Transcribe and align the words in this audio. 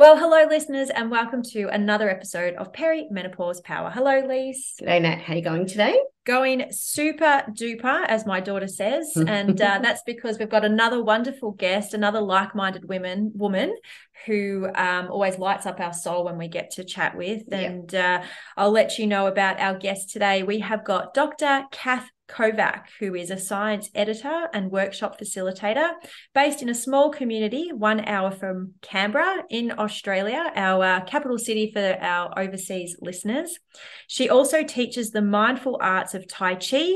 Well, 0.00 0.16
hello, 0.16 0.46
listeners, 0.48 0.88
and 0.88 1.10
welcome 1.10 1.42
to 1.50 1.66
another 1.66 2.08
episode 2.08 2.54
of 2.54 2.72
Perimenopause 2.72 3.62
Power. 3.62 3.90
Hello, 3.90 4.20
Lise. 4.20 4.76
G'day, 4.80 5.02
Nat. 5.02 5.20
How 5.20 5.34
you 5.34 5.42
going 5.42 5.66
today? 5.66 6.00
Going 6.24 6.68
super 6.70 7.44
duper, 7.50 8.06
as 8.06 8.24
my 8.24 8.40
daughter 8.40 8.66
says, 8.66 9.12
and 9.28 9.60
uh, 9.60 9.80
that's 9.82 10.00
because 10.06 10.38
we've 10.38 10.48
got 10.48 10.64
another 10.64 11.04
wonderful 11.04 11.50
guest, 11.50 11.92
another 11.92 12.22
like-minded 12.22 12.88
women 12.88 13.32
woman 13.34 13.76
who 14.24 14.70
um, 14.74 15.08
always 15.10 15.36
lights 15.38 15.66
up 15.66 15.80
our 15.80 15.92
soul 15.92 16.24
when 16.24 16.38
we 16.38 16.48
get 16.48 16.70
to 16.76 16.84
chat 16.84 17.14
with. 17.14 17.42
And 17.52 17.94
uh, 17.94 18.22
I'll 18.56 18.70
let 18.70 18.98
you 18.98 19.06
know 19.06 19.26
about 19.26 19.60
our 19.60 19.74
guest 19.74 20.08
today. 20.08 20.42
We 20.42 20.60
have 20.60 20.82
got 20.82 21.12
Dr. 21.12 21.64
Kath 21.72 22.08
Kovac, 22.30 22.84
who 23.00 23.14
is 23.14 23.30
a 23.30 23.38
science 23.38 23.90
editor 23.94 24.48
and 24.54 24.70
workshop 24.70 25.20
facilitator 25.20 25.90
based 26.34 26.62
in 26.62 26.68
a 26.68 26.74
small 26.74 27.10
community 27.10 27.70
one 27.72 28.00
hour 28.06 28.30
from 28.30 28.74
Canberra 28.82 29.44
in 29.50 29.72
Australia, 29.78 30.52
our 30.54 30.84
uh, 30.84 31.00
capital 31.04 31.38
city 31.38 31.70
for 31.72 31.96
our 32.00 32.38
overseas 32.38 32.96
listeners. 33.00 33.58
She 34.06 34.28
also 34.28 34.62
teaches 34.62 35.10
the 35.10 35.22
mindful 35.22 35.78
arts 35.80 36.14
of 36.14 36.28
Tai 36.28 36.54
Chi, 36.54 36.90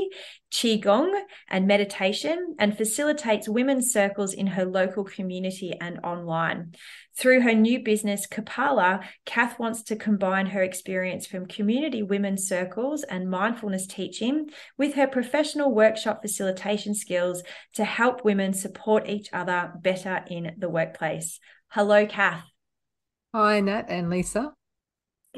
Qigong, 0.51 1.11
and 1.49 1.67
meditation, 1.67 2.55
and 2.59 2.77
facilitates 2.77 3.49
women's 3.49 3.91
circles 3.91 4.33
in 4.33 4.47
her 4.47 4.65
local 4.65 5.03
community 5.03 5.73
and 5.81 5.99
online. 6.03 6.75
Through 7.17 7.41
her 7.41 7.53
new 7.53 7.79
business, 7.79 8.27
Kapala, 8.27 9.01
Kath 9.25 9.57
wants 9.57 9.83
to 9.83 9.95
combine 9.95 10.47
her 10.47 10.61
experience 10.61 11.25
from 11.25 11.45
community 11.45 12.03
women's 12.03 12.45
circles 12.45 13.03
and 13.03 13.29
mindfulness 13.29 13.87
teaching 13.87 14.49
with 14.77 14.95
her 14.95 15.07
professional 15.07 15.73
workshop 15.73 16.21
facilitation 16.21 16.93
skills 16.93 17.41
to 17.75 17.85
help 17.85 18.25
women 18.25 18.51
support 18.51 19.07
each 19.07 19.29
other 19.31 19.71
better 19.81 20.25
in 20.29 20.55
the 20.57 20.67
workplace. 20.67 21.39
Hello, 21.69 22.05
Kath. 22.05 22.43
Hi, 23.33 23.61
Nat 23.61 23.85
and 23.87 24.09
Lisa. 24.09 24.53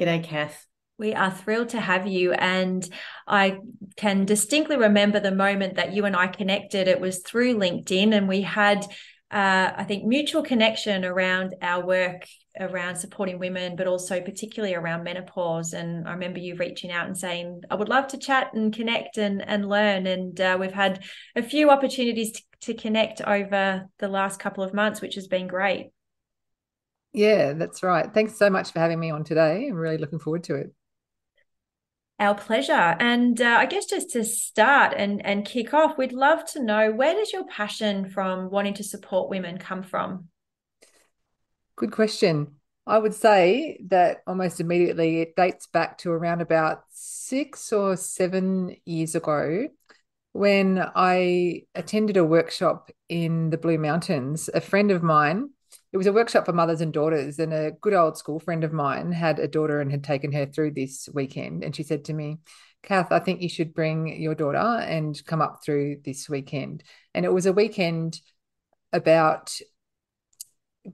G'day, 0.00 0.24
Kath. 0.24 0.66
We 0.98 1.14
are 1.14 1.30
thrilled 1.30 1.68
to 1.70 1.80
have 1.80 2.08
you. 2.08 2.32
And 2.32 2.88
I 3.26 3.58
can 3.96 4.24
distinctly 4.24 4.76
remember 4.76 5.20
the 5.20 5.30
moment 5.30 5.76
that 5.76 5.92
you 5.92 6.06
and 6.06 6.16
I 6.16 6.26
connected. 6.26 6.88
It 6.88 7.00
was 7.00 7.20
through 7.20 7.56
LinkedIn, 7.56 8.12
and 8.12 8.26
we 8.26 8.42
had 8.42 8.84
uh, 9.30 9.72
I 9.76 9.84
think, 9.84 10.04
mutual 10.04 10.42
connection 10.42 11.04
around 11.04 11.54
our 11.60 11.84
work 11.84 12.26
around 12.58 12.96
supporting 12.96 13.38
women, 13.38 13.76
but 13.76 13.86
also 13.86 14.20
particularly 14.20 14.74
around 14.74 15.04
menopause. 15.04 15.74
And 15.74 16.08
I 16.08 16.12
remember 16.12 16.40
you 16.40 16.56
reaching 16.56 16.90
out 16.90 17.06
and 17.06 17.16
saying, 17.16 17.62
I 17.70 17.74
would 17.74 17.88
love 17.88 18.08
to 18.08 18.18
chat 18.18 18.52
and 18.54 18.74
connect 18.74 19.16
and, 19.18 19.46
and 19.46 19.68
learn. 19.68 20.06
And 20.06 20.40
uh, 20.40 20.56
we've 20.58 20.72
had 20.72 21.04
a 21.36 21.42
few 21.42 21.70
opportunities 21.70 22.32
to, 22.32 22.42
to 22.62 22.74
connect 22.74 23.20
over 23.20 23.86
the 23.98 24.08
last 24.08 24.40
couple 24.40 24.64
of 24.64 24.74
months, 24.74 25.00
which 25.00 25.14
has 25.14 25.28
been 25.28 25.46
great. 25.46 25.90
Yeah, 27.12 27.52
that's 27.52 27.82
right. 27.82 28.12
Thanks 28.12 28.36
so 28.36 28.50
much 28.50 28.72
for 28.72 28.80
having 28.80 28.98
me 28.98 29.10
on 29.10 29.24
today. 29.24 29.68
I'm 29.68 29.76
really 29.76 29.98
looking 29.98 30.18
forward 30.18 30.44
to 30.44 30.56
it. 30.56 30.72
Our 32.20 32.34
pleasure. 32.34 32.72
And 32.72 33.40
uh, 33.40 33.56
I 33.58 33.66
guess 33.66 33.86
just 33.86 34.10
to 34.10 34.24
start 34.24 34.94
and, 34.96 35.24
and 35.24 35.44
kick 35.44 35.72
off, 35.72 35.96
we'd 35.96 36.12
love 36.12 36.44
to 36.52 36.62
know 36.62 36.90
where 36.90 37.14
does 37.14 37.32
your 37.32 37.46
passion 37.46 38.10
from 38.10 38.50
wanting 38.50 38.74
to 38.74 38.84
support 38.84 39.30
women 39.30 39.58
come 39.58 39.84
from? 39.84 40.26
Good 41.76 41.92
question. 41.92 42.56
I 42.88 42.98
would 42.98 43.14
say 43.14 43.78
that 43.88 44.22
almost 44.26 44.60
immediately 44.60 45.20
it 45.20 45.36
dates 45.36 45.66
back 45.66 45.98
to 45.98 46.10
around 46.10 46.40
about 46.40 46.84
six 46.90 47.72
or 47.72 47.96
seven 47.96 48.74
years 48.84 49.14
ago 49.14 49.68
when 50.32 50.84
I 50.94 51.64
attended 51.74 52.16
a 52.16 52.24
workshop 52.24 52.90
in 53.08 53.50
the 53.50 53.58
Blue 53.58 53.78
Mountains. 53.78 54.48
A 54.52 54.60
friend 54.60 54.90
of 54.90 55.02
mine 55.02 55.50
it 55.92 55.96
was 55.96 56.06
a 56.06 56.12
workshop 56.12 56.44
for 56.44 56.52
mothers 56.52 56.80
and 56.80 56.92
daughters 56.92 57.38
and 57.38 57.52
a 57.52 57.72
good 57.80 57.94
old 57.94 58.16
school 58.18 58.38
friend 58.38 58.64
of 58.64 58.72
mine 58.72 59.12
had 59.12 59.38
a 59.38 59.48
daughter 59.48 59.80
and 59.80 59.90
had 59.90 60.04
taken 60.04 60.32
her 60.32 60.46
through 60.46 60.70
this 60.70 61.08
weekend 61.14 61.64
and 61.64 61.74
she 61.74 61.82
said 61.82 62.04
to 62.04 62.12
me 62.12 62.38
kath 62.82 63.10
i 63.10 63.18
think 63.18 63.42
you 63.42 63.48
should 63.48 63.74
bring 63.74 64.20
your 64.20 64.34
daughter 64.34 64.58
and 64.58 65.24
come 65.26 65.42
up 65.42 65.60
through 65.64 66.00
this 66.04 66.28
weekend. 66.28 66.82
And 67.14 67.24
it 67.24 67.32
was 67.32 67.46
a 67.46 67.52
weekend 67.52 68.20
about 68.92 69.54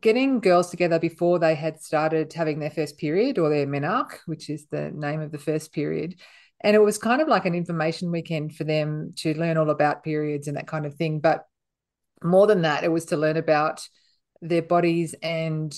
getting 0.01 0.41
girls 0.41 0.71
together 0.71 0.99
before 0.99 1.39
they 1.39 1.55
had 1.55 1.81
started 1.81 2.33
having 2.33 2.59
their 2.59 2.71
first 2.71 2.99
period 2.99 3.39
or 3.39 3.49
their 3.49 3.67
menarche 3.67 4.19
which 4.27 4.51
is 4.51 4.67
the 4.67 4.91
name 4.91 5.21
of 5.21 5.31
the 5.31 5.39
first 5.39 5.73
period. 5.73 6.17
And 6.61 6.75
it 6.75 6.83
was 6.83 6.99
kind 6.99 7.21
of 7.21 7.29
like 7.29 7.45
an 7.45 7.55
information 7.55 8.11
weekend 8.11 8.57
for 8.57 8.65
them 8.65 9.13
to 9.19 9.39
learn 9.39 9.59
all 9.59 9.71
about 9.71 10.03
periods 10.03 10.49
and 10.49 10.57
that 10.57 10.67
kind 10.67 10.87
of 10.87 10.95
thing. 10.95 11.21
But 11.21 11.47
more 12.23 12.47
than 12.47 12.63
that 12.63 12.85
it 12.85 12.91
was 12.91 13.05
to 13.07 13.19
learn 13.19 13.37
about 13.37 13.87
their 14.45 14.63
bodies 14.63 15.15
and 15.23 15.75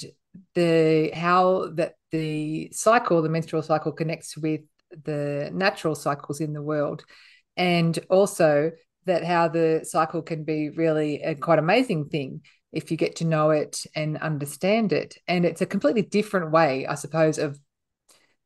the 0.54 1.10
how 1.15 1.71
that 1.75 1.94
the 2.10 2.69
cycle, 2.72 3.22
the 3.22 3.28
menstrual 3.28 3.62
cycle, 3.62 3.93
connects 3.93 4.37
with 4.37 4.60
the 5.04 5.50
natural 5.53 5.94
cycles 5.94 6.41
in 6.41 6.53
the 6.53 6.62
world, 6.62 7.04
and 7.56 7.99
also 8.10 8.72
that 9.06 9.25
how 9.25 9.49
the 9.49 9.81
cycle 9.84 10.21
can 10.21 10.44
be 10.44 10.71
really 10.71 11.22
a 11.22 11.34
quite 11.34 11.60
amazing 11.60 12.09
thing 12.09 12.43
if 12.72 12.91
you 12.91 12.97
get 12.97 13.16
to 13.16 13.25
know 13.25 13.50
it 13.50 13.84
and 13.94 14.19
understand 14.19 14.93
it. 14.93 15.16
And 15.28 15.44
it's 15.44 15.62
a 15.62 15.66
completely 15.66 16.03
different 16.03 16.50
way, 16.50 16.87
I 16.87 16.97
suppose, 16.97 17.38
of 17.38 17.59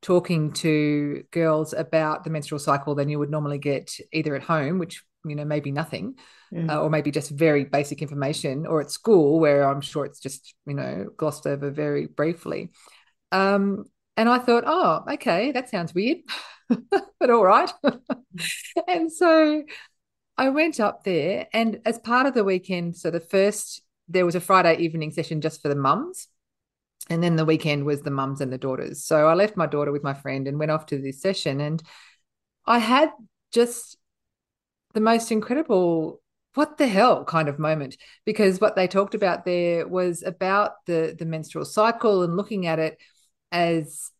talking 0.02 0.52
to 0.52 1.24
girls 1.30 1.72
about 1.72 2.24
the 2.24 2.30
menstrual 2.30 2.58
cycle 2.58 2.94
than 2.94 3.08
you 3.08 3.18
would 3.18 3.30
normally 3.30 3.58
get 3.58 3.92
either 4.12 4.34
at 4.34 4.42
home, 4.42 4.78
which 4.78 5.02
you 5.24 5.34
know 5.34 5.44
maybe 5.44 5.70
nothing 5.70 6.14
mm. 6.52 6.70
uh, 6.70 6.80
or 6.80 6.90
maybe 6.90 7.10
just 7.10 7.30
very 7.30 7.64
basic 7.64 8.02
information 8.02 8.66
or 8.66 8.80
at 8.80 8.90
school 8.90 9.38
where 9.38 9.68
i'm 9.68 9.80
sure 9.80 10.04
it's 10.04 10.20
just 10.20 10.54
you 10.66 10.74
know 10.74 11.06
glossed 11.16 11.46
over 11.46 11.70
very 11.70 12.06
briefly. 12.06 12.70
Um, 13.32 13.84
and 14.16 14.28
i 14.28 14.38
thought 14.38 14.64
oh 14.66 15.04
okay 15.12 15.52
that 15.52 15.68
sounds 15.68 15.94
weird 15.94 16.18
but 16.68 17.30
all 17.30 17.44
right. 17.44 17.70
And 18.86 19.12
so 19.12 19.62
i 20.38 20.48
went 20.48 20.80
up 20.80 21.04
there 21.04 21.48
and 21.52 21.80
as 21.84 21.98
part 21.98 22.26
of 22.26 22.34
the 22.34 22.44
weekend 22.44 22.96
so 22.96 23.10
the 23.10 23.20
first 23.20 23.82
there 24.08 24.24
was 24.24 24.34
a 24.34 24.40
friday 24.40 24.76
evening 24.78 25.10
session 25.10 25.40
just 25.40 25.60
for 25.62 25.68
the 25.68 25.74
mums 25.74 26.28
and 27.08 27.22
then 27.22 27.36
the 27.36 27.44
weekend 27.44 27.84
was 27.84 28.02
the 28.02 28.10
mums 28.10 28.40
and 28.40 28.52
the 28.52 28.58
daughters. 28.58 29.04
So 29.04 29.26
i 29.26 29.34
left 29.34 29.56
my 29.56 29.66
daughter 29.66 29.92
with 29.92 30.02
my 30.02 30.14
friend 30.14 30.48
and 30.48 30.58
went 30.58 30.70
off 30.70 30.86
to 30.86 30.98
this 30.98 31.20
session 31.20 31.60
and 31.60 31.82
i 32.66 32.78
had 32.78 33.10
just 33.52 33.96
the 34.94 35.00
most 35.00 35.30
incredible 35.30 36.20
what 36.54 36.78
the 36.78 36.88
hell 36.88 37.24
kind 37.24 37.48
of 37.48 37.60
moment 37.60 37.96
because 38.24 38.60
what 38.60 38.74
they 38.74 38.88
talked 38.88 39.14
about 39.14 39.44
there 39.44 39.86
was 39.86 40.22
about 40.22 40.84
the 40.86 41.14
the 41.18 41.24
menstrual 41.24 41.64
cycle 41.64 42.22
and 42.22 42.36
looking 42.36 42.66
at 42.66 42.78
it 42.78 42.98
as 43.52 44.10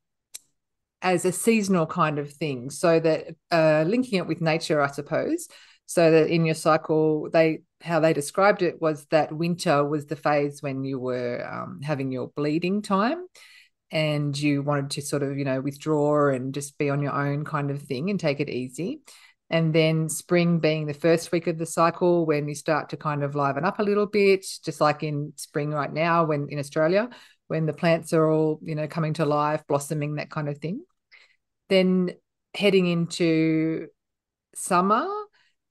as 1.03 1.25
a 1.25 1.33
seasonal 1.33 1.87
kind 1.87 2.19
of 2.19 2.33
thing. 2.33 2.71
So 2.71 3.01
that 3.01 3.35
uh, 3.51 3.85
linking 3.87 4.19
it 4.19 4.27
with 4.27 4.41
nature 4.41 4.81
i 4.81 4.89
suppose. 4.89 5.49
So 5.87 6.11
that 6.11 6.29
in 6.29 6.47
your 6.47 6.55
cycle 6.55 7.31
they 7.31 7.63
how 7.81 7.99
they 8.01 8.13
described 8.13 8.63
it 8.63 8.81
was 8.81 9.07
that 9.07 9.33
winter 9.33 9.85
was 9.85 10.07
the 10.07 10.17
phase 10.17 10.63
when 10.63 10.85
you 10.85 11.01
were 11.01 11.45
um, 11.51 11.81
having 11.83 12.13
your 12.13 12.29
bleeding 12.29 12.83
time 12.83 13.27
and 13.91 14.39
you 14.39 14.63
wanted 14.63 14.91
to 14.91 15.03
sort 15.03 15.23
of 15.25 15.37
you 15.37 15.45
know 15.45 15.61
withdraw 15.61 16.29
and 16.29 16.55
just 16.55 16.79
be 16.79 16.91
on 16.91 17.03
your 17.03 17.15
own 17.15 17.45
kind 17.45 17.71
of 17.71 17.83
thing 17.83 18.09
and 18.11 18.21
take 18.21 18.39
it 18.39 18.49
easy 18.49 19.01
and 19.51 19.75
then 19.75 20.09
spring 20.09 20.61
being 20.61 20.87
the 20.87 20.95
first 20.95 21.33
week 21.33 21.47
of 21.47 21.59
the 21.59 21.67
cycle 21.67 22.25
when 22.25 22.49
you 22.49 22.55
start 22.55 22.89
to 22.91 22.97
kind 22.97 23.23
of 23.23 23.35
liven 23.35 23.65
up 23.65 23.79
a 23.79 23.83
little 23.83 24.07
bit 24.07 24.47
just 24.65 24.81
like 24.81 25.03
in 25.03 25.33
spring 25.37 25.71
right 25.71 25.93
now 25.93 26.25
when 26.25 26.49
in 26.51 26.59
australia 26.59 27.11
when 27.51 27.67
the 27.67 27.73
plants 27.73 28.13
are 28.13 28.31
all 28.31 28.61
you 28.63 28.77
know 28.77 28.87
coming 28.87 29.13
to 29.13 29.25
life 29.25 29.67
blossoming 29.67 30.15
that 30.15 30.31
kind 30.31 30.49
of 30.49 30.59
thing. 30.59 30.85
Then 31.69 32.13
heading 32.55 32.87
into 32.87 33.89
summer 34.55 35.05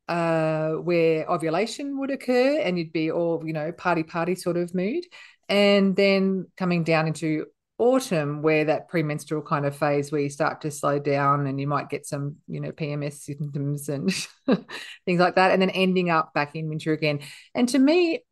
uh, 0.09 0.71
where 0.71 1.25
ovulation 1.31 1.97
would 1.99 2.11
occur 2.11 2.59
and 2.59 2.77
you'd 2.77 2.91
be 2.91 3.11
all 3.11 3.41
you 3.45 3.53
know 3.53 3.71
party 3.71 4.03
party 4.03 4.35
sort 4.35 4.57
of 4.57 4.75
mood. 4.75 5.05
And 5.47 5.95
then 5.95 6.47
coming 6.57 6.83
down 6.83 7.07
into 7.07 7.45
autumn 7.79 8.41
where 8.41 8.65
that 8.65 8.89
premenstrual 8.89 9.41
kind 9.41 9.65
of 9.65 9.75
phase 9.75 10.11
where 10.11 10.21
you 10.21 10.29
start 10.29 10.61
to 10.61 10.69
slow 10.69 10.99
down 10.99 11.47
and 11.47 11.59
you 11.59 11.65
might 11.65 11.89
get 11.89 12.05
some 12.05 12.35
you 12.47 12.59
know 12.59 12.71
pms 12.71 13.13
symptoms 13.13 13.89
and 13.89 14.11
things 15.05 15.19
like 15.19 15.35
that 15.35 15.51
and 15.51 15.61
then 15.61 15.69
ending 15.71 16.09
up 16.09 16.33
back 16.33 16.55
in 16.55 16.69
winter 16.69 16.91
again 16.91 17.19
and 17.55 17.69
to 17.69 17.79
me 17.79 18.23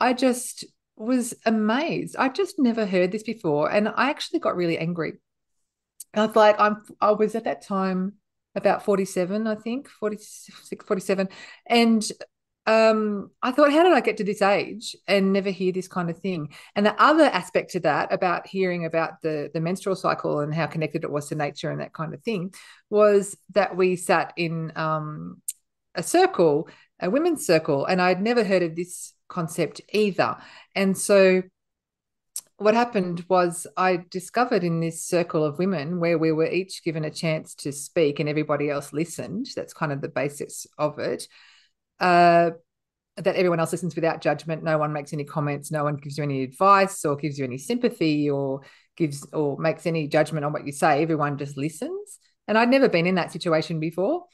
i 0.00 0.12
just 0.12 0.64
was 0.96 1.34
amazed 1.44 2.16
i 2.18 2.28
just 2.28 2.58
never 2.58 2.86
heard 2.86 3.12
this 3.12 3.22
before 3.22 3.70
and 3.70 3.86
i 3.86 4.08
actually 4.08 4.40
got 4.40 4.56
really 4.56 4.78
angry 4.78 5.12
I 6.16 6.26
was 6.26 6.36
like, 6.36 6.58
I'm, 6.58 6.82
I 7.00 7.12
was 7.12 7.34
at 7.34 7.44
that 7.44 7.62
time 7.62 8.14
about 8.54 8.84
47, 8.84 9.46
I 9.46 9.54
think, 9.54 9.88
46, 9.88 10.84
47. 10.86 11.28
And 11.66 12.02
um, 12.66 13.30
I 13.42 13.52
thought, 13.52 13.70
how 13.70 13.84
did 13.84 13.92
I 13.92 14.00
get 14.00 14.16
to 14.16 14.24
this 14.24 14.42
age 14.42 14.96
and 15.06 15.32
never 15.32 15.50
hear 15.50 15.72
this 15.72 15.86
kind 15.86 16.10
of 16.10 16.18
thing? 16.18 16.52
And 16.74 16.84
the 16.84 17.00
other 17.00 17.24
aspect 17.24 17.70
to 17.72 17.80
that 17.80 18.12
about 18.12 18.46
hearing 18.48 18.84
about 18.84 19.22
the, 19.22 19.50
the 19.54 19.60
menstrual 19.60 19.94
cycle 19.94 20.40
and 20.40 20.52
how 20.52 20.66
connected 20.66 21.04
it 21.04 21.10
was 21.10 21.28
to 21.28 21.36
nature 21.36 21.70
and 21.70 21.80
that 21.80 21.92
kind 21.92 22.12
of 22.12 22.22
thing 22.22 22.52
was 22.90 23.36
that 23.54 23.76
we 23.76 23.94
sat 23.94 24.32
in 24.36 24.72
um, 24.74 25.40
a 25.94 26.02
circle, 26.02 26.68
a 26.98 27.08
women's 27.08 27.46
circle, 27.46 27.84
and 27.86 28.02
I'd 28.02 28.20
never 28.20 28.42
heard 28.42 28.64
of 28.64 28.74
this 28.74 29.12
concept 29.28 29.80
either. 29.92 30.36
And 30.74 30.98
so 30.98 31.42
what 32.56 32.74
happened 32.74 33.24
was 33.28 33.68
I 33.76 34.04
discovered 34.10 34.64
in 34.64 34.80
this 34.80 35.04
circle 35.04 35.44
of 35.44 35.58
women 35.58 36.00
where 36.00 36.18
we 36.18 36.32
were 36.32 36.50
each 36.50 36.82
given 36.82 37.04
a 37.04 37.10
chance 37.10 37.54
to 37.56 37.70
speak 37.70 38.18
and 38.18 38.28
everybody 38.28 38.70
else 38.70 38.92
listened. 38.92 39.50
That's 39.54 39.74
kind 39.74 39.92
of 39.92 40.00
the 40.00 40.08
basis 40.08 40.66
of 40.78 40.98
it 40.98 41.28
uh, 42.00 42.50
that 43.16 43.36
everyone 43.36 43.60
else 43.60 43.72
listens 43.72 43.94
without 43.94 44.20
judgment. 44.20 44.62
No 44.62 44.78
one 44.78 44.92
makes 44.92 45.12
any 45.12 45.24
comments. 45.24 45.70
No 45.70 45.84
one 45.84 45.96
gives 45.96 46.18
you 46.18 46.24
any 46.24 46.42
advice 46.42 47.04
or 47.04 47.16
gives 47.16 47.38
you 47.38 47.44
any 47.44 47.58
sympathy 47.58 48.28
or 48.28 48.60
gives 48.96 49.26
or 49.32 49.58
makes 49.58 49.86
any 49.86 50.06
judgment 50.06 50.44
on 50.44 50.52
what 50.52 50.66
you 50.66 50.72
say. 50.72 51.02
Everyone 51.02 51.38
just 51.38 51.56
listens. 51.56 52.18
And 52.46 52.58
I'd 52.58 52.68
never 52.68 52.88
been 52.88 53.06
in 53.06 53.16
that 53.16 53.32
situation 53.32 53.80
before. 53.80 54.26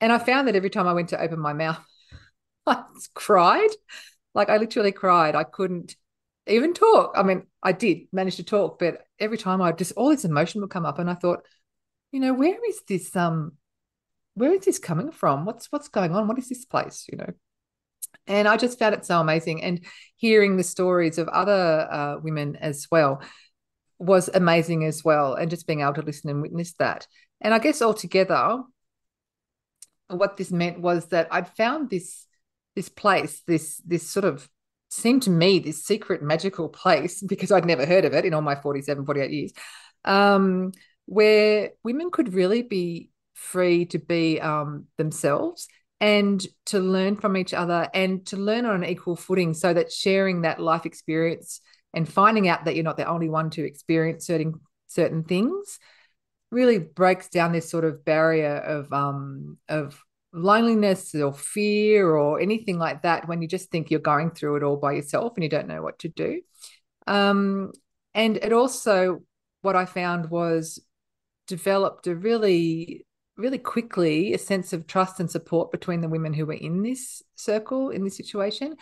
And 0.00 0.12
I 0.12 0.18
found 0.18 0.48
that 0.48 0.56
every 0.56 0.70
time 0.70 0.86
I 0.86 0.92
went 0.92 1.10
to 1.10 1.20
open 1.20 1.40
my 1.40 1.52
mouth, 1.52 1.84
I 2.66 2.84
cried. 3.14 3.70
Like 4.34 4.48
I 4.48 4.58
literally 4.58 4.92
cried. 4.92 5.34
I 5.34 5.44
couldn't 5.44 5.96
even 6.46 6.74
talk. 6.74 7.12
I 7.16 7.22
mean, 7.22 7.46
I 7.62 7.72
did 7.72 8.08
manage 8.12 8.36
to 8.36 8.44
talk, 8.44 8.78
but 8.78 9.04
every 9.18 9.38
time 9.38 9.62
I 9.62 9.72
just 9.72 9.92
all 9.96 10.10
this 10.10 10.24
emotion 10.24 10.60
would 10.60 10.70
come 10.70 10.86
up, 10.86 10.98
and 10.98 11.08
I 11.10 11.14
thought, 11.14 11.46
you 12.12 12.20
know, 12.20 12.34
where 12.34 12.58
is 12.68 12.82
this 12.88 13.14
um 13.16 13.52
where 14.34 14.52
is 14.52 14.64
this 14.64 14.78
coming 14.78 15.10
from? 15.10 15.44
What's 15.44 15.70
what's 15.70 15.88
going 15.88 16.14
on? 16.14 16.28
What 16.28 16.38
is 16.38 16.48
this 16.48 16.64
place? 16.64 17.06
You 17.10 17.18
know. 17.18 17.32
And 18.26 18.48
I 18.48 18.56
just 18.56 18.78
found 18.78 18.94
it 18.94 19.04
so 19.04 19.20
amazing. 19.20 19.62
And 19.62 19.84
hearing 20.16 20.56
the 20.56 20.62
stories 20.62 21.18
of 21.18 21.28
other 21.28 21.88
uh, 21.90 22.18
women 22.22 22.56
as 22.56 22.86
well 22.90 23.22
was 23.98 24.30
amazing 24.32 24.84
as 24.84 25.04
well. 25.04 25.34
And 25.34 25.50
just 25.50 25.66
being 25.66 25.80
able 25.80 25.94
to 25.94 26.02
listen 26.02 26.30
and 26.30 26.42
witness 26.42 26.74
that. 26.74 27.06
And 27.40 27.52
I 27.52 27.58
guess 27.58 27.82
altogether, 27.82 28.62
what 30.08 30.36
this 30.36 30.50
meant 30.50 30.80
was 30.80 31.06
that 31.08 31.28
I'd 31.30 31.48
found 31.48 31.90
this 31.90 32.26
this 32.74 32.88
place, 32.88 33.42
this 33.46 33.80
this 33.86 34.08
sort 34.08 34.24
of 34.24 34.48
seemed 34.88 35.22
to 35.24 35.30
me 35.30 35.58
this 35.58 35.84
secret 35.84 36.22
magical 36.22 36.68
place 36.68 37.22
because 37.28 37.52
I'd 37.52 37.66
never 37.66 37.86
heard 37.86 38.04
of 38.04 38.14
it 38.14 38.24
in 38.24 38.34
all 38.34 38.42
my 38.42 38.54
47, 38.54 39.04
48 39.04 39.30
years, 39.30 39.52
um, 40.04 40.72
where 41.06 41.70
women 41.82 42.10
could 42.10 42.34
really 42.34 42.62
be 42.62 43.10
free 43.34 43.84
to 43.86 43.98
be 43.98 44.40
um, 44.40 44.86
themselves 44.96 45.68
and 46.00 46.44
to 46.66 46.80
learn 46.80 47.16
from 47.16 47.36
each 47.36 47.54
other 47.54 47.88
and 47.94 48.26
to 48.26 48.36
learn 48.36 48.64
on 48.64 48.82
an 48.82 48.88
equal 48.88 49.16
footing 49.16 49.54
so 49.54 49.72
that 49.72 49.92
sharing 49.92 50.42
that 50.42 50.60
life 50.60 50.86
experience 50.86 51.60
and 51.92 52.08
finding 52.08 52.48
out 52.48 52.64
that 52.64 52.74
you're 52.74 52.84
not 52.84 52.96
the 52.96 53.08
only 53.08 53.28
one 53.28 53.50
to 53.50 53.64
experience 53.64 54.26
certain 54.26 54.60
certain 54.86 55.24
things 55.24 55.78
really 56.50 56.78
breaks 56.78 57.28
down 57.28 57.52
this 57.52 57.68
sort 57.70 57.84
of 57.84 58.04
barrier 58.04 58.56
of 58.56 58.92
um 58.92 59.58
of 59.68 60.00
loneliness 60.32 61.14
or 61.14 61.32
fear 61.32 62.10
or 62.10 62.40
anything 62.40 62.78
like 62.78 63.02
that 63.02 63.28
when 63.28 63.40
you 63.40 63.46
just 63.46 63.70
think 63.70 63.90
you're 63.90 64.00
going 64.00 64.30
through 64.30 64.56
it 64.56 64.62
all 64.62 64.76
by 64.76 64.92
yourself 64.92 65.32
and 65.36 65.44
you 65.44 65.48
don't 65.48 65.68
know 65.68 65.80
what 65.80 65.98
to 66.00 66.08
do. 66.08 66.40
Um 67.06 67.72
and 68.14 68.36
it 68.36 68.52
also 68.52 69.22
what 69.62 69.76
i 69.76 69.84
found 69.84 70.30
was 70.30 70.80
developed 71.46 72.06
a 72.06 72.14
really 72.14 73.06
really 73.36 73.58
quickly 73.58 74.32
a 74.32 74.38
sense 74.38 74.72
of 74.72 74.86
trust 74.86 75.20
and 75.20 75.30
support 75.30 75.70
between 75.70 76.00
the 76.00 76.08
women 76.08 76.32
who 76.32 76.46
were 76.46 76.52
in 76.52 76.82
this 76.82 77.22
circle 77.34 77.90
in 77.90 78.04
this 78.04 78.16
situation. 78.16 78.76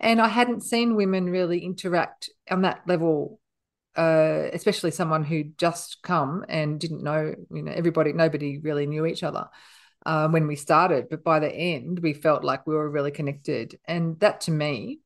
And 0.00 0.20
i 0.20 0.28
hadn't 0.28 0.62
seen 0.62 0.96
women 0.96 1.30
really 1.30 1.60
interact 1.60 2.30
on 2.50 2.62
that 2.62 2.82
level 2.86 3.40
uh, 3.96 4.48
especially 4.52 4.90
someone 4.90 5.22
who 5.22 5.44
just 5.56 6.02
come 6.02 6.44
and 6.48 6.80
didn't 6.80 7.04
know 7.04 7.32
you 7.52 7.62
know 7.62 7.70
everybody 7.70 8.12
nobody 8.12 8.58
really 8.58 8.86
knew 8.86 9.06
each 9.06 9.22
other 9.22 9.48
uh, 10.04 10.28
when 10.28 10.46
we 10.46 10.56
started. 10.56 11.08
But 11.08 11.22
by 11.24 11.38
the 11.38 11.52
end 11.52 12.00
we 12.00 12.12
felt 12.12 12.44
like 12.44 12.66
we 12.66 12.74
were 12.74 12.90
really 12.90 13.12
connected. 13.12 13.78
And 13.86 14.18
that 14.20 14.42
to 14.42 14.50
me 14.50 15.00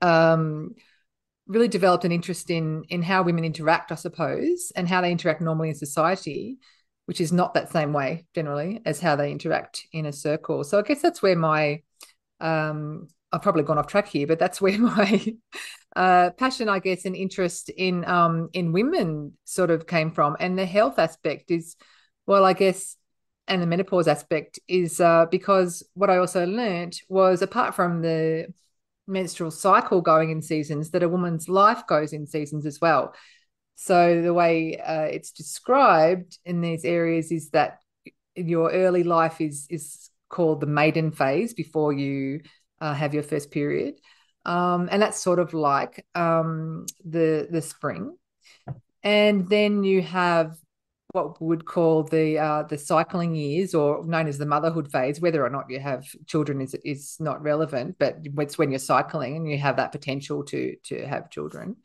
um, 0.00 0.74
really 1.46 1.68
developed 1.68 2.04
an 2.04 2.12
interest 2.12 2.50
in 2.50 2.84
in 2.88 3.02
how 3.02 3.22
women 3.22 3.44
interact 3.44 3.90
i 3.90 3.94
suppose 3.94 4.70
and 4.76 4.86
how 4.88 5.00
they 5.00 5.10
interact 5.10 5.40
normally 5.40 5.70
in 5.70 5.74
society 5.74 6.58
which 7.08 7.22
is 7.22 7.32
not 7.32 7.54
that 7.54 7.72
same 7.72 7.94
way 7.94 8.26
generally 8.34 8.82
as 8.84 9.00
how 9.00 9.16
they 9.16 9.32
interact 9.32 9.86
in 9.94 10.04
a 10.04 10.12
circle. 10.12 10.62
So 10.62 10.78
I 10.78 10.82
guess 10.82 11.00
that's 11.00 11.22
where 11.22 11.36
my 11.36 11.80
um, 12.38 13.08
I've 13.32 13.40
probably 13.40 13.62
gone 13.62 13.78
off 13.78 13.86
track 13.86 14.08
here, 14.08 14.26
but 14.26 14.38
that's 14.38 14.60
where 14.60 14.78
my 14.78 15.34
uh, 15.96 16.30
passion, 16.32 16.68
I 16.68 16.80
guess, 16.80 17.06
and 17.06 17.16
interest 17.16 17.70
in 17.70 18.04
um, 18.04 18.50
in 18.52 18.72
women 18.72 19.32
sort 19.44 19.70
of 19.70 19.86
came 19.86 20.10
from, 20.10 20.36
and 20.38 20.58
the 20.58 20.66
health 20.66 20.98
aspect 20.98 21.50
is, 21.50 21.76
well, 22.26 22.44
I 22.44 22.52
guess, 22.52 22.94
and 23.46 23.62
the 23.62 23.66
menopause 23.66 24.06
aspect 24.06 24.58
is 24.68 25.00
uh, 25.00 25.24
because 25.30 25.82
what 25.94 26.10
I 26.10 26.18
also 26.18 26.44
learned 26.46 27.00
was 27.08 27.40
apart 27.40 27.74
from 27.74 28.02
the 28.02 28.52
menstrual 29.06 29.50
cycle 29.50 30.02
going 30.02 30.28
in 30.28 30.42
seasons, 30.42 30.90
that 30.90 31.02
a 31.02 31.08
woman's 31.08 31.48
life 31.48 31.86
goes 31.86 32.12
in 32.12 32.26
seasons 32.26 32.66
as 32.66 32.82
well. 32.82 33.14
So 33.80 34.22
the 34.22 34.34
way 34.34 34.76
uh, 34.76 35.02
it's 35.02 35.30
described 35.30 36.36
in 36.44 36.60
these 36.60 36.84
areas 36.84 37.30
is 37.30 37.50
that 37.50 37.78
your 38.34 38.72
early 38.72 39.04
life 39.04 39.40
is 39.40 39.68
is 39.70 40.10
called 40.28 40.60
the 40.60 40.66
maiden 40.66 41.12
phase 41.12 41.54
before 41.54 41.92
you 41.92 42.40
uh, 42.80 42.92
have 42.92 43.14
your 43.14 43.22
first 43.22 43.52
period, 43.52 43.94
um, 44.44 44.88
and 44.90 45.00
that's 45.00 45.22
sort 45.22 45.38
of 45.38 45.54
like 45.54 46.04
um, 46.16 46.86
the 47.04 47.46
the 47.52 47.62
spring, 47.62 48.16
and 49.04 49.48
then 49.48 49.84
you 49.84 50.02
have 50.02 50.56
what 51.12 51.40
we 51.40 51.46
would 51.46 51.64
call 51.64 52.02
the 52.02 52.36
uh, 52.36 52.64
the 52.64 52.78
cycling 52.78 53.36
years, 53.36 53.76
or 53.76 54.04
known 54.04 54.26
as 54.26 54.38
the 54.38 54.44
motherhood 54.46 54.90
phase. 54.90 55.20
Whether 55.20 55.46
or 55.46 55.50
not 55.50 55.70
you 55.70 55.78
have 55.78 56.04
children 56.26 56.60
is 56.60 56.74
is 56.84 57.16
not 57.20 57.40
relevant, 57.42 57.94
but 58.00 58.18
it's 58.38 58.58
when 58.58 58.72
you're 58.72 58.80
cycling 58.80 59.36
and 59.36 59.48
you 59.48 59.56
have 59.58 59.76
that 59.76 59.92
potential 59.92 60.42
to 60.46 60.74
to 60.86 61.06
have 61.06 61.30
children. 61.30 61.76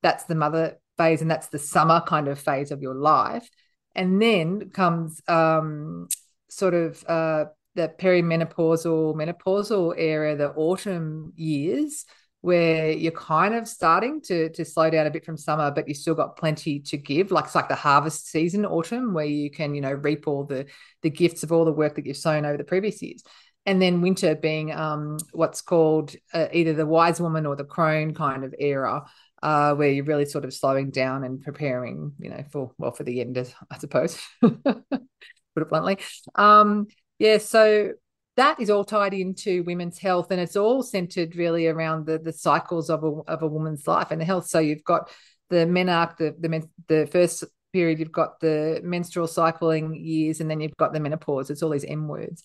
That's 0.00 0.24
the 0.24 0.34
mother 0.34 0.78
phase, 0.96 1.22
and 1.22 1.30
that's 1.30 1.48
the 1.48 1.58
summer 1.58 2.02
kind 2.06 2.28
of 2.28 2.38
phase 2.38 2.70
of 2.70 2.82
your 2.82 2.94
life. 2.94 3.48
And 3.94 4.20
then 4.20 4.70
comes 4.70 5.22
um, 5.28 6.08
sort 6.48 6.74
of 6.74 7.04
uh, 7.06 7.46
the 7.74 7.92
perimenopausal, 7.98 9.14
menopausal 9.14 9.94
area, 9.96 10.36
the 10.36 10.50
autumn 10.50 11.32
years, 11.36 12.04
where 12.40 12.90
you're 12.90 13.10
kind 13.10 13.54
of 13.54 13.66
starting 13.66 14.20
to 14.20 14.50
to 14.50 14.66
slow 14.66 14.90
down 14.90 15.06
a 15.06 15.10
bit 15.10 15.24
from 15.24 15.36
summer, 15.36 15.70
but 15.70 15.88
you 15.88 15.94
still 15.94 16.14
got 16.14 16.36
plenty 16.36 16.78
to 16.78 16.98
give. 16.98 17.30
Like 17.30 17.46
it's 17.46 17.54
like 17.54 17.70
the 17.70 17.74
harvest 17.74 18.28
season, 18.28 18.66
autumn, 18.66 19.14
where 19.14 19.24
you 19.24 19.50
can 19.50 19.74
you 19.74 19.80
know 19.80 19.92
reap 19.92 20.28
all 20.28 20.44
the 20.44 20.66
the 21.02 21.08
gifts 21.10 21.42
of 21.42 21.52
all 21.52 21.64
the 21.64 21.72
work 21.72 21.94
that 21.94 22.04
you've 22.04 22.16
sown 22.16 22.44
over 22.44 22.58
the 22.58 22.64
previous 22.64 23.00
years. 23.00 23.22
And 23.66 23.80
then 23.80 24.02
winter 24.02 24.34
being 24.34 24.72
um, 24.72 25.16
what's 25.32 25.62
called 25.62 26.14
uh, 26.34 26.48
either 26.52 26.74
the 26.74 26.84
wise 26.84 27.18
woman 27.18 27.46
or 27.46 27.56
the 27.56 27.64
crone 27.64 28.12
kind 28.12 28.44
of 28.44 28.54
era, 28.58 29.04
uh, 29.44 29.74
where 29.74 29.90
you're 29.90 30.06
really 30.06 30.24
sort 30.24 30.46
of 30.46 30.54
slowing 30.54 30.90
down 30.90 31.22
and 31.22 31.42
preparing, 31.42 32.12
you 32.18 32.30
know, 32.30 32.42
for 32.50 32.72
well 32.78 32.92
for 32.92 33.04
the 33.04 33.20
end, 33.20 33.36
I 33.70 33.78
suppose. 33.78 34.18
Put 34.40 34.62
it 34.72 35.68
bluntly. 35.68 35.98
Um, 36.34 36.86
yeah, 37.18 37.36
so 37.36 37.92
that 38.36 38.58
is 38.58 38.70
all 38.70 38.84
tied 38.84 39.12
into 39.12 39.62
women's 39.64 39.98
health, 39.98 40.30
and 40.30 40.40
it's 40.40 40.56
all 40.56 40.82
centered 40.82 41.36
really 41.36 41.66
around 41.66 42.06
the 42.06 42.18
the 42.18 42.32
cycles 42.32 42.88
of 42.88 43.04
a 43.04 43.08
of 43.30 43.42
a 43.42 43.46
woman's 43.46 43.86
life 43.86 44.10
and 44.10 44.18
the 44.18 44.24
health. 44.24 44.46
So 44.46 44.60
you've 44.60 44.82
got 44.82 45.10
the 45.50 45.66
menarche, 45.66 46.16
the 46.16 46.34
the 46.40 46.68
the 46.88 47.06
first 47.06 47.44
period, 47.74 47.98
you've 47.98 48.10
got 48.10 48.40
the 48.40 48.80
menstrual 48.82 49.26
cycling 49.26 49.94
years, 49.94 50.40
and 50.40 50.50
then 50.50 50.60
you've 50.60 50.76
got 50.78 50.94
the 50.94 51.00
menopause. 51.00 51.50
It's 51.50 51.62
all 51.62 51.70
these 51.70 51.84
M 51.84 52.08
words, 52.08 52.42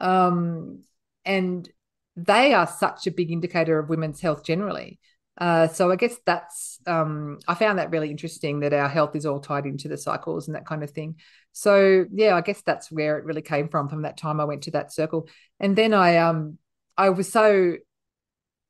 um, 0.00 0.82
and 1.24 1.70
they 2.16 2.54
are 2.54 2.66
such 2.66 3.06
a 3.06 3.12
big 3.12 3.30
indicator 3.30 3.78
of 3.78 3.88
women's 3.88 4.20
health 4.20 4.44
generally. 4.44 4.98
Uh, 5.40 5.66
so 5.66 5.90
I 5.90 5.96
guess 5.96 6.16
that's 6.26 6.78
um, 6.86 7.38
I 7.48 7.54
found 7.54 7.78
that 7.78 7.90
really 7.90 8.10
interesting 8.10 8.60
that 8.60 8.74
our 8.74 8.88
health 8.88 9.16
is 9.16 9.24
all 9.24 9.40
tied 9.40 9.64
into 9.64 9.88
the 9.88 9.96
cycles 9.96 10.46
and 10.46 10.54
that 10.54 10.66
kind 10.66 10.84
of 10.84 10.90
thing. 10.90 11.16
So 11.52 12.04
yeah, 12.12 12.36
I 12.36 12.42
guess 12.42 12.60
that's 12.60 12.92
where 12.92 13.16
it 13.16 13.24
really 13.24 13.40
came 13.40 13.68
from 13.68 13.88
from 13.88 14.02
that 14.02 14.18
time 14.18 14.38
I 14.38 14.44
went 14.44 14.64
to 14.64 14.72
that 14.72 14.92
circle, 14.92 15.28
and 15.58 15.74
then 15.74 15.94
I 15.94 16.18
um 16.18 16.58
I 16.96 17.08
was 17.08 17.32
so 17.32 17.76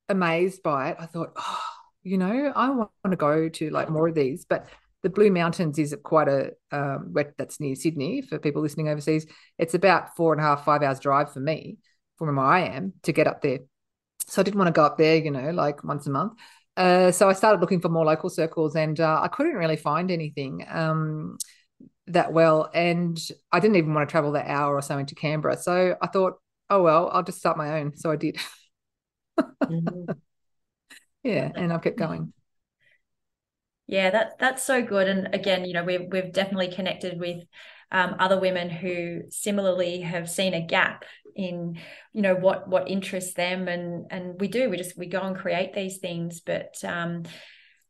amazed 0.08 0.62
by 0.62 0.90
it. 0.90 0.96
I 1.00 1.06
thought, 1.06 1.32
oh, 1.36 1.60
you 2.04 2.18
know, 2.18 2.52
I 2.54 2.70
want 2.70 2.90
to 3.10 3.16
go 3.16 3.48
to 3.48 3.70
like 3.70 3.90
more 3.90 4.08
of 4.08 4.14
these, 4.14 4.44
but 4.44 4.66
the 5.02 5.10
Blue 5.10 5.30
Mountains 5.30 5.78
is 5.78 5.96
quite 6.02 6.28
a 6.28 6.52
um, 6.70 7.14
that's 7.36 7.58
near 7.58 7.74
Sydney 7.74 8.22
for 8.22 8.38
people 8.38 8.62
listening 8.62 8.88
overseas. 8.88 9.26
It's 9.58 9.74
about 9.74 10.14
four 10.16 10.32
and 10.32 10.40
a 10.40 10.44
half, 10.44 10.64
five 10.64 10.82
hours 10.82 11.00
drive 11.00 11.32
for 11.32 11.40
me 11.40 11.78
from 12.16 12.36
where 12.36 12.44
I 12.44 12.60
am 12.66 12.92
to 13.04 13.12
get 13.12 13.26
up 13.26 13.40
there. 13.40 13.60
So 14.26 14.42
I 14.42 14.44
didn't 14.44 14.58
want 14.58 14.68
to 14.68 14.78
go 14.78 14.84
up 14.84 14.98
there, 14.98 15.16
you 15.16 15.30
know, 15.30 15.50
like 15.50 15.82
once 15.82 16.06
a 16.06 16.10
month. 16.10 16.34
Uh, 16.80 17.12
so 17.12 17.28
I 17.28 17.34
started 17.34 17.60
looking 17.60 17.80
for 17.80 17.88
more 17.88 18.04
local 18.04 18.30
circles, 18.30 18.75
and 18.75 18.99
uh, 18.99 19.20
I 19.22 19.28
couldn't 19.28 19.54
really 19.54 19.76
find 19.76 20.10
anything. 20.10 20.64
Um, 20.68 21.37
that 22.10 22.32
well. 22.32 22.70
And 22.75 23.20
I 23.52 23.60
didn't 23.60 23.76
even 23.76 23.94
want 23.94 24.08
to 24.08 24.10
travel 24.10 24.32
that 24.32 24.46
hour 24.46 24.75
or 24.75 24.82
so 24.82 24.99
into 24.99 25.14
Canberra. 25.14 25.56
So 25.56 25.96
I 26.00 26.06
thought, 26.06 26.34
oh, 26.68 26.82
well, 26.82 27.10
I'll 27.12 27.22
just 27.22 27.38
start 27.38 27.56
my 27.56 27.80
own. 27.80 27.96
So 27.96 28.10
I 28.10 28.16
did. 28.16 28.38
mm-hmm. 29.40 30.12
Yeah. 31.22 31.50
And 31.54 31.72
I've 31.72 31.82
kept 31.82 31.99
going. 31.99 32.32
Yeah, 33.87 34.10
that, 34.10 34.38
that's 34.38 34.64
so 34.64 34.82
good. 34.82 35.08
And 35.08 35.34
again, 35.34 35.64
you 35.64 35.75
know, 35.75 35.84
we've, 35.84 36.06
we've 36.10 36.32
definitely 36.32 36.72
connected 36.72 37.18
with 37.18 37.42
um, 37.92 38.16
other 38.18 38.38
women 38.38 38.70
who 38.70 39.23
similarly 39.30 40.00
have 40.00 40.30
seen 40.30 40.54
a 40.54 40.64
gap 40.64 41.04
in 41.37 41.78
you 42.12 42.23
know 42.23 42.35
what 42.35 42.68
what 42.68 42.88
interests 42.88 43.35
them 43.35 43.68
and 43.68 44.06
and 44.11 44.40
we 44.40 44.49
do 44.49 44.68
we 44.68 44.76
just 44.76 44.99
we 44.99 45.06
go 45.06 45.20
and 45.20 45.37
create 45.37 45.73
these 45.75 45.99
things. 45.99 46.40
But 46.40 46.75
um 46.85 47.25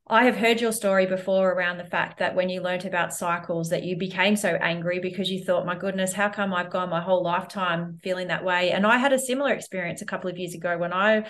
I 0.06 0.24
have 0.24 0.36
heard 0.36 0.60
your 0.60 0.72
story 0.72 1.06
before 1.06 1.52
around 1.52 1.78
the 1.78 1.84
fact 1.84 2.18
that 2.18 2.34
when 2.34 2.48
you 2.48 2.60
learnt 2.60 2.84
about 2.84 3.14
cycles 3.14 3.68
that 3.68 3.84
you 3.84 3.96
became 3.96 4.34
so 4.34 4.48
angry 4.48 4.98
because 4.98 5.30
you 5.30 5.44
thought 5.44 5.64
my 5.64 5.76
goodness 5.76 6.12
how 6.12 6.28
come 6.28 6.52
I've 6.52 6.70
gone 6.70 6.90
my 6.90 7.00
whole 7.00 7.22
lifetime 7.22 7.98
feeling 8.02 8.28
that 8.28 8.44
way? 8.44 8.72
And 8.72 8.86
I 8.86 8.98
had 8.98 9.12
a 9.12 9.18
similar 9.18 9.52
experience 9.52 10.02
a 10.02 10.06
couple 10.06 10.28
of 10.28 10.36
years 10.36 10.54
ago 10.54 10.76
when 10.78 10.92
I 10.92 11.26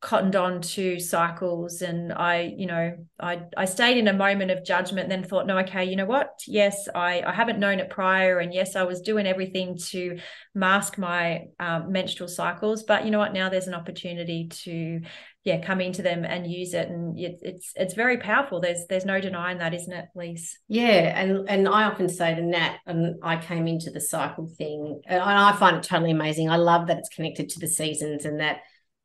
cottoned 0.00 0.34
on 0.34 0.62
to 0.62 0.98
cycles 0.98 1.82
and 1.82 2.10
I 2.10 2.54
you 2.56 2.66
know 2.66 2.96
I 3.20 3.42
I 3.54 3.66
stayed 3.66 3.98
in 3.98 4.08
a 4.08 4.14
moment 4.14 4.50
of 4.50 4.64
judgment 4.64 5.10
then 5.10 5.22
thought 5.22 5.46
no 5.46 5.58
okay 5.58 5.84
you 5.84 5.96
know 5.96 6.06
what? 6.06 6.40
Yes 6.46 6.88
I 6.94 7.22
I 7.22 7.32
haven't 7.32 7.58
known 7.58 7.80
it 7.80 7.90
prior 7.90 8.38
and 8.38 8.54
yes 8.54 8.76
I 8.76 8.84
was 8.84 9.02
doing 9.02 9.26
everything 9.26 9.76
to 9.90 10.18
mask 10.54 10.96
my 10.96 11.48
um, 11.58 11.92
menstrual 11.92 12.28
cycles 12.30 12.82
but 12.84 13.04
you 13.04 13.10
know 13.10 13.18
what? 13.18 13.34
Now 13.34 13.50
there's 13.50 13.66
an 13.66 13.74
opportunity 13.74 14.48
to 14.64 15.02
yeah 15.44 15.60
come 15.60 15.82
into 15.82 16.00
them 16.00 16.24
and 16.24 16.50
use 16.50 16.72
it 16.72 16.88
and 16.88 17.18
it, 17.18 17.38
it's 17.42 17.72
it's 17.76 17.92
very 17.92 18.16
powerful. 18.16 18.58
There's 18.58 18.86
there's 18.88 19.04
no 19.04 19.20
denying 19.20 19.58
that 19.58 19.74
isn't 19.74 19.92
it 19.92 20.06
Lise? 20.14 20.56
Yeah 20.66 21.20
and 21.20 21.46
and 21.46 21.68
I 21.68 21.84
often 21.84 22.08
say 22.08 22.34
to 22.34 22.40
Nat 22.40 22.78
and 22.86 23.16
I 23.22 23.36
came 23.36 23.68
into 23.68 23.90
the 23.90 24.00
cycle 24.00 24.50
thing 24.56 25.02
and 25.06 25.22
I 25.22 25.52
find 25.56 25.76
it 25.76 25.82
totally 25.82 26.12
amazing. 26.12 26.48
I 26.48 26.56
love 26.56 26.86
that 26.86 26.96
it's 26.96 27.10
connected 27.10 27.50
to 27.50 27.60
the 27.60 27.68
seasons 27.68 28.24
and 28.24 28.40
that 28.40 28.60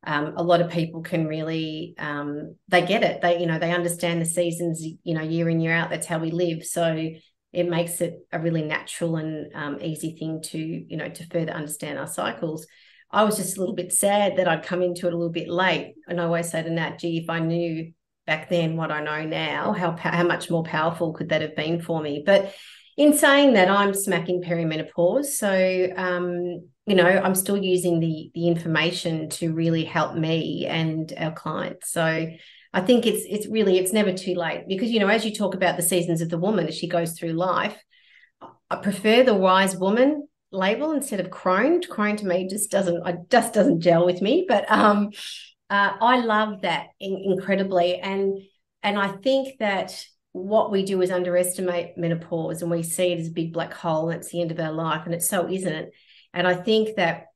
um, 0.06 0.34
a 0.36 0.42
lot 0.42 0.60
of 0.60 0.70
people 0.70 1.02
can 1.02 1.26
really 1.26 1.94
um, 1.98 2.56
they 2.68 2.86
get 2.86 3.02
it. 3.02 3.20
They 3.20 3.40
you 3.40 3.46
know 3.46 3.58
they 3.58 3.72
understand 3.72 4.20
the 4.20 4.26
seasons 4.26 4.82
you 4.82 5.14
know 5.14 5.22
year 5.22 5.48
in 5.48 5.60
year 5.60 5.72
out 5.72 5.90
that's 5.90 6.06
how 6.06 6.18
we 6.18 6.30
live. 6.30 6.64
So 6.64 7.10
it 7.52 7.68
makes 7.68 8.00
it 8.00 8.18
a 8.32 8.38
really 8.38 8.62
natural 8.62 9.16
and 9.16 9.54
um, 9.54 9.78
easy 9.80 10.16
thing 10.16 10.42
to 10.42 10.58
you 10.58 10.96
know 10.96 11.08
to 11.08 11.26
further 11.26 11.52
understand 11.52 11.98
our 11.98 12.06
cycles. 12.06 12.66
I 13.10 13.24
was 13.24 13.36
just 13.36 13.56
a 13.56 13.60
little 13.60 13.74
bit 13.74 13.92
sad 13.92 14.36
that 14.36 14.48
i'd 14.48 14.64
come 14.64 14.82
into 14.82 15.06
it 15.06 15.12
a 15.12 15.16
little 15.16 15.32
bit 15.32 15.48
late. 15.48 15.94
And 16.08 16.20
i 16.20 16.24
always 16.24 16.50
say 16.50 16.62
to 16.62 16.70
nat 16.70 16.98
gee 16.98 17.18
if 17.18 17.30
i 17.30 17.38
knew 17.38 17.92
back 18.26 18.48
then 18.48 18.76
what 18.76 18.90
i 18.90 19.00
know 19.00 19.24
now 19.24 19.72
how 19.72 19.96
how 19.96 20.24
much 20.24 20.50
more 20.50 20.64
powerful 20.64 21.12
could 21.12 21.28
that 21.28 21.40
have 21.42 21.56
been 21.56 21.80
for 21.80 22.00
me? 22.00 22.22
But 22.26 22.52
in 22.96 23.16
saying 23.16 23.54
that 23.54 23.70
i'm 23.70 23.94
smacking 23.94 24.42
perimenopause. 24.42 25.26
So 25.26 25.88
um, 25.96 26.68
you 26.86 26.94
know 26.94 27.06
i'm 27.06 27.34
still 27.34 27.56
using 27.56 28.00
the 28.00 28.30
the 28.34 28.48
information 28.48 29.28
to 29.30 29.52
really 29.52 29.84
help 29.84 30.14
me 30.14 30.66
and 30.66 31.12
our 31.16 31.32
clients. 31.32 31.90
So 31.92 32.28
i 32.72 32.80
think 32.80 33.06
it's 33.06 33.24
it's 33.28 33.46
really 33.46 33.78
it's 33.78 33.92
never 33.92 34.12
too 34.12 34.34
late 34.34 34.64
because 34.68 34.90
you 34.90 35.00
know 35.00 35.08
as 35.08 35.24
you 35.24 35.34
talk 35.34 35.54
about 35.54 35.76
the 35.76 35.82
seasons 35.82 36.20
of 36.20 36.28
the 36.28 36.38
woman 36.38 36.66
as 36.66 36.76
she 36.76 36.88
goes 36.88 37.12
through 37.12 37.32
life 37.32 37.80
i 38.68 38.76
prefer 38.76 39.22
the 39.22 39.34
wise 39.34 39.76
woman 39.76 40.26
label 40.52 40.92
instead 40.92 41.20
of 41.20 41.30
crone 41.30 41.80
crone 41.82 42.16
to 42.16 42.26
me 42.26 42.48
just 42.48 42.70
doesn't 42.70 43.02
I 43.04 43.16
just 43.30 43.52
doesn't 43.52 43.80
gel 43.80 44.06
with 44.06 44.22
me. 44.22 44.46
But 44.48 44.70
um 44.70 45.10
uh, 45.68 45.92
i 46.00 46.20
love 46.20 46.62
that 46.62 46.86
in, 47.00 47.20
incredibly. 47.24 47.96
And 47.96 48.38
and 48.82 48.98
i 48.98 49.08
think 49.08 49.58
that 49.58 50.04
what 50.36 50.70
we 50.70 50.84
do 50.84 51.00
is 51.02 51.10
underestimate 51.10 51.96
menopause 51.96 52.60
and 52.62 52.70
we 52.70 52.82
see 52.82 53.12
it 53.12 53.20
as 53.20 53.28
a 53.28 53.32
big 53.32 53.52
black 53.52 53.72
hole 53.72 54.10
and 54.10 54.20
it's 54.20 54.30
the 54.30 54.40
end 54.40 54.50
of 54.50 54.60
our 54.60 54.72
life 54.72 55.02
and 55.06 55.14
it 55.14 55.22
so 55.22 55.48
isn't. 55.48 55.90
And 56.34 56.46
I 56.46 56.54
think 56.54 56.96
that 56.96 57.26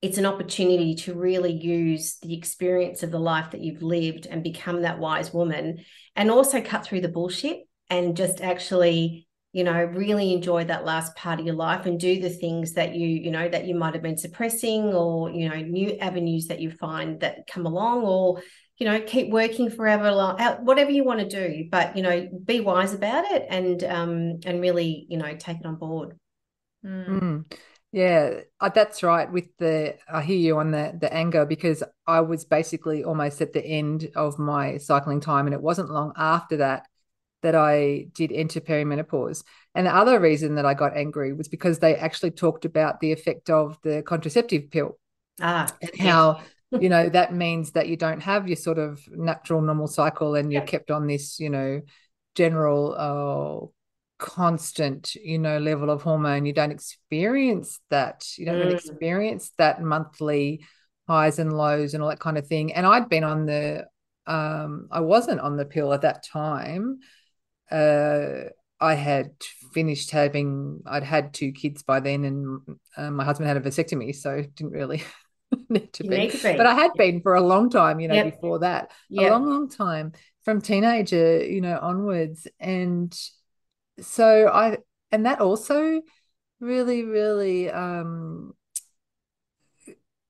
it's 0.00 0.16
an 0.16 0.24
opportunity 0.24 0.94
to 0.94 1.14
really 1.14 1.52
use 1.52 2.16
the 2.22 2.34
experience 2.34 3.02
of 3.02 3.10
the 3.10 3.20
life 3.20 3.50
that 3.50 3.60
you've 3.60 3.82
lived 3.82 4.26
and 4.26 4.42
become 4.42 4.82
that 4.82 4.98
wise 4.98 5.34
woman 5.34 5.84
and 6.16 6.30
also 6.30 6.62
cut 6.62 6.84
through 6.84 7.02
the 7.02 7.08
bullshit 7.08 7.68
and 7.90 8.16
just 8.16 8.40
actually 8.40 9.26
you 9.52 9.64
know 9.64 9.84
really 9.84 10.32
enjoy 10.32 10.64
that 10.64 10.84
last 10.84 11.14
part 11.16 11.40
of 11.40 11.44
your 11.44 11.56
life 11.56 11.84
and 11.84 12.00
do 12.00 12.20
the 12.20 12.30
things 12.30 12.74
that 12.74 12.94
you 12.94 13.08
you 13.08 13.30
know 13.30 13.48
that 13.48 13.66
you 13.66 13.74
might 13.74 13.94
have 13.94 14.02
been 14.02 14.16
suppressing 14.16 14.94
or 14.94 15.30
you 15.30 15.48
know 15.48 15.56
new 15.56 15.96
avenues 15.98 16.46
that 16.46 16.60
you 16.60 16.70
find 16.70 17.20
that 17.20 17.46
come 17.46 17.66
along 17.66 18.02
or 18.02 18.40
you 18.80 18.86
know 18.86 19.00
keep 19.00 19.30
working 19.30 19.70
forever 19.70 20.10
whatever 20.62 20.90
you 20.90 21.04
want 21.04 21.20
to 21.20 21.28
do 21.28 21.68
but 21.70 21.96
you 21.96 22.02
know 22.02 22.28
be 22.44 22.60
wise 22.60 22.92
about 22.92 23.24
it 23.30 23.46
and 23.48 23.84
um 23.84 24.40
and 24.44 24.60
really 24.60 25.06
you 25.08 25.16
know 25.18 25.36
take 25.36 25.58
it 25.58 25.66
on 25.66 25.76
board 25.76 26.16
mm. 26.84 27.06
Mm. 27.06 27.52
Yeah, 27.92 28.42
uh, 28.60 28.68
that's 28.68 29.02
right. 29.02 29.30
With 29.30 29.48
the, 29.58 29.96
I 30.08 30.22
hear 30.22 30.36
you 30.36 30.58
on 30.58 30.70
the 30.70 30.96
the 30.98 31.12
anger 31.12 31.44
because 31.44 31.82
I 32.06 32.20
was 32.20 32.44
basically 32.44 33.02
almost 33.02 33.40
at 33.40 33.52
the 33.52 33.64
end 33.64 34.10
of 34.14 34.38
my 34.38 34.78
cycling 34.78 35.20
time, 35.20 35.46
and 35.46 35.54
it 35.54 35.60
wasn't 35.60 35.90
long 35.90 36.12
after 36.16 36.58
that 36.58 36.86
that 37.42 37.56
I 37.56 38.06
did 38.14 38.30
enter 38.32 38.60
perimenopause. 38.60 39.42
And 39.74 39.86
the 39.86 39.94
other 39.94 40.20
reason 40.20 40.54
that 40.56 40.66
I 40.66 40.74
got 40.74 40.96
angry 40.96 41.32
was 41.32 41.48
because 41.48 41.78
they 41.78 41.96
actually 41.96 42.32
talked 42.32 42.64
about 42.64 43.00
the 43.00 43.12
effect 43.12 43.50
of 43.50 43.78
the 43.82 44.02
contraceptive 44.02 44.70
pill. 44.70 44.98
Ah, 45.40 45.66
and 45.82 45.90
how 45.98 46.42
you 46.72 46.88
know 46.88 47.08
that 47.08 47.34
means 47.34 47.72
that 47.72 47.88
you 47.88 47.96
don't 47.96 48.20
have 48.20 48.46
your 48.46 48.56
sort 48.56 48.78
of 48.78 49.00
natural 49.08 49.60
normal 49.60 49.86
cycle, 49.86 50.34
and 50.34 50.52
you're 50.52 50.62
kept 50.62 50.90
on 50.90 51.06
this, 51.06 51.40
you 51.40 51.50
know, 51.50 51.80
general 52.34 52.94
uh, 52.96 54.24
constant 54.24 55.14
you 55.16 55.38
know 55.38 55.58
level 55.58 55.90
of 55.90 56.02
hormone. 56.02 56.46
You 56.46 56.52
don't 56.52 56.70
experience 56.70 57.80
that. 57.90 58.24
You 58.36 58.46
don't 58.46 58.56
mm. 58.56 58.64
really 58.64 58.74
experience 58.74 59.52
that 59.58 59.82
monthly 59.82 60.64
highs 61.10 61.40
and 61.40 61.52
lows 61.52 61.92
and 61.92 62.02
all 62.02 62.08
that 62.08 62.20
kind 62.20 62.38
of 62.38 62.46
thing. 62.46 62.72
And 62.72 62.86
i'd 62.86 63.08
been 63.08 63.24
on 63.24 63.46
the 63.46 63.86
um 64.26 64.86
i 64.92 65.00
wasn't 65.00 65.40
on 65.40 65.56
the 65.56 65.64
pill 65.64 65.92
at 65.92 66.02
that 66.02 66.22
time. 66.22 67.00
Uh 67.70 68.50
i 68.80 68.94
had 68.94 69.32
finished 69.74 70.10
having 70.10 70.80
i'd 70.86 71.02
had 71.02 71.34
two 71.34 71.52
kids 71.52 71.82
by 71.82 72.00
then 72.00 72.24
and 72.24 72.60
uh, 72.96 73.10
my 73.10 73.24
husband 73.24 73.46
had 73.46 73.58
a 73.58 73.60
vasectomy 73.60 74.14
so 74.14 74.42
didn't 74.56 74.72
really 74.72 75.02
need 75.74 75.92
to, 75.94 76.02
be. 76.04 76.08
Need 76.08 76.32
to 76.32 76.52
be. 76.52 76.56
but 76.56 76.66
i 76.66 76.74
had 76.74 76.90
been 76.96 77.20
for 77.20 77.34
a 77.34 77.40
long 77.40 77.70
time 77.70 78.00
you 78.00 78.08
know 78.08 78.14
yep. 78.14 78.34
before 78.34 78.58
that 78.60 78.90
yep. 79.08 79.30
a 79.30 79.32
long 79.32 79.46
long 79.46 79.68
time 79.68 80.12
from 80.44 80.60
teenager 80.60 81.44
you 81.44 81.60
know 81.60 81.78
onwards 81.80 82.46
and 82.58 83.16
so 84.00 84.48
I 84.48 84.78
and 85.12 85.26
that 85.26 85.40
also 85.40 86.00
really 86.60 87.04
really 87.04 87.70
um 87.70 88.54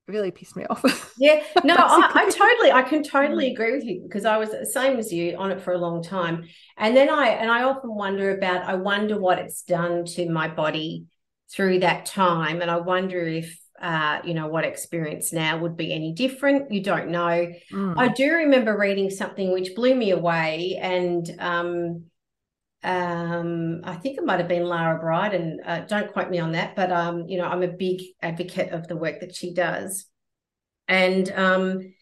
really 0.07 0.33
pissed 0.33 0.57
me 0.57 0.65
off. 0.69 1.15
yeah, 1.19 1.41
no, 1.63 1.77
I, 1.77 2.11
I, 2.13 2.31
totally, 2.31 2.73
I 2.73 2.83
can 2.83 3.05
totally 3.05 3.51
mm. 3.51 3.53
agree 3.53 3.71
with 3.71 3.85
you 3.85 4.01
because 4.03 4.25
I 4.25 4.39
was 4.39 4.51
the 4.51 4.67
same 4.67 4.99
as 4.99 5.13
you 5.13 5.37
on 5.37 5.53
it 5.53 5.61
for 5.61 5.73
a 5.73 5.79
long 5.79 6.03
time, 6.03 6.49
and 6.77 6.97
then 6.97 7.09
I 7.09 7.29
and 7.29 7.49
I 7.49 7.63
often 7.63 7.95
wonder 7.95 8.37
about, 8.37 8.65
I 8.65 8.75
wonder 8.75 9.21
what 9.21 9.39
it's 9.39 9.63
done 9.63 10.05
to 10.07 10.29
my 10.29 10.49
body 10.49 11.05
through 11.49 11.81
that 11.81 12.07
time, 12.07 12.61
and 12.61 12.71
I 12.71 12.79
wonder 12.79 13.21
if. 13.27 13.60
Uh, 13.81 14.21
you 14.25 14.35
know 14.35 14.47
what 14.47 14.65
experience 14.65 15.33
now 15.33 15.57
would 15.57 15.75
be 15.75 15.91
any 15.91 16.13
different 16.13 16.71
you 16.71 16.83
don't 16.83 17.09
know 17.09 17.51
mm. 17.73 17.95
i 17.97 18.09
do 18.09 18.31
remember 18.31 18.77
reading 18.77 19.09
something 19.09 19.53
which 19.53 19.75
blew 19.75 19.95
me 19.95 20.11
away 20.11 20.79
and 20.83 21.35
um, 21.39 22.05
um, 22.83 23.83
I 23.85 23.97
think 23.97 24.17
it 24.17 24.25
might 24.25 24.39
have 24.39 24.49
been 24.49 24.65
Lara 24.65 24.99
Briden, 24.99 25.35
and 25.35 25.61
uh, 25.65 25.81
don't 25.81 26.13
quote 26.13 26.31
me 26.31 26.39
on 26.39 26.53
that, 26.53 26.75
but 26.75 26.91
um, 26.91 27.29
you 27.29 27.37
know, 27.37 27.45
I'm 27.45 27.63
a 27.63 27.69
big 27.69 28.01
advocate 28.23 28.73
of 28.73 28.89
the 28.89 28.97
work 28.97 29.21
that 29.21 29.35
she 29.35 29.53
does. 29.53 30.07
And 30.89 31.31
um, 31.33 31.95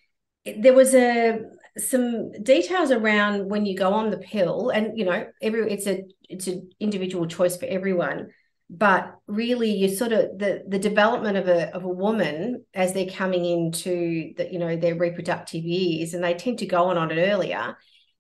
there 0.44 0.75
was 0.75 0.94
a 0.94 1.40
some 1.76 2.32
details 2.42 2.90
around 2.90 3.49
when 3.49 3.66
you 3.66 3.76
go 3.76 3.92
on 3.92 4.11
the 4.11 4.18
pill, 4.18 4.70
and 4.70 4.97
you 4.97 5.04
know, 5.04 5.26
every 5.42 5.70
it's 5.70 5.87
a 5.87 6.04
it's 6.28 6.47
an 6.47 6.70
individual 6.78 7.26
choice 7.26 7.56
for 7.56 7.66
everyone. 7.66 8.28
But 8.70 9.14
really, 9.26 9.70
you 9.70 9.88
sort 9.88 10.12
of 10.12 10.38
the 10.38 10.64
the 10.68 10.78
development 10.78 11.38
of 11.38 11.48
a 11.48 11.75
of 11.75 11.84
a 11.84 11.88
woman 11.88 12.64
as 12.75 12.92
they're 12.92 13.06
coming 13.06 13.44
into 13.44 14.34
the 14.37 14.52
you 14.52 14.58
know 14.58 14.76
their 14.76 14.94
reproductive 14.94 15.64
years, 15.64 16.12
and 16.12 16.22
they 16.22 16.34
tend 16.34 16.58
to 16.58 16.66
go 16.66 16.84
on 16.84 16.98
on 16.98 17.10
it 17.10 17.18
earlier. 17.18 17.78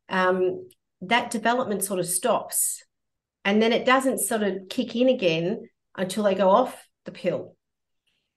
Um, 0.08 0.68
that 1.02 1.30
development 1.30 1.84
sort 1.84 2.00
of 2.00 2.06
stops 2.06 2.82
and 3.48 3.62
then 3.62 3.72
it 3.72 3.86
doesn't 3.86 4.18
sort 4.18 4.42
of 4.42 4.68
kick 4.68 4.94
in 4.94 5.08
again 5.08 5.70
until 5.96 6.24
they 6.24 6.34
go 6.34 6.50
off 6.50 6.86
the 7.06 7.10
pill. 7.10 7.56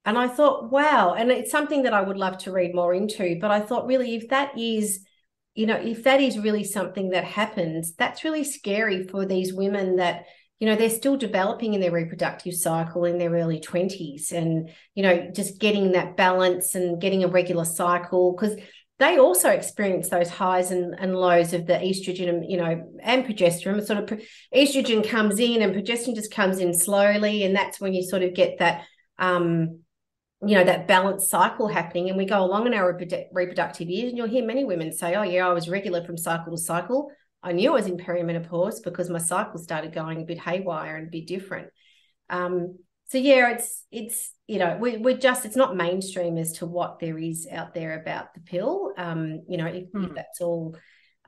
And 0.06 0.18
I 0.18 0.30
thought, 0.30 0.72
wow. 0.72 1.15
And 1.15 1.30
it's 1.30 1.51
something 1.51 1.84
that 1.84 1.94
I 1.94 2.01
would 2.01 2.15
love 2.15 2.38
to 2.39 2.51
read 2.53 2.74
more 2.74 2.94
into. 2.94 3.38
But 3.41 3.51
I 3.51 3.60
thought, 3.60 3.88
really, 3.88 4.15
if 4.15 4.30
that 4.30 4.58
is, 4.58 5.06
you 5.53 5.65
know, 5.65 5.75
if 5.75 6.06
that 6.06 6.22
is 6.22 6.39
really 6.39 6.63
something 6.63 7.10
that 7.10 7.25
happens, 7.25 7.94
that's 7.96 8.24
really 8.24 8.46
scary 8.46 9.06
for 9.06 9.25
these 9.25 9.53
women 9.53 9.98
that, 9.98 10.27
you 10.62 10.68
know, 10.68 10.75
they're 10.75 10.91
still 10.91 11.18
developing 11.18 11.74
in 11.74 11.82
their 11.82 11.91
reproductive 11.91 12.53
cycle 12.53 13.06
in 13.06 13.18
their 13.18 13.32
early 13.32 13.60
20s 13.60 14.32
and, 14.32 14.70
you 14.94 15.01
know, 15.01 15.32
just 15.36 15.60
getting 15.60 15.94
that 15.94 16.15
balance 16.15 16.75
and 16.75 17.01
getting 17.01 17.24
a 17.24 17.27
regular 17.27 17.65
cycle. 17.65 18.34
Because 18.34 18.56
they 19.00 19.18
also 19.18 19.50
experience 19.50 20.10
those 20.10 20.30
highs 20.30 20.70
and, 20.70 20.94
and 21.00 21.15
lows 21.15 21.53
of 21.53 21.65
the 21.65 21.74
estrogen, 21.74 22.30
and 22.30 22.46
you 22.48 22.58
know, 22.58 22.88
and 23.01 23.25
progesterone. 23.25 23.84
Sort 23.84 24.12
of 24.12 24.22
estrogen 24.56 25.10
comes 25.10 25.39
in 25.39 25.63
and 25.63 25.74
progesterone 25.74 26.13
just 26.13 26.32
comes 26.32 26.60
in 26.60 26.75
slowly, 26.75 27.44
and 27.44 27.56
that's 27.56 27.82
when 27.82 27.96
you 27.96 28.03
sort 28.03 28.22
of 28.22 28.36
get 28.36 28.60
that, 28.60 28.84
um, 29.18 29.80
you 30.46 30.56
know, 30.56 30.63
that 30.63 30.88
balanced 30.88 31.32
cycle 31.32 31.68
happening. 31.70 32.10
And 32.10 32.18
we 32.20 32.25
go 32.25 32.44
along 32.44 32.68
in 32.68 32.75
our 32.75 32.96
reproductive 33.34 33.89
years, 33.89 34.10
and 34.10 34.18
you'll 34.20 34.27
hear 34.27 34.46
many 34.46 34.63
women 34.63 34.91
say, 34.91 35.15
"Oh, 35.15 35.24
yeah, 35.24 35.48
I 35.48 35.53
was 35.53 35.68
regular 35.68 36.06
from 36.06 36.18
cycle 36.18 36.56
to 36.56 36.62
cycle. 36.62 37.12
I 37.43 37.51
knew 37.53 37.71
I 37.71 37.75
was 37.75 37.88
in 37.88 37.98
perimenopause 37.98 38.83
because 38.83 39.10
my 39.10 39.19
cycle 39.19 39.60
started 39.60 39.93
going 39.93 40.21
a 40.21 40.25
bit 40.25 40.39
haywire 40.39 40.98
and 40.98 41.07
a 41.07 41.12
bit 41.12 41.27
different." 41.27 41.69
Um, 42.29 42.77
so 43.07 43.17
yeah, 43.17 43.51
it's 43.51 43.86
it's 43.91 44.31
you 44.48 44.60
know 44.60 44.77
we, 44.79 44.98
we're 44.98 45.17
just 45.17 45.45
it's 45.45 45.55
not 45.55 45.75
mainstream 45.75 46.38
as 46.38 46.53
to 46.53 46.65
what 46.65 47.00
there 47.00 47.17
is 47.17 47.48
out 47.51 47.74
there 47.74 48.00
about 48.00 48.33
the 48.33 48.39
pill. 48.39 48.93
Um, 48.98 49.43
you 49.50 49.57
know 49.57 49.67
if, 49.67 49.83
if 49.83 49.89
hmm. 49.91 50.13
that's 50.15 50.41
all. 50.41 50.77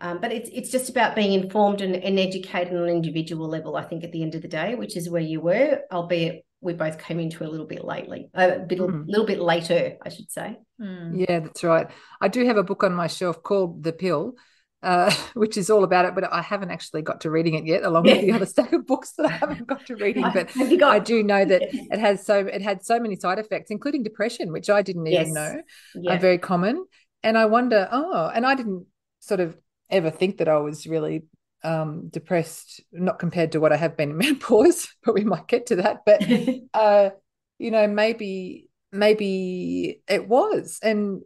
Um, 0.02 0.20
but 0.20 0.32
it's 0.32 0.50
it's 0.52 0.72
just 0.72 0.90
about 0.90 1.16
being 1.16 1.34
informed 1.34 1.82
and, 1.82 1.96
and 1.96 2.20
educated 2.20 2.74
on 2.74 2.84
an 2.84 2.90
individual 2.90 3.48
level. 3.48 3.76
I 3.76 3.84
think 3.84 4.04
at 4.04 4.12
the 4.12 4.22
end 4.22 4.36
of 4.36 4.42
the 4.42 4.48
day, 4.48 4.76
which 4.76 4.98
is 4.98 5.10
where 5.10 5.22
you 5.22 5.40
were, 5.40 5.82
albeit 5.92 6.46
we 6.64 6.74
both 6.74 6.98
came 6.98 7.20
into 7.20 7.46
a 7.46 7.50
little 7.50 7.68
bit 7.68 7.84
lately, 7.84 8.30
a 8.34 8.60
bit, 8.60 8.80
mm. 8.80 9.06
little 9.06 9.26
bit 9.26 9.40
later, 9.40 9.98
I 10.02 10.10
should 10.10 10.32
say. 10.32 10.58
Mm. 10.82 11.28
Yeah, 11.28 11.42
that's 11.42 11.64
right. 11.64 11.88
I 12.22 12.30
do 12.30 12.46
have 12.46 12.58
a 12.58 12.64
book 12.64 12.84
on 12.84 12.94
my 12.94 13.08
shelf 13.08 13.44
called 13.44 13.84
The 13.84 13.92
Pill, 13.92 14.36
uh, 14.84 15.14
which 15.34 15.58
is 15.58 15.70
all 15.70 15.84
about 15.84 16.06
it, 16.06 16.14
but 16.14 16.32
I 16.32 16.42
haven't 16.42 16.72
actually 16.72 17.02
got 17.02 17.22
to 17.22 17.32
reading 17.32 17.56
it 17.56 17.66
yet, 17.66 17.84
along 17.84 18.04
with 18.04 18.22
the 18.22 18.32
other 18.34 18.46
stack 18.54 18.74
of 18.74 18.86
books 18.86 19.14
that 19.18 19.26
I 19.26 19.32
haven't 19.32 19.66
got 19.66 19.86
to 19.88 19.96
reading. 19.96 20.26
But 20.34 20.54
got- 20.54 20.84
I 20.92 21.00
do 21.00 21.24
know 21.24 21.46
that 21.46 21.62
it 21.74 22.00
has 22.00 22.26
so 22.26 22.40
it 22.40 22.62
had 22.62 22.84
so 22.86 23.00
many 23.00 23.16
side 23.16 23.40
effects, 23.40 23.72
including 23.72 24.04
depression, 24.04 24.52
which 24.52 24.70
I 24.70 24.82
didn't 24.82 25.06
yes. 25.06 25.22
even 25.22 25.34
know 25.34 25.62
yeah. 25.96 26.16
are 26.16 26.20
very 26.20 26.38
common. 26.38 26.86
And 27.24 27.38
I 27.38 27.46
wonder, 27.46 27.88
oh, 27.92 28.30
and 28.34 28.46
I 28.46 28.54
didn't 28.54 28.86
sort 29.22 29.40
of 29.40 29.58
ever 29.90 30.10
think 30.10 30.38
that 30.38 30.50
I 30.50 30.58
was 30.58 30.86
really 30.86 31.24
um, 31.64 32.10
depressed, 32.10 32.82
not 32.92 33.20
compared 33.20 33.54
to 33.54 33.60
what 33.60 33.72
I 33.72 33.78
have 33.78 33.96
been 33.96 34.12
in 34.12 34.18
menopause, 34.18 34.90
but 35.04 35.14
we 35.14 35.24
might 35.24 35.48
get 35.48 35.68
to 35.68 35.78
that. 35.78 36.02
But 36.06 36.28
uh, 36.74 37.12
you 37.58 37.72
know, 37.72 37.88
maybe 37.88 38.70
maybe 38.92 40.02
it 40.08 40.28
was, 40.28 40.80
and 40.84 41.22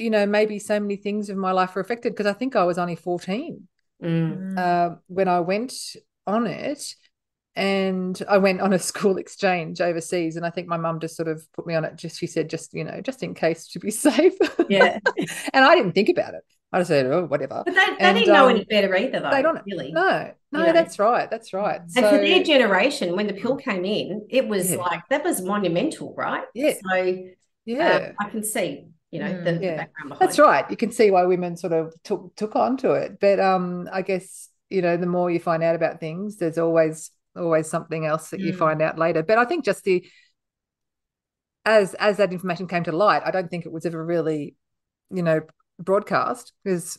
you 0.00 0.10
know, 0.10 0.26
maybe 0.26 0.58
so 0.58 0.80
many 0.80 0.96
things 0.96 1.28
of 1.28 1.36
my 1.36 1.52
life 1.52 1.74
were 1.74 1.80
affected 1.80 2.12
because 2.12 2.26
I 2.26 2.32
think 2.32 2.56
I 2.56 2.64
was 2.64 2.78
only 2.78 2.96
14 2.96 3.68
mm. 4.02 4.58
uh, 4.58 4.96
when 5.06 5.28
I 5.28 5.40
went 5.40 5.74
on 6.26 6.46
it. 6.46 6.94
And 7.56 8.20
I 8.28 8.38
went 8.38 8.60
on 8.60 8.72
a 8.72 8.78
school 8.90 9.16
exchange 9.16 9.80
overseas, 9.80 10.36
and 10.36 10.46
I 10.46 10.50
think 10.50 10.68
my 10.68 10.76
mum 10.76 11.00
just 11.00 11.16
sort 11.16 11.28
of 11.28 11.44
put 11.52 11.66
me 11.66 11.74
on 11.74 11.84
it. 11.84 11.96
Just 11.96 12.18
she 12.18 12.28
said, 12.28 12.48
just 12.48 12.72
you 12.72 12.84
know, 12.84 13.00
just 13.00 13.24
in 13.24 13.34
case 13.34 13.66
to 13.72 13.80
be 13.80 13.90
safe. 13.90 14.34
Yeah, 14.68 15.00
and 15.52 15.64
I 15.64 15.74
didn't 15.74 15.92
think 15.92 16.08
about 16.08 16.34
it. 16.34 16.44
I 16.72 16.78
just 16.78 16.88
said, 16.88 17.06
oh, 17.06 17.26
whatever. 17.26 17.64
But 17.66 17.74
they, 17.74 17.84
they 17.84 17.96
and, 17.98 18.16
didn't 18.16 18.32
know 18.32 18.44
um, 18.44 18.50
any 18.50 18.64
better 18.64 18.96
either, 18.96 19.18
though. 19.18 19.30
They 19.30 19.42
don't 19.42 19.60
really. 19.66 19.90
No, 19.90 20.32
no, 20.52 20.60
you 20.60 20.66
know? 20.66 20.72
that's 20.72 21.00
right. 21.00 21.28
That's 21.28 21.52
right. 21.52 21.80
And 21.80 21.92
so, 21.92 22.08
for 22.08 22.18
their 22.18 22.44
generation, 22.44 23.16
when 23.16 23.26
the 23.26 23.34
pill 23.34 23.56
came 23.56 23.84
in, 23.84 24.28
it 24.30 24.46
was 24.46 24.70
yeah. 24.70 24.76
like 24.76 25.02
that 25.10 25.24
was 25.24 25.42
monumental, 25.42 26.14
right? 26.16 26.44
Yeah. 26.54 26.74
So 26.88 27.24
yeah, 27.64 28.12
uh, 28.18 28.24
I 28.24 28.30
can 28.30 28.44
see 28.44 28.86
you 29.10 29.18
know 29.18 29.26
mm, 29.26 29.44
the, 29.44 29.52
yeah. 29.52 29.70
the, 29.70 29.76
background 29.76 30.16
that's 30.20 30.38
it. 30.38 30.42
right 30.42 30.70
you 30.70 30.76
can 30.76 30.92
see 30.92 31.10
why 31.10 31.24
women 31.24 31.56
sort 31.56 31.72
of 31.72 31.92
took 32.04 32.34
took 32.36 32.56
on 32.56 32.76
to 32.76 32.92
it 32.92 33.18
but 33.20 33.40
um 33.40 33.88
i 33.92 34.02
guess 34.02 34.48
you 34.68 34.82
know 34.82 34.96
the 34.96 35.06
more 35.06 35.30
you 35.30 35.40
find 35.40 35.62
out 35.62 35.74
about 35.74 36.00
things 36.00 36.36
there's 36.36 36.58
always 36.58 37.10
always 37.36 37.68
something 37.68 38.06
else 38.06 38.30
that 38.30 38.40
mm. 38.40 38.44
you 38.44 38.52
find 38.52 38.80
out 38.80 38.98
later 38.98 39.22
but 39.22 39.38
i 39.38 39.44
think 39.44 39.64
just 39.64 39.84
the 39.84 40.04
as 41.64 41.94
as 41.94 42.16
that 42.16 42.32
information 42.32 42.66
came 42.66 42.84
to 42.84 42.92
light 42.92 43.22
i 43.24 43.30
don't 43.30 43.50
think 43.50 43.66
it 43.66 43.72
was 43.72 43.84
ever 43.84 44.04
really 44.04 44.54
you 45.10 45.22
know 45.22 45.40
broadcast 45.78 46.52
because 46.64 46.98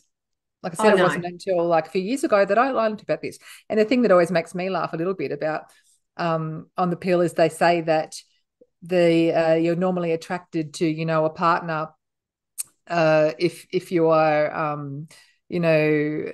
like 0.63 0.73
i 0.73 0.83
said 0.83 0.93
oh, 0.93 0.97
no. 0.97 1.03
it 1.03 1.07
wasn't 1.07 1.25
until 1.25 1.65
like 1.65 1.87
a 1.87 1.91
few 1.91 2.01
years 2.01 2.23
ago 2.23 2.45
that 2.45 2.57
i 2.57 2.71
learned 2.71 3.01
about 3.01 3.21
this 3.21 3.39
and 3.69 3.79
the 3.79 3.85
thing 3.85 4.01
that 4.01 4.11
always 4.11 4.31
makes 4.31 4.53
me 4.53 4.69
laugh 4.69 4.93
a 4.93 4.97
little 4.97 5.13
bit 5.13 5.31
about 5.31 5.63
um 6.17 6.67
on 6.77 6.89
the 6.89 6.95
pill 6.95 7.21
is 7.21 7.33
they 7.33 7.49
say 7.49 7.81
that 7.81 8.15
the 8.83 9.31
uh, 9.33 9.53
you're 9.53 9.75
normally 9.75 10.11
attracted 10.11 10.73
to 10.73 10.87
you 10.87 11.05
know 11.05 11.25
a 11.25 11.29
partner 11.29 11.89
uh, 12.87 13.31
if 13.37 13.65
if 13.71 13.91
you 13.91 14.07
are 14.09 14.53
um, 14.53 15.07
you 15.49 15.59
know 15.59 16.31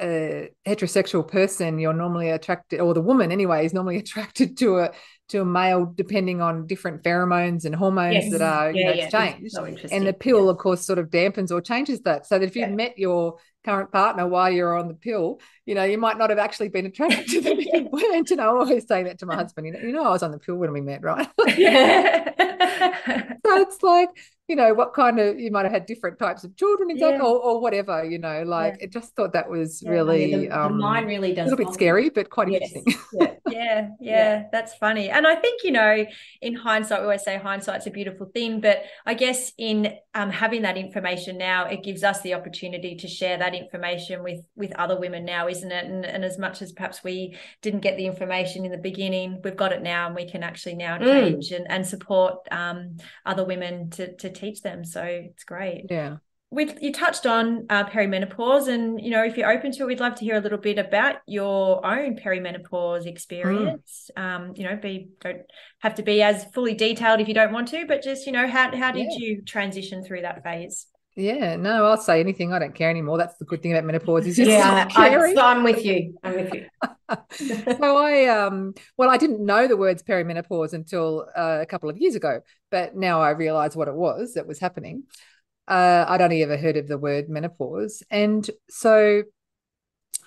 a 0.00 0.48
heterosexual 0.66 1.26
person 1.26 1.78
you're 1.78 1.92
normally 1.92 2.30
attracted 2.30 2.80
or 2.80 2.94
the 2.94 3.00
woman 3.00 3.30
anyway 3.30 3.66
is 3.66 3.74
normally 3.74 3.96
attracted 4.04 4.56
to 4.56 4.78
a 4.78 4.90
to 5.28 5.42
a 5.42 5.44
male 5.44 5.84
depending 5.84 6.40
on 6.40 6.66
different 6.66 7.02
pheromones 7.02 7.66
and 7.66 7.74
hormones 7.74 8.14
yes. 8.14 8.32
that 8.32 8.40
are 8.40 8.70
yeah, 8.72 8.78
you 8.78 8.86
know, 8.86 8.92
yeah. 8.92 9.08
changed 9.10 9.52
so 9.52 9.64
and 9.64 10.06
the 10.06 10.12
pill 10.14 10.46
yeah. 10.46 10.50
of 10.50 10.56
course 10.56 10.86
sort 10.86 10.98
of 10.98 11.10
dampens 11.10 11.50
or 11.50 11.60
changes 11.60 12.00
that 12.00 12.26
so 12.26 12.38
that 12.38 12.46
if 12.46 12.56
you've 12.56 12.70
met 12.70 12.98
your 12.98 13.36
current 13.64 13.92
partner 13.92 14.26
while 14.26 14.50
you're 14.50 14.76
on 14.76 14.88
the 14.88 14.94
pill, 14.94 15.40
you 15.66 15.74
know, 15.74 15.84
you 15.84 15.98
might 15.98 16.18
not 16.18 16.30
have 16.30 16.38
actually 16.38 16.68
been 16.68 16.86
attracted 16.86 17.28
to 17.28 17.40
them 17.40 17.58
if 17.58 17.66
you 17.72 17.88
weren't. 17.90 18.32
I 18.32 18.44
always 18.44 18.86
say 18.86 19.04
that 19.04 19.18
to 19.20 19.26
my 19.26 19.34
husband, 19.34 19.66
you 19.66 19.72
know, 19.72 19.80
you 19.80 19.92
know, 19.92 20.04
I 20.04 20.10
was 20.10 20.22
on 20.22 20.30
the 20.30 20.38
pill 20.38 20.56
when 20.56 20.72
we 20.72 20.80
met, 20.80 21.02
right? 21.02 21.28
Yeah. 22.62 23.32
so 23.46 23.60
it's 23.60 23.82
like, 23.82 24.08
you 24.48 24.56
know, 24.56 24.74
what 24.74 24.92
kind 24.92 25.18
of 25.18 25.38
you 25.38 25.50
might 25.50 25.64
have 25.64 25.72
had 25.72 25.86
different 25.86 26.18
types 26.18 26.44
of 26.44 26.56
children, 26.56 26.90
exactly, 26.90 27.18
yeah. 27.18 27.24
or, 27.24 27.38
or, 27.38 27.60
whatever, 27.60 28.04
you 28.04 28.18
know, 28.18 28.42
like 28.42 28.74
yeah. 28.78 28.84
it 28.84 28.92
just 28.92 29.14
thought 29.14 29.32
that 29.32 29.48
was 29.48 29.82
really 29.86 30.46
the, 30.46 30.50
um, 30.50 30.72
the 30.72 30.78
mind 30.78 31.06
really 31.06 31.32
does 31.32 31.46
a 31.46 31.50
little 31.50 31.64
bit 31.64 31.74
scary, 31.74 32.10
but 32.10 32.28
quite 32.28 32.50
yes. 32.50 32.72
interesting. 32.72 33.36
Yeah. 33.52 33.88
yeah, 34.00 34.44
that's 34.50 34.74
funny. 34.74 35.10
And 35.10 35.26
I 35.26 35.34
think, 35.34 35.62
you 35.64 35.70
know, 35.70 36.04
in 36.40 36.54
hindsight, 36.54 37.00
we 37.00 37.04
always 37.04 37.22
say 37.22 37.38
hindsight's 37.38 37.86
a 37.86 37.90
beautiful 37.90 38.26
thing, 38.26 38.60
but 38.60 38.82
I 39.06 39.14
guess 39.14 39.52
in 39.58 39.94
um, 40.14 40.30
having 40.30 40.62
that 40.62 40.76
information 40.76 41.38
now, 41.38 41.66
it 41.66 41.82
gives 41.82 42.02
us 42.04 42.20
the 42.22 42.34
opportunity 42.34 42.96
to 42.96 43.08
share 43.08 43.38
that 43.38 43.54
information 43.54 44.22
with 44.22 44.44
with 44.56 44.72
other 44.76 44.98
women 44.98 45.24
now, 45.24 45.48
isn't 45.48 45.72
it? 45.72 45.84
And, 45.84 46.04
and 46.04 46.24
as 46.24 46.38
much 46.38 46.62
as 46.62 46.72
perhaps 46.72 47.04
we 47.04 47.36
didn't 47.60 47.80
get 47.80 47.96
the 47.96 48.06
information 48.06 48.64
in 48.64 48.72
the 48.72 48.78
beginning, 48.78 49.40
we've 49.42 49.56
got 49.56 49.72
it 49.72 49.82
now, 49.82 50.06
and 50.06 50.14
we 50.14 50.28
can 50.28 50.42
actually 50.42 50.74
now 50.74 50.98
mm. 50.98 51.04
change 51.04 51.50
mm. 51.50 51.56
and, 51.56 51.70
and 51.70 51.86
support 51.86 52.46
um, 52.50 52.96
other 53.24 53.44
women 53.44 53.90
to 53.90 54.14
to 54.16 54.30
teach 54.30 54.62
them. 54.62 54.84
So 54.84 55.02
it's 55.02 55.44
great. 55.44 55.86
Yeah. 55.90 56.16
We, 56.52 56.70
you 56.80 56.92
touched 56.92 57.24
on 57.24 57.66
uh, 57.70 57.84
perimenopause, 57.86 58.68
and 58.68 59.00
you 59.00 59.10
know, 59.10 59.24
if 59.24 59.36
you're 59.36 59.50
open 59.50 59.72
to 59.72 59.82
it, 59.82 59.86
we'd 59.86 60.00
love 60.00 60.14
to 60.16 60.24
hear 60.24 60.36
a 60.36 60.40
little 60.40 60.58
bit 60.58 60.78
about 60.78 61.16
your 61.26 61.84
own 61.84 62.16
perimenopause 62.16 63.06
experience. 63.06 64.10
Mm. 64.16 64.22
Um, 64.22 64.52
you 64.54 64.64
know, 64.64 64.76
be 64.76 65.08
don't 65.20 65.40
have 65.78 65.94
to 65.94 66.02
be 66.02 66.22
as 66.22 66.44
fully 66.52 66.74
detailed 66.74 67.20
if 67.20 67.28
you 67.28 67.34
don't 67.34 67.52
want 67.52 67.68
to, 67.68 67.86
but 67.86 68.02
just 68.02 68.26
you 68.26 68.32
know, 68.32 68.46
how 68.46 68.76
how 68.76 68.92
did 68.92 69.06
yeah. 69.10 69.18
you 69.18 69.42
transition 69.42 70.04
through 70.04 70.22
that 70.22 70.42
phase? 70.44 70.86
Yeah, 71.14 71.56
no, 71.56 71.84
I'll 71.84 71.98
say 71.98 72.20
anything. 72.20 72.52
I 72.54 72.58
don't 72.58 72.74
care 72.74 72.88
anymore. 72.88 73.18
That's 73.18 73.36
the 73.36 73.44
good 73.44 73.62
thing 73.62 73.72
about 73.72 73.84
menopause. 73.84 74.26
Is 74.26 74.38
yeah, 74.38 74.88
I, 74.96 75.34
I'm 75.36 75.62
with 75.62 75.84
you. 75.84 76.18
I'm 76.22 76.34
with 76.34 76.54
you. 76.54 76.66
so 77.76 77.98
I, 77.98 78.26
um, 78.28 78.72
well, 78.96 79.10
I 79.10 79.18
didn't 79.18 79.44
know 79.44 79.68
the 79.68 79.76
words 79.76 80.02
perimenopause 80.02 80.72
until 80.72 81.26
uh, 81.36 81.58
a 81.60 81.66
couple 81.66 81.90
of 81.90 81.98
years 81.98 82.14
ago, 82.14 82.40
but 82.70 82.96
now 82.96 83.20
I 83.20 83.30
realise 83.30 83.76
what 83.76 83.88
it 83.88 83.94
was 83.94 84.34
that 84.34 84.46
was 84.46 84.58
happening. 84.58 85.04
Uh, 85.68 86.04
I'd 86.08 86.20
only 86.20 86.42
ever 86.42 86.56
heard 86.56 86.76
of 86.76 86.88
the 86.88 86.98
word 86.98 87.28
menopause, 87.28 88.02
and 88.10 88.48
so 88.68 89.22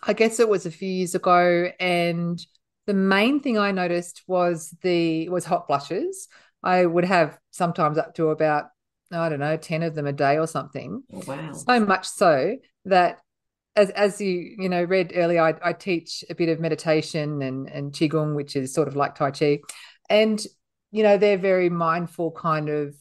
I 0.03 0.13
guess 0.13 0.39
it 0.39 0.49
was 0.49 0.65
a 0.65 0.71
few 0.71 0.89
years 0.89 1.15
ago. 1.15 1.71
And 1.79 2.39
the 2.85 2.93
main 2.93 3.39
thing 3.39 3.57
I 3.57 3.71
noticed 3.71 4.23
was 4.27 4.75
the 4.81 5.29
was 5.29 5.45
hot 5.45 5.67
flushes. 5.67 6.27
I 6.63 6.85
would 6.85 7.05
have 7.05 7.37
sometimes 7.51 7.97
up 7.97 8.15
to 8.15 8.29
about 8.29 8.65
I 9.11 9.29
don't 9.29 9.39
know, 9.39 9.55
10 9.55 9.83
of 9.83 9.93
them 9.95 10.07
a 10.07 10.13
day 10.13 10.37
or 10.37 10.47
something. 10.47 11.03
Oh, 11.13 11.21
wow. 11.27 11.53
So 11.53 11.79
much 11.79 12.07
so 12.07 12.57
that 12.85 13.19
as 13.75 13.89
as 13.91 14.21
you 14.21 14.55
you 14.57 14.69
know 14.69 14.83
read 14.83 15.11
earlier, 15.15 15.41
I, 15.41 15.53
I 15.63 15.73
teach 15.73 16.23
a 16.29 16.35
bit 16.35 16.49
of 16.49 16.59
meditation 16.59 17.41
and 17.41 17.69
and 17.69 17.91
qigong, 17.91 18.35
which 18.35 18.55
is 18.55 18.73
sort 18.73 18.87
of 18.87 18.95
like 18.95 19.15
tai 19.15 19.31
chi, 19.31 19.59
and 20.09 20.43
you 20.91 21.03
know 21.03 21.17
they're 21.17 21.37
very 21.37 21.69
mindful 21.69 22.31
kind 22.31 22.69
of 22.69 22.95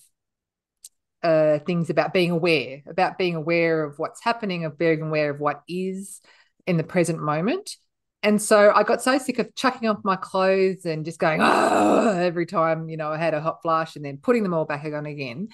uh, 1.25 1.59
things 1.61 1.91
about 1.91 2.13
being 2.13 2.31
aware, 2.31 2.83
about 2.87 3.19
being 3.19 3.35
aware 3.35 3.83
of 3.83 3.99
what's 3.99 4.23
happening, 4.23 4.65
of 4.65 4.79
being 4.79 5.03
aware 5.03 5.31
of 5.31 5.41
what 5.41 5.63
is 5.69 6.21
in 6.67 6.77
the 6.77 6.85
present 6.85 7.21
moment. 7.21 7.77
And 8.23 8.41
so 8.41 8.73
I 8.75 8.85
got 8.85 9.03
so 9.03 9.19
sick 9.19 9.39
of 9.39 9.55
chucking 9.55 9.89
off 9.89 9.99
my 10.05 10.17
clothes 10.17 10.87
and 10.87 11.05
just 11.05 11.19
going 11.19 11.43
every 11.43 12.47
time 12.47 12.89
you 12.89 12.97
know 12.97 13.11
I 13.11 13.19
had 13.19 13.35
a 13.35 13.41
hot 13.41 13.61
flash 13.63 13.97
and 13.97 14.05
then 14.05 14.19
putting 14.19 14.43
them 14.43 14.55
all 14.55 14.65
back 14.65 14.85
on 14.85 15.05
again 15.05 15.49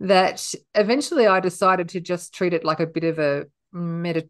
that 0.00 0.54
eventually 0.74 1.26
I 1.26 1.40
decided 1.40 1.90
to 1.90 2.00
just 2.00 2.34
treat 2.34 2.54
it 2.54 2.64
like 2.64 2.80
a 2.80 2.86
bit 2.86 3.04
of 3.04 3.18
a 3.18 3.46
med- 3.72 4.28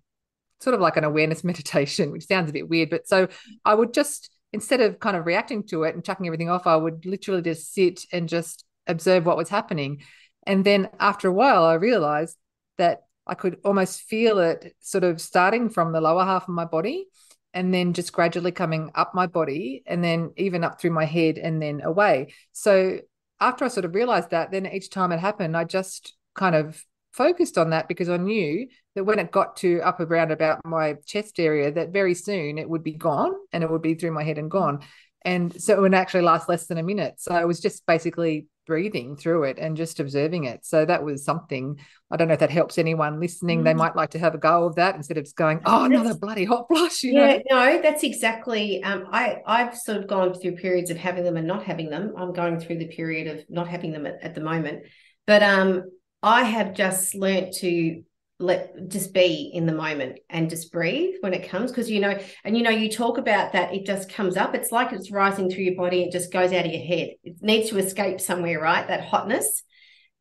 sort 0.61 0.75
of 0.75 0.81
like 0.81 0.96
an 0.96 1.05
awareness 1.05 1.44
meditation, 1.44 2.12
which 2.12 2.27
sounds 2.27 2.51
a 2.51 2.53
bit 2.53 2.68
weird. 2.68 2.90
But 2.90 3.09
so 3.09 3.29
I 3.64 3.75
would 3.75 3.92
just, 3.92 4.31
instead 4.53 4.81
of 4.81 5.01
kind 5.01 5.16
of 5.16 5.27
reacting 5.27 5.64
to 5.68 5.85
it 5.85 5.94
and 5.94 6.05
chucking 6.05 6.27
everything 6.27 6.51
off, 6.51 6.66
I 6.66 6.77
would 6.77 7.05
literally 7.07 7.42
just 7.42 7.72
sit 7.75 8.05
and 8.12 8.29
just 8.29 8.64
observe 8.87 9.27
what 9.27 9.37
was 9.37 9.49
happening. 9.49 10.03
And 10.46 10.64
then 10.64 10.88
after 11.00 11.28
a 11.28 11.32
while, 11.32 11.64
I 11.64 11.74
realized 11.74 12.37
that 12.78 13.02
I 13.26 13.35
could 13.35 13.59
almost 13.64 14.02
feel 14.02 14.38
it 14.38 14.74
sort 14.80 15.04
of 15.04 15.20
starting 15.20 15.68
from 15.68 15.92
the 15.92 16.00
lower 16.00 16.24
half 16.24 16.44
of 16.44 16.54
my 16.54 16.64
body 16.64 17.06
and 17.52 17.74
then 17.74 17.92
just 17.92 18.12
gradually 18.12 18.52
coming 18.52 18.90
up 18.94 19.14
my 19.14 19.26
body 19.26 19.82
and 19.87 20.04
then 20.04 20.32
even 20.37 20.62
up 20.62 20.80
through 20.80 20.92
my 20.92 21.04
head 21.04 21.38
and 21.38 21.61
then 21.61 21.80
away. 21.80 22.32
So 22.52 23.00
after 23.40 23.64
I 23.64 23.68
sort 23.68 23.85
of 23.85 23.94
realized 23.94 24.30
that, 24.30 24.50
then 24.50 24.66
each 24.66 24.90
time 24.90 25.11
it 25.11 25.18
happened, 25.18 25.56
I 25.56 25.64
just 25.64 26.14
kind 26.35 26.54
of 26.54 26.85
focused 27.12 27.56
on 27.59 27.70
that 27.70 27.88
because 27.88 28.09
I 28.09 28.18
knew 28.18 28.68
that 28.94 29.04
when 29.04 29.18
it 29.18 29.32
got 29.32 29.56
to 29.56 29.80
up 29.80 30.00
around 30.00 30.30
about 30.30 30.64
my 30.64 30.94
chest 31.06 31.40
area, 31.40 31.72
that 31.72 31.90
very 31.90 32.14
soon 32.14 32.59
it 32.59 32.68
would 32.68 32.85
be 32.85 32.92
gone 32.92 33.32
and 33.52 33.64
it 33.64 33.70
would 33.70 33.82
be 33.82 33.94
through 33.94 34.12
my 34.12 34.22
head 34.22 34.38
and 34.38 34.50
gone. 34.50 34.80
And 35.22 35.61
so 35.61 35.74
it 35.74 35.80
would 35.80 35.94
actually 35.94 36.22
last 36.22 36.48
less 36.48 36.66
than 36.66 36.78
a 36.78 36.82
minute. 36.82 37.14
So 37.18 37.35
it 37.35 37.46
was 37.46 37.61
just 37.61 37.87
basically 37.87 38.46
breathing 38.66 39.16
through 39.16 39.44
it 39.44 39.59
and 39.59 39.76
just 39.76 40.00
observing 40.00 40.44
it. 40.44 40.66
So 40.66 40.85
that 40.85 41.02
was 41.02 41.24
something. 41.24 41.79
I 42.11 42.16
don't 42.16 42.29
know 42.29 42.35
if 42.35 42.40
that 42.40 42.50
helps 42.50 42.79
anyone 42.79 43.20
listening. 43.20 43.61
Mm. 43.61 43.64
They 43.64 43.74
might 43.74 43.96
like 43.96 44.11
to 44.11 44.18
have 44.18 44.35
a 44.35 44.38
go 44.38 44.64
of 44.64 44.74
that 44.76 44.96
instead 44.96 45.16
of 45.16 45.24
just 45.24 45.37
going, 45.37 45.61
"Oh, 45.64 45.85
another 45.85 46.11
that's, 46.11 46.18
bloody 46.18 46.44
hot 46.44 46.66
flush." 46.68 47.02
yeah, 47.05 47.38
know? 47.38 47.42
no, 47.50 47.83
that's 47.83 48.02
exactly. 48.02 48.83
Um, 48.83 49.07
I 49.11 49.38
I've 49.46 49.76
sort 49.76 49.98
of 49.98 50.07
gone 50.07 50.35
through 50.35 50.57
periods 50.57 50.90
of 50.90 50.96
having 50.96 51.24
them 51.24 51.37
and 51.37 51.46
not 51.46 51.64
having 51.64 51.88
them. 51.88 52.14
I'm 52.16 52.33
going 52.33 52.61
through 52.61 52.79
the 52.79 52.88
period 52.88 53.26
of 53.29 53.44
not 53.48 53.68
having 53.68 53.92
them 53.92 54.07
at, 54.07 54.22
at 54.22 54.35
the 54.35 54.40
moment, 54.40 54.85
but 55.26 55.42
um, 55.42 55.85
I 56.22 56.42
have 56.44 56.74
just 56.74 57.14
learnt 57.14 57.55
to 57.59 58.02
let 58.38 58.88
just 58.88 59.14
be 59.14 59.51
in 59.55 59.64
the 59.64 59.72
moment 59.72 60.18
and 60.29 60.51
just 60.51 60.70
breathe 60.70 61.14
when 61.20 61.33
it 61.33 61.49
comes 61.49 61.70
because 61.70 61.90
you 61.90 62.01
know 62.01 62.18
and 62.44 62.57
you 62.57 62.62
know 62.62 62.70
you 62.70 62.90
talk 62.90 63.16
about 63.16 63.53
that 63.53 63.72
it 63.72 63.87
just 63.87 64.11
comes 64.11 64.37
up. 64.37 64.55
It's 64.55 64.70
like 64.70 64.92
it's 64.92 65.11
rising 65.11 65.51
through 65.51 65.64
your 65.64 65.77
body 65.77 66.03
it 66.03 66.12
just 66.12 66.33
goes 66.33 66.53
out 66.53 66.66
of 66.66 66.72
your 66.72 66.85
head. 66.85 67.11
It 67.25 67.37
needs 67.40 67.70
to 67.70 67.79
escape 67.79 68.20
somewhere 68.20 68.61
right? 68.61 68.87
That 68.87 69.05
hotness. 69.05 69.62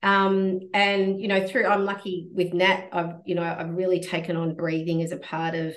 Um 0.01 0.59
and 0.73 1.19
you 1.19 1.27
know 1.27 1.45
through 1.45 1.65
i'm 1.65 1.83
lucky 1.83 2.29
with 2.31 2.53
nat 2.53 2.89
i've 2.93 3.15
you 3.25 3.35
know 3.35 3.43
i've 3.43 3.71
really 3.71 3.99
taken 3.99 4.37
on 4.37 4.55
breathing 4.55 5.01
as 5.01 5.11
a 5.11 5.17
part 5.17 5.55
of 5.55 5.73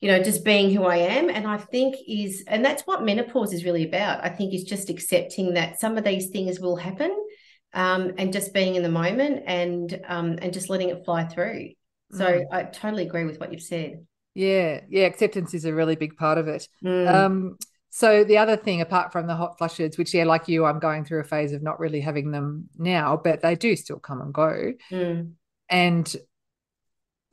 you 0.00 0.08
know 0.08 0.22
just 0.22 0.44
being 0.44 0.74
who 0.74 0.84
i 0.84 0.96
am. 0.96 1.28
And 1.28 1.46
i 1.46 1.58
think 1.58 1.96
is 2.08 2.44
and 2.48 2.64
that's 2.64 2.82
what 2.82 3.04
menopause 3.04 3.52
is 3.52 3.64
really 3.64 3.86
about. 3.86 4.24
I 4.24 4.30
think 4.30 4.52
is 4.52 4.64
just 4.64 4.90
accepting 4.90 5.54
that 5.54 5.78
some 5.78 5.96
of 5.96 6.04
these 6.04 6.30
things 6.30 6.58
will 6.58 6.76
happen 6.76 7.14
um, 7.74 8.12
and 8.18 8.32
just 8.32 8.52
being 8.52 8.74
in 8.74 8.82
the 8.82 8.88
moment 8.88 9.42
and 9.46 10.00
um, 10.06 10.38
and 10.40 10.52
just 10.52 10.70
letting 10.70 10.90
it 10.90 11.04
fly 11.04 11.24
through. 11.24 11.70
So 12.12 12.26
mm. 12.26 12.44
I 12.52 12.64
totally 12.64 13.06
agree 13.06 13.24
with 13.24 13.40
what 13.40 13.52
you've 13.52 13.62
said. 13.62 14.06
Yeah, 14.34 14.80
yeah, 14.88 15.04
acceptance 15.04 15.54
is 15.54 15.64
a 15.64 15.74
really 15.74 15.96
big 15.96 16.16
part 16.16 16.38
of 16.38 16.48
it. 16.48 16.68
Mm. 16.84 17.12
Um, 17.12 17.58
so 17.90 18.24
the 18.24 18.38
other 18.38 18.56
thing, 18.56 18.80
apart 18.80 19.12
from 19.12 19.26
the 19.26 19.36
hot 19.36 19.58
flushes, 19.58 19.98
which 19.98 20.14
yeah, 20.14 20.24
like 20.24 20.48
you, 20.48 20.64
I'm 20.64 20.78
going 20.78 21.04
through 21.04 21.20
a 21.20 21.24
phase 21.24 21.52
of 21.52 21.62
not 21.62 21.78
really 21.78 22.00
having 22.00 22.30
them 22.30 22.68
now, 22.78 23.20
but 23.22 23.42
they 23.42 23.54
do 23.54 23.76
still 23.76 23.98
come 23.98 24.20
and 24.20 24.32
go. 24.32 24.72
Mm. 24.90 25.32
And 25.68 26.16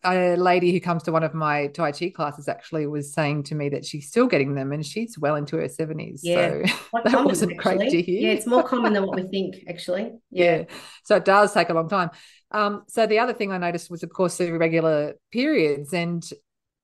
a 0.03 0.35
lady 0.35 0.71
who 0.71 0.79
comes 0.79 1.03
to 1.03 1.11
one 1.11 1.23
of 1.23 1.33
my 1.33 1.67
Tai 1.67 1.91
Chi 1.91 2.09
classes 2.09 2.47
actually 2.47 2.87
was 2.87 3.13
saying 3.13 3.43
to 3.43 3.55
me 3.55 3.69
that 3.69 3.85
she's 3.85 4.07
still 4.07 4.27
getting 4.27 4.55
them 4.55 4.71
and 4.71 4.85
she's 4.85 5.17
well 5.17 5.35
into 5.35 5.57
her 5.57 5.67
70s. 5.67 6.21
Yeah. 6.23 6.65
So 6.91 7.01
that 7.03 7.11
common, 7.11 7.25
wasn't 7.25 7.51
actually. 7.53 7.77
great 7.77 7.91
to 7.91 8.01
hear. 8.01 8.21
Yeah, 8.21 8.33
it's 8.33 8.47
more 8.47 8.63
common 8.63 8.93
than 8.93 9.05
what 9.05 9.15
we 9.15 9.23
think, 9.29 9.63
actually. 9.67 10.11
Yeah. 10.31 10.57
yeah. 10.57 10.63
So 11.03 11.17
it 11.17 11.25
does 11.25 11.53
take 11.53 11.69
a 11.69 11.73
long 11.73 11.89
time. 11.89 12.09
Um, 12.51 12.83
so 12.87 13.05
the 13.05 13.19
other 13.19 13.33
thing 13.33 13.51
I 13.51 13.57
noticed 13.57 13.91
was, 13.91 14.03
of 14.03 14.09
course, 14.09 14.37
the 14.37 14.47
irregular 14.47 15.15
periods. 15.31 15.93
And 15.93 16.27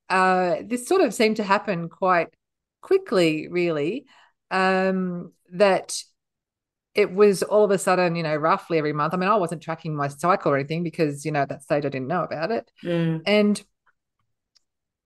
uh, 0.09 0.57
this 0.63 0.87
sort 0.87 1.01
of 1.01 1.13
seemed 1.13 1.37
to 1.37 1.43
happen 1.43 1.89
quite 1.89 2.27
quickly, 2.81 3.47
really. 3.47 4.05
Um, 4.51 5.31
that 5.53 5.97
it 6.95 7.13
was 7.13 7.43
all 7.43 7.65
of 7.65 7.71
a 7.71 7.77
sudden, 7.77 8.15
you 8.15 8.23
know, 8.23 8.35
roughly 8.35 8.77
every 8.77 8.93
month. 8.93 9.13
I 9.13 9.17
mean, 9.17 9.29
I 9.29 9.35
wasn't 9.35 9.61
tracking 9.61 9.95
my 9.95 10.07
cycle 10.07 10.51
or 10.51 10.55
anything 10.55 10.81
because, 10.81 11.25
you 11.25 11.31
know, 11.31 11.41
at 11.41 11.49
that 11.49 11.61
stage 11.61 11.85
I 11.85 11.89
didn't 11.89 12.07
know 12.07 12.23
about 12.23 12.51
it. 12.51 12.71
Mm. 12.83 13.21
And 13.25 13.63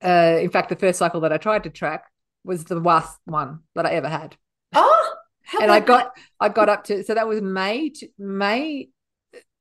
uh, 0.04 0.38
in 0.39 0.52
fact, 0.52 0.69
the 0.69 0.75
first 0.75 0.99
cycle 0.99 1.21
that 1.21 1.34
I 1.34 1.38
tried 1.38 1.63
to 1.63 1.69
track 1.71 2.06
was 2.43 2.65
the 2.65 2.80
worst 2.80 3.17
one 3.25 3.62
that 3.75 3.88
I 3.88 3.91
ever 3.91 4.08
had. 4.08 4.38
Oh, 4.73 5.13
and 5.60 5.71
I 5.71 5.80
got 5.80 6.13
that? 6.15 6.23
I 6.39 6.49
got 6.49 6.69
up 6.69 6.84
to 6.86 7.04
so 7.04 7.15
that 7.15 7.28
was 7.28 7.41
May 7.41 7.91
May 8.17 8.89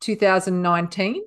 2019, 0.00 1.22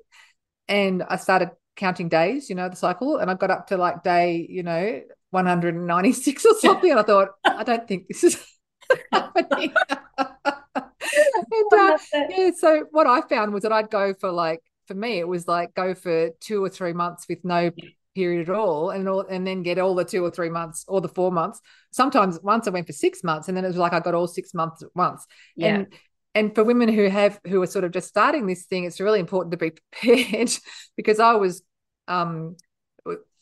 and 0.68 1.04
I 1.04 1.18
started 1.18 1.50
counting 1.76 2.10
days, 2.10 2.48
you 2.50 2.56
know, 2.56 2.70
the 2.70 2.76
cycle, 2.76 3.18
and 3.18 3.30
I 3.30 3.34
got 3.34 3.52
up 3.52 3.68
to 3.68 3.78
like 3.78 4.04
day, 4.04 4.46
you 4.48 4.64
know, 4.64 5.02
196 5.32 6.46
or 6.46 6.54
something, 6.60 6.92
and 6.92 7.00
I 7.00 7.04
thought, 7.04 7.30
I 7.44 7.64
don't 7.64 7.88
think 7.88 8.08
this 8.08 8.24
is 8.24 8.46
happening. 9.12 9.74
and 11.52 11.74
uh, 11.74 11.98
yeah, 12.30 12.52
so 12.58 12.86
what 12.92 13.08
I 13.08 13.22
found 13.22 13.54
was 13.54 13.64
that 13.64 13.72
I'd 13.72 13.90
go 13.90 14.14
for 14.20 14.32
like 14.32 14.62
for 14.88 14.94
me 14.94 15.20
it 15.20 15.28
was 15.28 15.48
like 15.48 15.74
go 15.74 15.94
for 15.94 16.30
two 16.40 16.64
or 16.64 16.70
three 16.70 16.94
months 16.94 17.26
with 17.30 17.44
no 17.44 17.72
period 18.14 18.50
at 18.50 18.56
all 18.56 18.90
and 18.90 19.08
all 19.08 19.22
and 19.22 19.48
then 19.48 19.64
get 19.64 19.80
all 19.80 19.96
the 19.96 20.04
two 20.04 20.24
or 20.24 20.30
three 20.30 20.50
months 20.50 20.86
or 20.88 21.02
the 21.02 21.08
four 21.08 21.32
months. 21.32 21.62
Sometimes 21.92 22.40
once 22.42 22.68
i 22.68 22.72
went 22.72 22.88
for 22.88 22.94
six 22.94 23.24
months 23.24 23.48
and 23.48 23.56
then 23.56 23.64
it 23.64 23.70
was 23.70 23.78
like 23.78 23.94
i 23.94 24.00
got 24.00 24.16
all 24.16 24.28
six 24.28 24.54
months 24.54 24.84
at 24.84 24.90
once. 24.96 25.26
Yeah. 25.56 25.76
and 25.76 25.88
and 26.34 26.56
for 26.56 26.64
women 26.64 26.90
who 26.90 27.10
have 27.10 27.40
who 27.46 27.62
are 27.62 27.68
sort 27.68 27.86
of 27.86 27.92
just 27.92 28.08
starting 28.08 28.48
this 28.48 28.66
thing 28.66 28.86
it's 28.86 29.00
really 29.00 29.20
important 29.20 29.52
to 29.52 29.58
be 29.58 29.72
prepared 29.72 30.52
because 30.98 31.20
i 31.20 31.34
was 31.34 31.62
um 32.08 32.56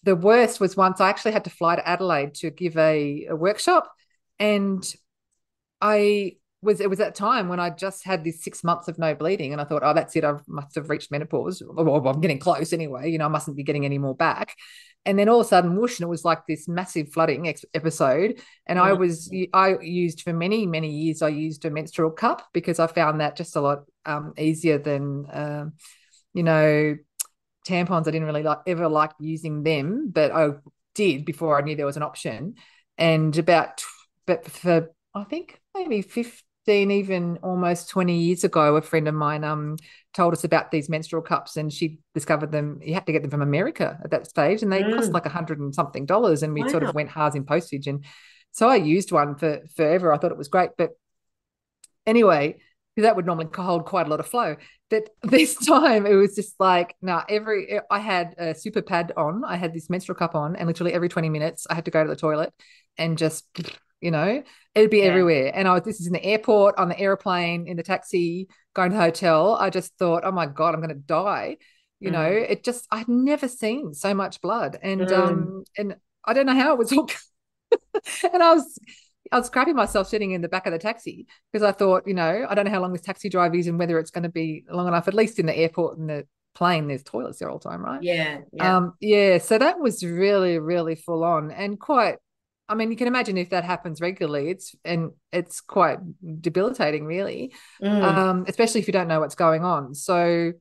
the 0.03 0.15
worst 0.15 0.59
was 0.59 0.77
once 0.77 1.01
i 1.01 1.09
actually 1.09 1.31
had 1.31 1.43
to 1.43 1.49
fly 1.49 1.75
to 1.75 1.87
adelaide 1.87 2.33
to 2.33 2.49
give 2.49 2.77
a, 2.77 3.25
a 3.29 3.35
workshop 3.35 3.91
and 4.39 4.83
i 5.81 6.33
was 6.61 6.81
it 6.81 6.89
was 6.89 6.99
that 6.99 7.15
time 7.15 7.47
when 7.47 7.59
I 7.59 7.69
just 7.69 8.03
had 8.03 8.23
these 8.23 8.43
six 8.43 8.63
months 8.63 8.87
of 8.87 8.99
no 8.99 9.15
bleeding, 9.15 9.51
and 9.51 9.61
I 9.61 9.65
thought, 9.65 9.83
oh, 9.83 9.93
that's 9.93 10.15
it. 10.15 10.25
I 10.25 10.33
must 10.47 10.75
have 10.75 10.89
reached 10.89 11.11
menopause. 11.11 11.63
Well, 11.65 12.07
I'm 12.07 12.21
getting 12.21 12.39
close 12.39 12.73
anyway. 12.73 13.09
You 13.09 13.17
know, 13.17 13.25
I 13.25 13.29
mustn't 13.29 13.57
be 13.57 13.63
getting 13.63 13.85
any 13.85 13.97
more 13.97 14.15
back. 14.15 14.55
And 15.05 15.17
then 15.17 15.29
all 15.29 15.39
of 15.39 15.45
a 15.45 15.49
sudden, 15.49 15.77
whoosh, 15.77 15.99
and 15.99 16.07
it 16.07 16.09
was 16.09 16.25
like 16.25 16.45
this 16.45 16.67
massive 16.67 17.13
flooding 17.13 17.47
ex- 17.47 17.63
episode. 17.73 18.41
And 18.67 18.77
I 18.77 18.93
was, 18.93 19.33
I 19.53 19.77
used 19.79 20.21
for 20.23 20.33
many, 20.33 20.65
many 20.65 20.91
years, 20.91 21.21
I 21.21 21.29
used 21.29 21.63
a 21.63 21.69
menstrual 21.69 22.11
cup 22.11 22.45
because 22.53 22.79
I 22.79 22.87
found 22.87 23.21
that 23.21 23.37
just 23.37 23.55
a 23.55 23.61
lot 23.61 23.85
um, 24.05 24.33
easier 24.37 24.77
than, 24.77 25.25
um, 25.31 25.73
you 26.33 26.43
know, 26.43 26.97
tampons. 27.65 28.07
I 28.07 28.11
didn't 28.11 28.25
really 28.25 28.43
like 28.43 28.59
ever 28.67 28.89
like 28.89 29.11
using 29.21 29.63
them, 29.63 30.09
but 30.11 30.31
I 30.33 30.49
did 30.95 31.23
before 31.23 31.57
I 31.57 31.61
knew 31.61 31.77
there 31.77 31.85
was 31.85 31.97
an 31.97 32.03
option. 32.03 32.55
And 32.97 33.35
about, 33.37 33.81
but 34.25 34.45
for 34.45 34.93
I 35.15 35.23
think 35.23 35.59
maybe 35.73 36.01
15 36.69 36.91
even 36.91 37.39
almost 37.41 37.89
20 37.89 38.15
years 38.15 38.43
ago, 38.43 38.75
a 38.75 38.81
friend 38.81 39.07
of 39.07 39.15
mine 39.15 39.43
um 39.43 39.75
told 40.13 40.33
us 40.33 40.43
about 40.43 40.69
these 40.69 40.87
menstrual 40.87 41.23
cups 41.23 41.57
and 41.57 41.73
she 41.73 41.97
discovered 42.13 42.51
them. 42.51 42.79
You 42.83 42.93
had 42.93 43.07
to 43.07 43.11
get 43.11 43.23
them 43.23 43.31
from 43.31 43.41
America 43.41 43.99
at 44.03 44.11
that 44.11 44.27
stage 44.27 44.61
and 44.61 44.71
they 44.71 44.83
mm. 44.83 44.95
cost 44.95 45.11
like 45.11 45.25
a 45.25 45.29
hundred 45.29 45.59
and 45.59 45.73
something 45.73 46.05
dollars. 46.05 46.43
And 46.43 46.53
we 46.53 46.61
wow. 46.61 46.67
sort 46.67 46.83
of 46.83 46.93
went 46.93 47.09
halves 47.09 47.35
in 47.35 47.43
postage. 47.43 47.87
And 47.87 48.05
so 48.51 48.69
I 48.69 48.75
used 48.75 49.11
one 49.11 49.35
for 49.35 49.61
forever. 49.75 50.13
I 50.13 50.19
thought 50.19 50.31
it 50.31 50.37
was 50.37 50.47
great. 50.47 50.71
But 50.77 50.91
anyway, 52.05 52.59
that 52.97 53.15
would 53.15 53.25
normally 53.25 53.47
hold 53.55 53.85
quite 53.85 54.07
a 54.07 54.09
lot 54.09 54.19
of 54.19 54.27
flow. 54.27 54.55
But 54.89 55.09
this 55.23 55.55
time 55.55 56.05
it 56.05 56.15
was 56.15 56.35
just 56.35 56.55
like, 56.59 56.95
no, 57.01 57.17
nah, 57.17 57.23
every 57.29 57.79
I 57.89 57.99
had 57.99 58.35
a 58.37 58.55
super 58.55 58.81
pad 58.81 59.13
on, 59.15 59.43
I 59.45 59.55
had 59.55 59.73
this 59.73 59.89
menstrual 59.89 60.17
cup 60.17 60.35
on, 60.35 60.55
and 60.55 60.67
literally 60.67 60.93
every 60.93 61.09
20 61.09 61.29
minutes 61.29 61.67
I 61.69 61.75
had 61.75 61.85
to 61.85 61.91
go 61.91 62.03
to 62.03 62.09
the 62.09 62.15
toilet 62.15 62.53
and 62.99 63.17
just 63.17 63.45
you 64.01 64.11
know 64.11 64.41
it'd 64.75 64.89
be 64.89 64.99
yeah. 64.99 65.05
everywhere 65.05 65.51
and 65.53 65.67
i 65.67 65.73
was 65.73 65.83
this 65.83 65.99
is 65.99 66.07
in 66.07 66.13
the 66.13 66.23
airport 66.23 66.77
on 66.77 66.87
the 66.87 66.97
airplane 66.97 67.67
in 67.67 67.75
the 67.75 67.83
taxi 67.83 68.47
going 68.73 68.91
to 68.91 68.95
the 68.95 69.03
hotel 69.03 69.57
i 69.59 69.69
just 69.69 69.93
thought 69.97 70.23
oh 70.23 70.31
my 70.31 70.45
god 70.45 70.73
i'm 70.73 70.79
going 70.79 70.87
to 70.87 70.95
die 70.95 71.57
you 71.99 72.09
mm. 72.09 72.13
know 72.13 72.23
it 72.23 72.63
just 72.63 72.87
i'd 72.91 73.09
never 73.09 73.49
seen 73.49 73.93
so 73.93 74.13
much 74.13 74.39
blood 74.39 74.79
and 74.81 75.01
mm. 75.01 75.11
um 75.11 75.63
and 75.77 75.97
i 76.23 76.33
don't 76.33 76.45
know 76.45 76.55
how 76.55 76.71
it 76.71 76.79
was 76.79 76.93
all 76.93 77.09
and 78.33 78.41
i 78.41 78.53
was 78.53 78.79
I 79.31 79.37
was 79.37 79.49
crapping 79.49 79.75
myself 79.75 80.07
sitting 80.07 80.31
in 80.31 80.41
the 80.41 80.49
back 80.49 80.65
of 80.65 80.73
the 80.73 80.79
taxi 80.79 81.27
because 81.51 81.67
I 81.67 81.71
thought, 81.71 82.03
you 82.07 82.13
know, 82.13 82.45
I 82.49 82.55
don't 82.55 82.65
know 82.65 82.71
how 82.71 82.81
long 82.81 82.93
this 82.93 83.01
taxi 83.01 83.29
drive 83.29 83.55
is 83.55 83.67
and 83.67 83.77
whether 83.77 83.99
it's 83.99 84.11
going 84.11 84.23
to 84.23 84.29
be 84.29 84.63
long 84.69 84.87
enough. 84.87 85.07
At 85.07 85.13
least 85.13 85.39
in 85.39 85.45
the 85.45 85.57
airport 85.57 85.97
and 85.97 86.09
the 86.09 86.27
plane, 86.55 86.87
there's 86.87 87.03
toilets 87.03 87.39
there 87.39 87.49
all 87.49 87.59
the 87.59 87.69
time, 87.69 87.83
right? 87.83 88.01
Yeah, 88.01 88.39
yeah. 88.51 88.77
Um, 88.77 88.93
yeah. 88.99 89.37
So 89.37 89.57
that 89.57 89.79
was 89.79 90.03
really, 90.03 90.59
really 90.59 90.95
full 90.95 91.23
on 91.23 91.51
and 91.51 91.79
quite 91.79 92.17
I 92.69 92.75
mean, 92.75 92.91
you 92.91 92.97
can 92.97 93.07
imagine 93.07 93.35
if 93.35 93.49
that 93.49 93.63
happens 93.63 93.99
regularly, 93.99 94.51
it's 94.51 94.75
and 94.85 95.09
it's 95.33 95.59
quite 95.59 95.97
debilitating, 96.39 97.03
really, 97.05 97.51
mm. 97.81 98.03
um, 98.03 98.45
especially 98.47 98.79
if 98.79 98.87
you 98.87 98.93
don't 98.93 99.07
know 99.07 99.19
what's 99.19 99.33
going 99.33 99.63
on. 99.63 99.95
So 99.95 100.53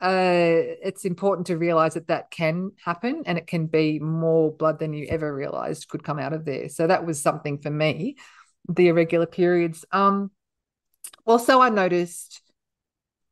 uh, 0.00 0.76
it's 0.82 1.04
important 1.04 1.46
to 1.48 1.56
realize 1.56 1.94
that 1.94 2.08
that 2.08 2.30
can 2.30 2.72
happen, 2.84 3.22
and 3.26 3.38
it 3.38 3.46
can 3.46 3.66
be 3.66 3.98
more 3.98 4.52
blood 4.52 4.78
than 4.78 4.92
you 4.92 5.06
ever 5.08 5.34
realized 5.34 5.88
could 5.88 6.04
come 6.04 6.18
out 6.18 6.32
of 6.32 6.44
there. 6.44 6.68
So 6.68 6.86
that 6.86 7.06
was 7.06 7.20
something 7.20 7.58
for 7.58 7.70
me, 7.70 8.16
the 8.68 8.88
irregular 8.88 9.26
periods. 9.26 9.84
Um, 9.92 10.30
also, 11.24 11.60
I 11.60 11.70
noticed 11.70 12.42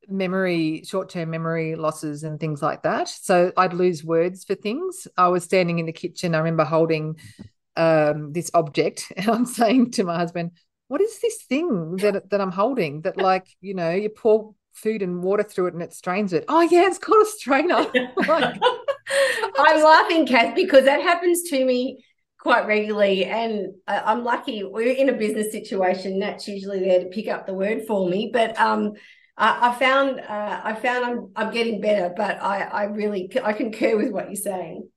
memory 0.07 0.83
short-term 0.85 1.31
memory 1.31 1.77
losses 1.77 2.25
and 2.25 2.39
things 2.39 2.61
like 2.61 2.83
that 2.83 3.09
so 3.09 3.51
i'd 3.57 3.73
lose 3.73 4.05
words 4.05 4.45
for 4.45 4.55
things 4.55 5.09
i 5.17 5.29
was 5.29 5.43
standing 5.43 5.79
in 5.79 5.87
the 5.87 5.95
kitchen 5.95 6.35
i 6.35 6.39
remember 6.39 6.63
holding 6.63 7.17
um, 7.77 8.33
this 8.33 8.51
object, 8.55 9.13
and 9.17 9.29
I'm 9.29 9.47
saying 9.47 9.93
to 9.93 10.05
my 10.05 10.17
husband, 10.17 10.53
"What 10.89 11.01
is 11.01 11.19
this 11.21 11.43
thing 11.45 11.97
that 11.97 12.31
that 12.31 12.41
I'm 12.41 12.53
holding? 12.53 13.03
That 13.03 13.17
like 13.17 13.47
you 13.61 13.75
know 13.75 13.91
you 13.91 14.09
pour 14.09 14.55
food 14.75 15.03
and 15.03 15.23
water 15.23 15.43
through 15.43 15.69
it 15.69 15.75
and 15.75 15.83
it 15.83 15.95
strains 15.95 16.33
it. 16.33 16.45
Oh 16.49 16.61
yeah, 16.61 16.87
it's 16.87 16.99
called 16.99 17.25
a 17.25 17.29
strainer. 17.29 17.87
like, 18.29 18.61
I'm 19.59 19.83
laughing, 19.83 20.27
Kath, 20.27 20.55
because 20.55 20.85
that 20.85 21.01
happens 21.01 21.43
to 21.51 21.65
me 21.65 22.05
quite 22.39 22.67
regularly, 22.67 23.25
and 23.25 23.75
I'm 23.89 24.23
lucky. 24.23 24.65
We're 24.65 24.93
in 24.93 25.09
a 25.09 25.15
business 25.15 25.51
situation. 25.51 26.19
That's 26.19 26.47
usually 26.47 26.81
there 26.81 27.01
to 27.01 27.07
pick 27.07 27.29
up 27.29 27.47
the 27.47 27.55
word 27.55 27.87
for 27.87 28.09
me, 28.09 28.31
but 28.33 28.59
um, 28.61 28.93
I, 29.37 29.71
I 29.71 29.75
found 29.75 30.21
uh, 30.21 30.61
I 30.63 30.75
found 30.75 31.05
I'm 31.05 31.31
I'm 31.35 31.53
getting 31.53 31.81
better, 31.81 32.13
but 32.15 32.43
I 32.43 32.63
I 32.63 32.85
really 32.85 33.31
I 33.43 33.55
concur 33.55 33.97
with 33.97 34.11
what 34.11 34.27
you're 34.27 34.37
saying. 34.37 34.89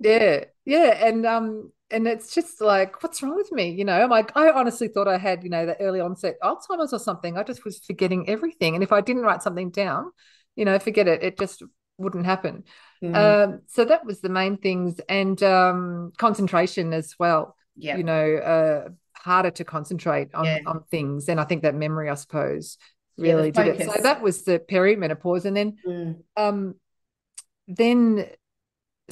yeah, 0.00 0.44
yeah, 0.64 1.06
and 1.06 1.24
um, 1.24 1.72
and 1.92 2.08
it's 2.08 2.34
just 2.34 2.60
like, 2.60 3.02
what's 3.02 3.22
wrong 3.22 3.36
with 3.36 3.52
me? 3.52 3.70
You 3.70 3.84
know, 3.84 4.02
I'm 4.02 4.10
like, 4.10 4.36
I 4.36 4.50
honestly 4.50 4.88
thought 4.88 5.06
I 5.06 5.18
had, 5.18 5.44
you 5.44 5.50
know, 5.50 5.66
the 5.66 5.80
early 5.80 6.00
onset 6.00 6.36
Alzheimer's 6.42 6.92
or 6.92 6.98
something. 6.98 7.36
I 7.36 7.42
just 7.42 7.64
was 7.64 7.78
forgetting 7.78 8.28
everything, 8.28 8.74
and 8.74 8.82
if 8.82 8.92
I 8.92 9.00
didn't 9.00 9.22
write 9.22 9.42
something 9.42 9.70
down, 9.70 10.10
you 10.56 10.64
know, 10.64 10.78
forget 10.78 11.06
it. 11.06 11.22
It 11.22 11.38
just 11.38 11.62
wouldn't 11.98 12.26
happen. 12.26 12.64
Mm. 13.02 13.14
Um, 13.14 13.60
so 13.68 13.84
that 13.84 14.04
was 14.04 14.20
the 14.20 14.28
main 14.28 14.56
things, 14.56 15.00
and 15.08 15.40
um, 15.42 16.12
concentration 16.18 16.92
as 16.92 17.14
well. 17.18 17.56
Yeah, 17.76 17.96
you 17.96 18.02
know, 18.04 18.36
uh, 18.36 18.88
harder 19.16 19.50
to 19.52 19.64
concentrate 19.64 20.34
on 20.34 20.44
yeah. 20.44 20.58
on 20.66 20.84
things, 20.90 21.28
and 21.28 21.40
I 21.40 21.44
think 21.44 21.62
that 21.62 21.74
memory, 21.74 22.10
I 22.10 22.14
suppose, 22.14 22.76
really 23.16 23.52
yeah, 23.54 23.64
did 23.64 23.80
it. 23.80 23.90
So 23.90 24.02
that 24.02 24.20
was 24.20 24.42
the 24.42 24.58
perimenopause, 24.58 25.44
and 25.44 25.56
then, 25.56 25.76
mm. 25.86 26.16
um, 26.36 26.74
then, 27.68 28.26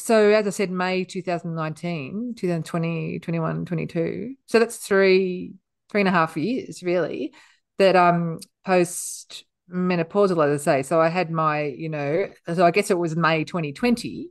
so 0.01 0.31
as 0.31 0.47
I 0.47 0.51
said, 0.51 0.71
May 0.71 1.05
2019, 1.05 2.35
2020, 2.37 3.19
21, 3.21 3.65
22. 3.65 4.35
So 4.47 4.59
that's 4.59 4.77
three 4.77 5.55
three 5.91 6.01
and 6.01 6.09
a 6.09 6.13
half 6.13 6.37
years 6.37 6.85
really 6.85 7.35
that 7.79 7.97
um 7.97 8.39
post 8.65 9.45
menopausal, 9.71 10.45
as 10.45 10.63
I 10.63 10.65
say. 10.65 10.83
So 10.83 11.01
I 11.01 11.09
had 11.09 11.31
my, 11.31 11.63
you 11.63 11.89
know, 11.89 12.29
so 12.53 12.65
I 12.65 12.71
guess 12.71 12.91
it 12.91 12.99
was 12.99 13.17
May 13.17 13.45
2020, 13.45 14.31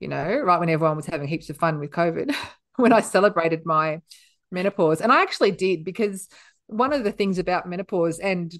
you 0.00 0.08
know, 0.08 0.38
right 0.38 0.58
when 0.58 0.68
everyone 0.68 0.96
was 0.96 1.06
having 1.06 1.28
heaps 1.28 1.50
of 1.50 1.56
fun 1.56 1.78
with 1.78 1.90
COVID, 1.90 2.34
when 2.76 2.92
I 2.92 3.00
celebrated 3.00 3.64
my 3.64 4.00
menopause. 4.50 5.00
And 5.00 5.12
I 5.12 5.22
actually 5.22 5.52
did 5.52 5.84
because 5.84 6.28
one 6.66 6.92
of 6.92 7.04
the 7.04 7.12
things 7.12 7.38
about 7.38 7.68
menopause 7.68 8.18
and 8.18 8.52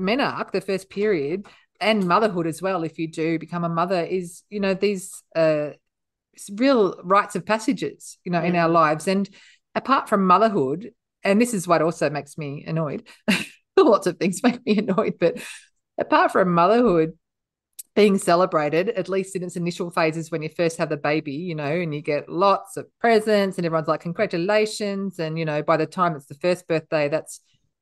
menarche, 0.00 0.52
the 0.52 0.60
first 0.60 0.90
period, 0.90 1.46
and 1.80 2.08
motherhood 2.08 2.46
as 2.46 2.60
well, 2.60 2.82
if 2.82 2.98
you 2.98 3.08
do 3.08 3.38
become 3.38 3.64
a 3.64 3.68
mother, 3.68 4.02
is, 4.02 4.42
you 4.50 4.58
know, 4.58 4.74
these 4.74 5.22
uh, 5.36 5.70
real 6.54 7.00
rites 7.02 7.36
of 7.36 7.46
passages, 7.46 8.18
you 8.24 8.32
know, 8.32 8.40
mm. 8.40 8.48
in 8.48 8.56
our 8.56 8.68
lives. 8.68 9.08
And 9.08 9.28
apart 9.74 10.08
from 10.08 10.26
motherhood, 10.26 10.92
and 11.24 11.40
this 11.40 11.54
is 11.54 11.66
what 11.66 11.82
also 11.82 12.10
makes 12.10 12.38
me 12.38 12.64
annoyed. 12.66 13.06
Lots 13.76 14.06
of 14.06 14.18
things 14.18 14.42
make 14.42 14.64
me 14.66 14.78
annoyed, 14.78 15.14
but 15.18 15.38
apart 15.98 16.32
from 16.32 16.54
motherhood 16.54 17.18
being 17.98 18.16
celebrated, 18.16 18.90
at 18.90 19.08
least 19.08 19.34
in 19.34 19.42
its 19.42 19.56
initial 19.56 19.90
phases 19.90 20.30
when 20.30 20.40
you 20.40 20.48
first 20.48 20.78
have 20.78 20.88
the 20.88 20.96
baby, 20.96 21.32
you 21.32 21.54
know, 21.54 21.64
and 21.64 21.92
you 21.92 22.00
get 22.00 22.28
lots 22.28 22.76
of 22.76 22.86
presents 23.00 23.58
and 23.58 23.66
everyone's 23.66 23.88
like, 23.88 24.00
congratulations. 24.00 25.18
And, 25.18 25.36
you 25.36 25.44
know, 25.44 25.64
by 25.64 25.76
the 25.76 25.86
time 25.86 26.14
it's 26.14 26.26
the 26.26 26.36
first 26.36 26.68
birthday, 26.68 27.08
that's 27.08 27.40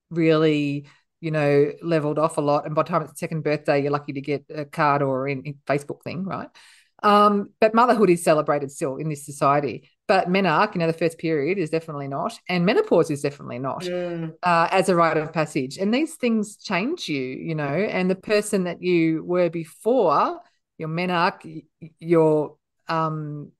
really, 0.09 0.87
you 1.21 1.31
know, 1.31 1.71
leveled 1.83 2.19
off 2.19 2.39
a 2.39 2.41
lot. 2.41 2.65
And 2.65 2.75
by 2.75 2.83
the 2.83 2.89
time 2.89 3.03
it's 3.03 3.13
the 3.13 3.19
second 3.19 3.45
birthday, 3.45 3.83
you're 3.83 3.93
lucky 3.93 4.15
to 4.15 4.23
get 4.23 4.47
a 4.49 4.65
card 4.65 5.03
or 5.03 5.29
in, 5.29 5.43
in 5.43 5.55
Facebook 5.67 6.03
thing, 6.03 6.25
right? 6.25 6.49
Um, 7.03 7.51
but 7.61 7.75
motherhood 7.75 8.11
is 8.11 8.25
celebrated 8.25 8.71
still 8.71 8.97
in 8.97 9.09
this 9.09 9.27
society. 9.27 9.91
But 10.09 10.29
menarche, 10.29 10.75
you 10.75 10.79
know, 10.79 10.87
the 10.87 10.93
first 10.93 11.19
period 11.19 11.59
is 11.59 11.71
definitely 11.71 12.09
not, 12.09 12.39
and 12.49 12.65
menopause 12.65 13.11
is 13.11 13.23
definitely 13.23 13.59
not 13.59 13.83
mm. 13.83 14.33
uh, 14.43 14.69
as 14.71 14.89
a 14.89 14.95
rite 14.95 15.17
of 15.17 15.33
passage. 15.33 15.79
And 15.79 15.93
these 15.93 16.15
things 16.15 16.57
change 16.57 17.09
you, 17.09 17.23
you 17.23 17.55
know, 17.55 17.65
and 17.65 18.09
the 18.09 18.15
person 18.15 18.65
that 18.65 18.83
you 18.83 19.25
were 19.25 19.51
before 19.51 20.41
your 20.79 20.89
menarche, 20.89 21.65
your 21.99 22.57
um, 22.89 23.51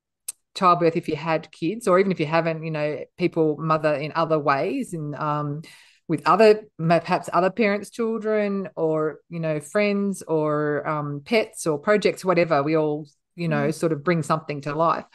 childbirth, 0.55 0.95
if 0.95 1.07
you 1.07 1.15
had 1.15 1.51
kids, 1.51 1.87
or 1.87 1.99
even 1.99 2.11
if 2.11 2.19
you 2.19 2.25
haven't, 2.25 2.63
you 2.63 2.71
know, 2.71 3.03
people 3.17 3.57
mother 3.57 3.93
in 3.93 4.11
other 4.15 4.39
ways 4.39 4.93
and 4.93 5.15
um, 5.15 5.61
with 6.07 6.21
other 6.25 6.65
perhaps 6.77 7.29
other 7.33 7.49
parents' 7.49 7.89
children, 7.89 8.69
or 8.75 9.19
you 9.29 9.39
know, 9.39 9.59
friends, 9.59 10.23
or 10.23 10.87
um, 10.87 11.21
pets, 11.25 11.67
or 11.67 11.77
projects, 11.77 12.23
whatever. 12.23 12.63
We 12.63 12.77
all, 12.77 13.07
you 13.37 13.47
know, 13.47 13.67
mm. 13.67 13.73
sort 13.73 13.93
of 13.93 14.03
bring 14.03 14.23
something 14.23 14.61
to 14.61 14.75
life. 14.75 15.05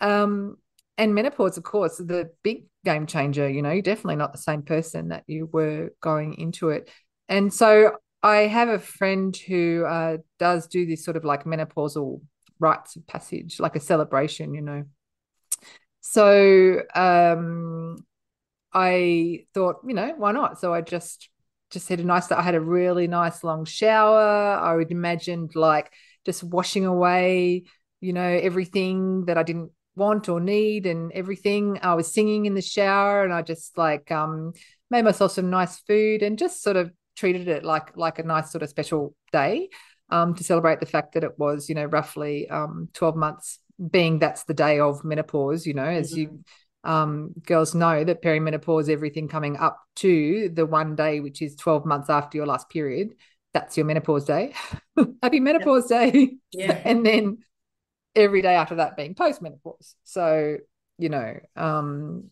Um, 0.00 0.56
and 0.96 1.14
menopause, 1.14 1.56
of 1.56 1.64
course, 1.64 1.98
the 1.98 2.30
big 2.42 2.64
game 2.84 3.06
changer. 3.06 3.48
You 3.48 3.62
know, 3.62 3.70
you're 3.70 3.82
definitely 3.82 4.16
not 4.16 4.32
the 4.32 4.38
same 4.38 4.62
person 4.62 5.08
that 5.08 5.24
you 5.26 5.46
were 5.52 5.90
going 6.00 6.34
into 6.34 6.70
it. 6.70 6.90
And 7.28 7.52
so 7.52 7.96
I 8.22 8.38
have 8.38 8.68
a 8.68 8.78
friend 8.78 9.36
who 9.36 9.84
uh, 9.86 10.18
does 10.38 10.66
do 10.66 10.86
this 10.86 11.04
sort 11.04 11.16
of 11.16 11.24
like 11.24 11.44
menopausal 11.44 12.20
rites 12.58 12.96
of 12.96 13.06
passage, 13.06 13.60
like 13.60 13.76
a 13.76 13.80
celebration, 13.80 14.54
you 14.54 14.62
know. 14.62 14.84
So 16.00 16.82
um, 16.94 17.96
I 18.72 19.44
thought, 19.54 19.76
you 19.86 19.94
know, 19.94 20.14
why 20.16 20.32
not? 20.32 20.60
So 20.60 20.72
I 20.72 20.80
just 20.80 21.30
just 21.70 21.88
had 21.88 22.00
a 22.00 22.04
nice. 22.04 22.30
I 22.30 22.42
had 22.42 22.54
a 22.54 22.60
really 22.60 23.06
nice 23.06 23.44
long 23.44 23.64
shower. 23.64 24.18
I 24.18 24.74
would 24.74 24.90
imagined 24.90 25.54
like 25.54 25.92
just 26.24 26.42
washing 26.42 26.86
away, 26.86 27.64
you 28.00 28.12
know, 28.12 28.22
everything 28.22 29.26
that 29.26 29.38
I 29.38 29.42
didn't 29.42 29.70
want 29.96 30.28
or 30.28 30.40
need 30.40 30.86
and 30.86 31.12
everything. 31.12 31.78
I 31.82 31.94
was 31.94 32.12
singing 32.12 32.46
in 32.46 32.54
the 32.54 32.62
shower 32.62 33.24
and 33.24 33.32
I 33.32 33.42
just 33.42 33.76
like 33.76 34.10
um 34.10 34.52
made 34.90 35.04
myself 35.04 35.32
some 35.32 35.50
nice 35.50 35.78
food 35.80 36.22
and 36.22 36.38
just 36.38 36.62
sort 36.62 36.76
of 36.76 36.90
treated 37.16 37.48
it 37.48 37.64
like 37.64 37.96
like 37.96 38.18
a 38.18 38.22
nice 38.22 38.50
sort 38.50 38.62
of 38.62 38.70
special 38.70 39.14
day 39.32 39.68
um 40.08 40.34
to 40.34 40.44
celebrate 40.44 40.80
the 40.80 40.86
fact 40.86 41.14
that 41.14 41.24
it 41.24 41.38
was, 41.38 41.68
you 41.68 41.74
know, 41.74 41.84
roughly 41.84 42.48
um 42.48 42.88
12 42.94 43.16
months 43.16 43.58
being 43.90 44.18
that's 44.18 44.44
the 44.44 44.54
day 44.54 44.80
of 44.80 45.04
menopause, 45.04 45.66
you 45.66 45.74
know, 45.74 45.84
as 45.84 46.12
mm-hmm. 46.12 46.20
you 46.20 46.44
um, 46.84 47.34
girls 47.46 47.74
know 47.74 48.04
that 48.04 48.22
perimenopause, 48.22 48.88
everything 48.88 49.28
coming 49.28 49.56
up 49.56 49.78
to 49.96 50.48
the 50.48 50.66
one 50.66 50.96
day, 50.96 51.20
which 51.20 51.42
is 51.42 51.54
12 51.56 51.84
months 51.84 52.08
after 52.08 52.38
your 52.38 52.46
last 52.46 52.68
period, 52.70 53.14
that's 53.52 53.76
your 53.76 53.86
menopause 53.86 54.24
day. 54.24 54.54
Happy 55.22 55.40
menopause 55.40 55.90
yep. 55.90 56.12
day. 56.12 56.30
Yeah. 56.52 56.80
and 56.84 57.06
then 57.06 57.38
every 58.16 58.42
day 58.42 58.54
after 58.54 58.76
that 58.76 58.96
being 58.96 59.14
postmenopause. 59.14 59.94
So, 60.02 60.56
you 60.98 61.08
know, 61.08 61.38
um, 61.56 62.30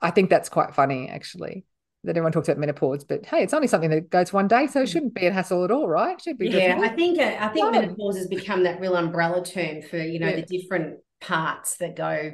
I 0.00 0.10
think 0.10 0.28
that's 0.28 0.50
quite 0.50 0.74
funny 0.74 1.08
actually 1.08 1.64
that 2.04 2.10
everyone 2.10 2.32
talks 2.32 2.48
about 2.48 2.58
menopause, 2.58 3.02
but 3.02 3.24
hey, 3.24 3.42
it's 3.42 3.54
only 3.54 3.66
something 3.66 3.90
that 3.90 4.10
goes 4.10 4.32
one 4.32 4.46
day, 4.46 4.66
so 4.66 4.82
it 4.82 4.88
shouldn't 4.88 5.14
be 5.14 5.26
a 5.26 5.32
hassle 5.32 5.64
at 5.64 5.70
all, 5.70 5.88
right? 5.88 6.20
should 6.20 6.38
be. 6.38 6.48
Yeah, 6.48 6.78
I 6.80 6.88
think 6.90 7.18
uh, 7.18 7.36
I 7.40 7.48
think 7.48 7.72
menopause 7.72 8.18
has 8.18 8.28
become 8.28 8.64
that 8.64 8.80
real 8.80 8.94
umbrella 8.94 9.44
term 9.44 9.82
for 9.82 9.96
you 9.96 10.20
know 10.20 10.28
yeah. 10.28 10.36
the 10.36 10.42
different 10.42 10.98
parts 11.20 11.78
that 11.78 11.96
go 11.96 12.32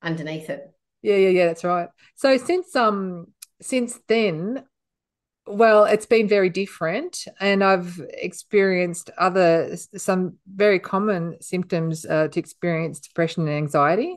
underneath 0.00 0.48
it. 0.48 0.60
Yeah, 1.02 1.16
yeah, 1.16 1.28
yeah, 1.30 1.46
that's 1.46 1.64
right. 1.64 1.88
So 2.14 2.36
since 2.36 2.74
um 2.76 3.26
since 3.60 3.98
then, 4.06 4.64
well, 5.46 5.84
it's 5.84 6.06
been 6.06 6.26
very 6.26 6.48
different, 6.48 7.26
and 7.38 7.62
I've 7.62 8.00
experienced 8.08 9.10
other 9.18 9.76
some 9.76 10.38
very 10.46 10.78
common 10.78 11.36
symptoms 11.40 12.06
uh, 12.06 12.28
to 12.28 12.40
experience 12.40 13.00
depression 13.00 13.46
and 13.46 13.56
anxiety. 13.56 14.16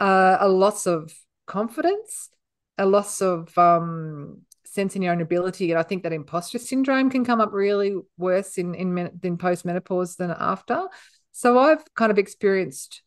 Uh, 0.00 0.36
a 0.40 0.48
loss 0.48 0.86
of 0.86 1.12
confidence, 1.46 2.30
a 2.78 2.86
loss 2.86 3.22
of 3.22 3.56
um, 3.56 4.42
sense 4.64 4.96
in 4.96 5.02
your 5.02 5.12
own 5.12 5.20
ability, 5.20 5.70
and 5.70 5.78
I 5.78 5.84
think 5.84 6.02
that 6.02 6.12
imposter 6.12 6.58
syndrome 6.58 7.10
can 7.10 7.24
come 7.24 7.40
up 7.40 7.52
really 7.52 7.94
worse 8.18 8.58
in 8.58 8.74
in, 8.74 9.20
in 9.22 9.38
post 9.38 9.64
menopause 9.64 10.16
than 10.16 10.34
after. 10.36 10.88
So 11.30 11.58
I've 11.58 11.84
kind 11.94 12.10
of 12.10 12.18
experienced 12.18 13.02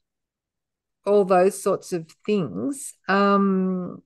all 1.06 1.26
those 1.26 1.62
sorts 1.62 1.92
of 1.92 2.10
things. 2.26 2.94
Um, 3.08 4.02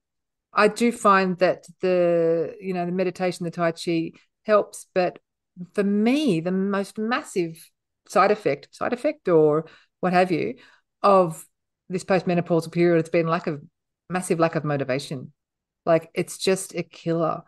I 0.53 0.67
do 0.67 0.91
find 0.91 1.37
that 1.39 1.65
the 1.81 2.55
you 2.59 2.73
know 2.73 2.85
the 2.85 2.91
meditation, 2.91 3.43
the 3.43 3.51
Tai 3.51 3.71
Chi 3.71 4.11
helps, 4.43 4.87
but 4.93 5.19
for 5.73 5.83
me, 5.83 6.39
the 6.39 6.51
most 6.51 6.97
massive 6.97 7.69
side 8.07 8.31
effect, 8.31 8.67
side 8.71 8.93
effect, 8.93 9.27
or 9.27 9.65
what 9.99 10.13
have 10.13 10.31
you, 10.31 10.55
of 11.01 11.45
this 11.89 12.03
postmenopausal 12.03 12.71
period, 12.71 12.99
it's 12.99 13.09
been 13.09 13.27
lack 13.27 13.47
of 13.47 13.61
massive 14.09 14.39
lack 14.39 14.55
of 14.55 14.63
motivation. 14.63 15.33
Like 15.85 16.09
it's 16.13 16.37
just 16.37 16.75
a 16.75 16.83
killer. 16.83 17.41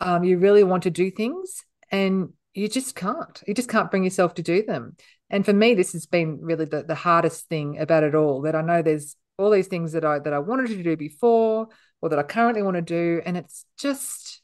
Um, 0.00 0.24
you 0.24 0.38
really 0.38 0.64
want 0.64 0.84
to 0.84 0.90
do 0.90 1.10
things, 1.10 1.64
and 1.90 2.30
you 2.54 2.68
just 2.68 2.94
can't. 2.94 3.42
You 3.46 3.54
just 3.54 3.68
can't 3.68 3.90
bring 3.90 4.04
yourself 4.04 4.34
to 4.34 4.42
do 4.42 4.62
them. 4.62 4.96
And 5.30 5.44
for 5.44 5.52
me, 5.52 5.74
this 5.74 5.92
has 5.92 6.06
been 6.06 6.40
really 6.40 6.64
the, 6.64 6.82
the 6.82 6.94
hardest 6.94 7.48
thing 7.48 7.78
about 7.78 8.02
it 8.02 8.14
all. 8.14 8.42
That 8.42 8.54
I 8.54 8.62
know 8.62 8.82
there's 8.82 9.16
all 9.38 9.50
these 9.50 9.68
things 9.68 9.92
that 9.92 10.04
I 10.04 10.18
that 10.18 10.32
I 10.32 10.38
wanted 10.40 10.68
to 10.68 10.82
do 10.82 10.96
before 10.96 11.68
or 12.00 12.08
that 12.08 12.18
I 12.18 12.22
currently 12.22 12.62
want 12.62 12.76
to 12.76 12.82
do. 12.82 13.20
And 13.24 13.36
it's 13.36 13.64
just, 13.78 14.42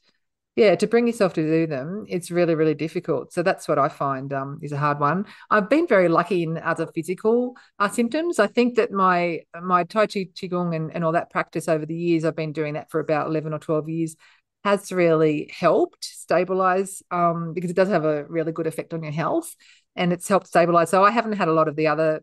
yeah, 0.55 0.75
to 0.75 0.87
bring 0.87 1.07
yourself 1.07 1.33
to 1.33 1.41
do 1.41 1.67
them, 1.67 2.05
it's 2.07 2.31
really, 2.31 2.55
really 2.55 2.73
difficult. 2.73 3.33
So 3.33 3.43
that's 3.43 3.67
what 3.67 3.79
I 3.79 3.89
find 3.89 4.33
um, 4.33 4.59
is 4.61 4.71
a 4.71 4.77
hard 4.77 4.99
one. 4.99 5.25
I've 5.49 5.69
been 5.69 5.87
very 5.87 6.09
lucky 6.09 6.43
in 6.43 6.57
other 6.57 6.87
physical 6.87 7.55
uh, 7.79 7.89
symptoms. 7.89 8.39
I 8.39 8.47
think 8.47 8.75
that 8.75 8.91
my 8.91 9.41
my 9.61 9.83
Tai 9.83 10.07
Chi 10.07 10.29
Qigong 10.33 10.75
and, 10.75 10.91
and 10.93 11.03
all 11.03 11.11
that 11.13 11.29
practice 11.29 11.67
over 11.67 11.85
the 11.85 11.95
years, 11.95 12.25
I've 12.25 12.35
been 12.35 12.53
doing 12.53 12.73
that 12.73 12.91
for 12.91 12.99
about 12.99 13.27
11 13.27 13.53
or 13.53 13.59
12 13.59 13.89
years, 13.89 14.15
has 14.63 14.91
really 14.91 15.49
helped 15.57 16.03
stabilize 16.03 17.01
um, 17.11 17.53
because 17.53 17.71
it 17.71 17.75
does 17.75 17.89
have 17.89 18.05
a 18.05 18.25
really 18.25 18.51
good 18.51 18.67
effect 18.67 18.93
on 18.93 19.03
your 19.03 19.13
health 19.13 19.55
and 19.95 20.13
it's 20.13 20.27
helped 20.27 20.47
stabilize. 20.47 20.89
So 20.89 21.03
I 21.03 21.11
haven't 21.11 21.33
had 21.33 21.47
a 21.47 21.53
lot 21.53 21.67
of 21.67 21.75
the 21.75 21.87
other 21.87 22.21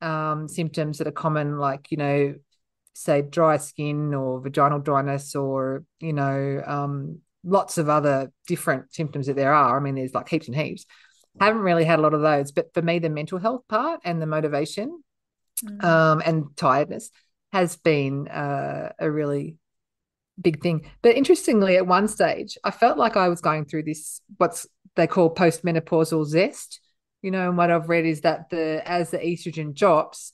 um, 0.00 0.48
symptoms 0.48 0.98
that 0.98 1.06
are 1.06 1.12
common, 1.12 1.58
like, 1.58 1.90
you 1.90 1.96
know, 1.96 2.34
say 2.94 3.22
dry 3.22 3.56
skin 3.56 4.14
or 4.14 4.40
vaginal 4.40 4.78
dryness 4.78 5.34
or 5.34 5.84
you 6.00 6.12
know 6.12 6.62
um, 6.66 7.20
lots 7.44 7.78
of 7.78 7.88
other 7.88 8.32
different 8.46 8.92
symptoms 8.94 9.26
that 9.26 9.36
there 9.36 9.52
are. 9.52 9.76
I 9.76 9.80
mean, 9.80 9.94
there's 9.94 10.14
like 10.14 10.28
heaps 10.28 10.48
and 10.48 10.56
heaps. 10.56 10.86
I 11.40 11.46
Haven't 11.46 11.62
really 11.62 11.84
had 11.84 11.98
a 11.98 12.02
lot 12.02 12.14
of 12.14 12.22
those, 12.22 12.52
but 12.52 12.72
for 12.72 12.82
me, 12.82 12.98
the 12.98 13.10
mental 13.10 13.38
health 13.38 13.62
part 13.68 14.00
and 14.04 14.22
the 14.22 14.26
motivation 14.26 15.02
mm. 15.62 15.84
um, 15.84 16.22
and 16.24 16.56
tiredness 16.56 17.10
has 17.52 17.76
been 17.76 18.28
uh, 18.28 18.92
a 18.98 19.10
really 19.10 19.56
big 20.40 20.62
thing. 20.62 20.90
But 21.02 21.16
interestingly, 21.16 21.76
at 21.76 21.86
one 21.86 22.08
stage, 22.08 22.56
I 22.64 22.70
felt 22.70 22.98
like 22.98 23.16
I 23.16 23.28
was 23.28 23.40
going 23.40 23.64
through 23.64 23.84
this 23.84 24.20
what's 24.36 24.66
they 24.96 25.06
call 25.06 25.34
postmenopausal 25.34 26.26
zest. 26.26 26.80
You 27.22 27.30
know, 27.30 27.48
and 27.48 27.56
what 27.56 27.70
I've 27.70 27.88
read 27.88 28.04
is 28.04 28.20
that 28.20 28.50
the 28.50 28.82
as 28.84 29.10
the 29.10 29.18
estrogen 29.18 29.74
drops, 29.74 30.32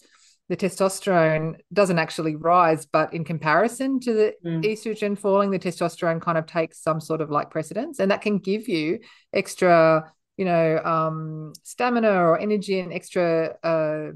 the 0.51 0.57
testosterone 0.57 1.55
doesn't 1.73 2.01
actually 2.01 2.35
rise, 2.35 2.85
but 2.85 3.15
in 3.15 3.23
comparison 3.23 4.01
to 4.01 4.13
the 4.13 4.35
mm. 4.45 4.65
estrogen 4.65 5.17
falling, 5.17 5.53
the 5.53 5.61
testosterone 5.61 6.21
kind 6.21 6.37
of 6.37 6.45
takes 6.45 6.83
some 6.83 7.01
sort 7.01 7.21
of 7.21 7.31
like 7.31 7.51
precedence, 7.51 8.01
and 8.01 8.11
that 8.11 8.21
can 8.21 8.39
give 8.39 8.69
you 8.69 8.99
extra, 9.33 10.13
you 10.37 10.45
know, 10.45 10.79
um, 10.79 11.53
stamina 11.63 12.11
or 12.11 12.37
energy 12.37 12.81
and 12.81 12.93
extra, 12.93 13.55
uh, 13.63 14.09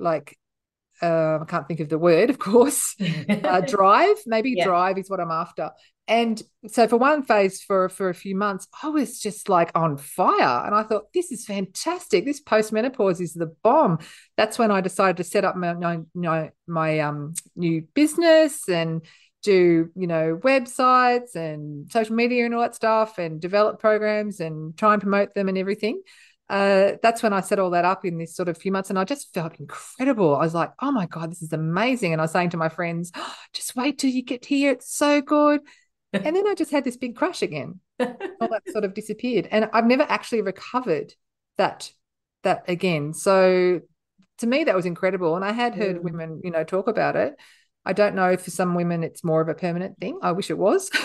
like 0.00 0.36
uh, 1.02 1.38
I 1.42 1.44
can't 1.46 1.66
think 1.66 1.80
of 1.80 1.88
the 1.88 1.98
word, 1.98 2.30
of 2.30 2.38
course, 2.38 2.94
uh, 3.28 3.60
drive, 3.62 4.16
maybe 4.26 4.54
yeah. 4.56 4.64
drive 4.64 4.98
is 4.98 5.10
what 5.10 5.20
I'm 5.20 5.30
after. 5.30 5.70
And 6.06 6.42
so 6.66 6.86
for 6.86 6.98
one 6.98 7.22
phase 7.22 7.62
for 7.62 7.88
for 7.88 8.10
a 8.10 8.14
few 8.14 8.36
months, 8.36 8.68
I 8.82 8.88
was 8.88 9.20
just 9.20 9.48
like 9.48 9.70
on 9.74 9.96
fire. 9.96 10.66
And 10.66 10.74
I 10.74 10.82
thought, 10.82 11.12
this 11.14 11.32
is 11.32 11.46
fantastic. 11.46 12.26
This 12.26 12.42
postmenopause 12.42 13.22
is 13.22 13.32
the 13.32 13.54
bomb. 13.62 13.98
That's 14.36 14.58
when 14.58 14.70
I 14.70 14.82
decided 14.82 15.16
to 15.16 15.24
set 15.24 15.44
up 15.44 15.56
my 15.56 15.72
my, 15.72 16.00
my, 16.14 16.50
my 16.66 17.00
um 17.00 17.32
new 17.56 17.86
business 17.94 18.68
and 18.68 19.02
do 19.42 19.90
you 19.94 20.06
know 20.06 20.40
websites 20.42 21.36
and 21.36 21.90
social 21.92 22.14
media 22.14 22.46
and 22.46 22.54
all 22.54 22.62
that 22.62 22.74
stuff 22.74 23.18
and 23.18 23.40
develop 23.40 23.78
programs 23.78 24.40
and 24.40 24.76
try 24.76 24.94
and 24.94 25.02
promote 25.02 25.34
them 25.34 25.48
and 25.48 25.58
everything 25.58 26.00
uh, 26.48 26.92
that's 27.02 27.22
when 27.22 27.32
I 27.32 27.40
set 27.40 27.58
all 27.58 27.70
that 27.70 27.84
up 27.84 28.04
in 28.04 28.18
this 28.18 28.36
sort 28.36 28.48
of 28.48 28.58
few 28.58 28.70
months, 28.70 28.90
and 28.90 28.98
I 28.98 29.04
just 29.04 29.32
felt 29.32 29.58
incredible. 29.58 30.36
I 30.36 30.40
was 30.40 30.54
like, 30.54 30.72
"Oh 30.80 30.92
my 30.92 31.06
god, 31.06 31.30
this 31.30 31.42
is 31.42 31.52
amazing!" 31.52 32.12
And 32.12 32.20
I 32.20 32.24
was 32.24 32.32
saying 32.32 32.50
to 32.50 32.56
my 32.56 32.68
friends, 32.68 33.10
oh, 33.14 33.34
"Just 33.52 33.74
wait 33.76 33.98
till 33.98 34.10
you 34.10 34.22
get 34.22 34.44
here; 34.44 34.72
it's 34.72 34.94
so 34.94 35.22
good." 35.22 35.60
and 36.12 36.36
then 36.36 36.46
I 36.46 36.54
just 36.54 36.70
had 36.70 36.84
this 36.84 36.96
big 36.96 37.16
crash 37.16 37.42
again. 37.42 37.80
all 37.98 38.48
that 38.48 38.62
sort 38.68 38.84
of 38.84 38.94
disappeared, 38.94 39.48
and 39.50 39.70
I've 39.72 39.86
never 39.86 40.04
actually 40.04 40.42
recovered 40.42 41.14
that 41.56 41.90
that 42.42 42.64
again. 42.68 43.14
So 43.14 43.80
to 44.38 44.46
me, 44.46 44.64
that 44.64 44.76
was 44.76 44.86
incredible, 44.86 45.36
and 45.36 45.44
I 45.44 45.52
had 45.52 45.74
heard 45.74 45.96
mm. 45.96 46.02
women, 46.02 46.40
you 46.44 46.50
know, 46.50 46.64
talk 46.64 46.88
about 46.88 47.16
it. 47.16 47.36
I 47.86 47.92
don't 47.94 48.14
know 48.14 48.30
if 48.30 48.42
for 48.42 48.50
some 48.50 48.74
women 48.74 49.02
it's 49.02 49.24
more 49.24 49.40
of 49.40 49.48
a 49.48 49.54
permanent 49.54 49.98
thing. 49.98 50.18
I 50.22 50.32
wish 50.32 50.50
it 50.50 50.58
was. 50.58 50.90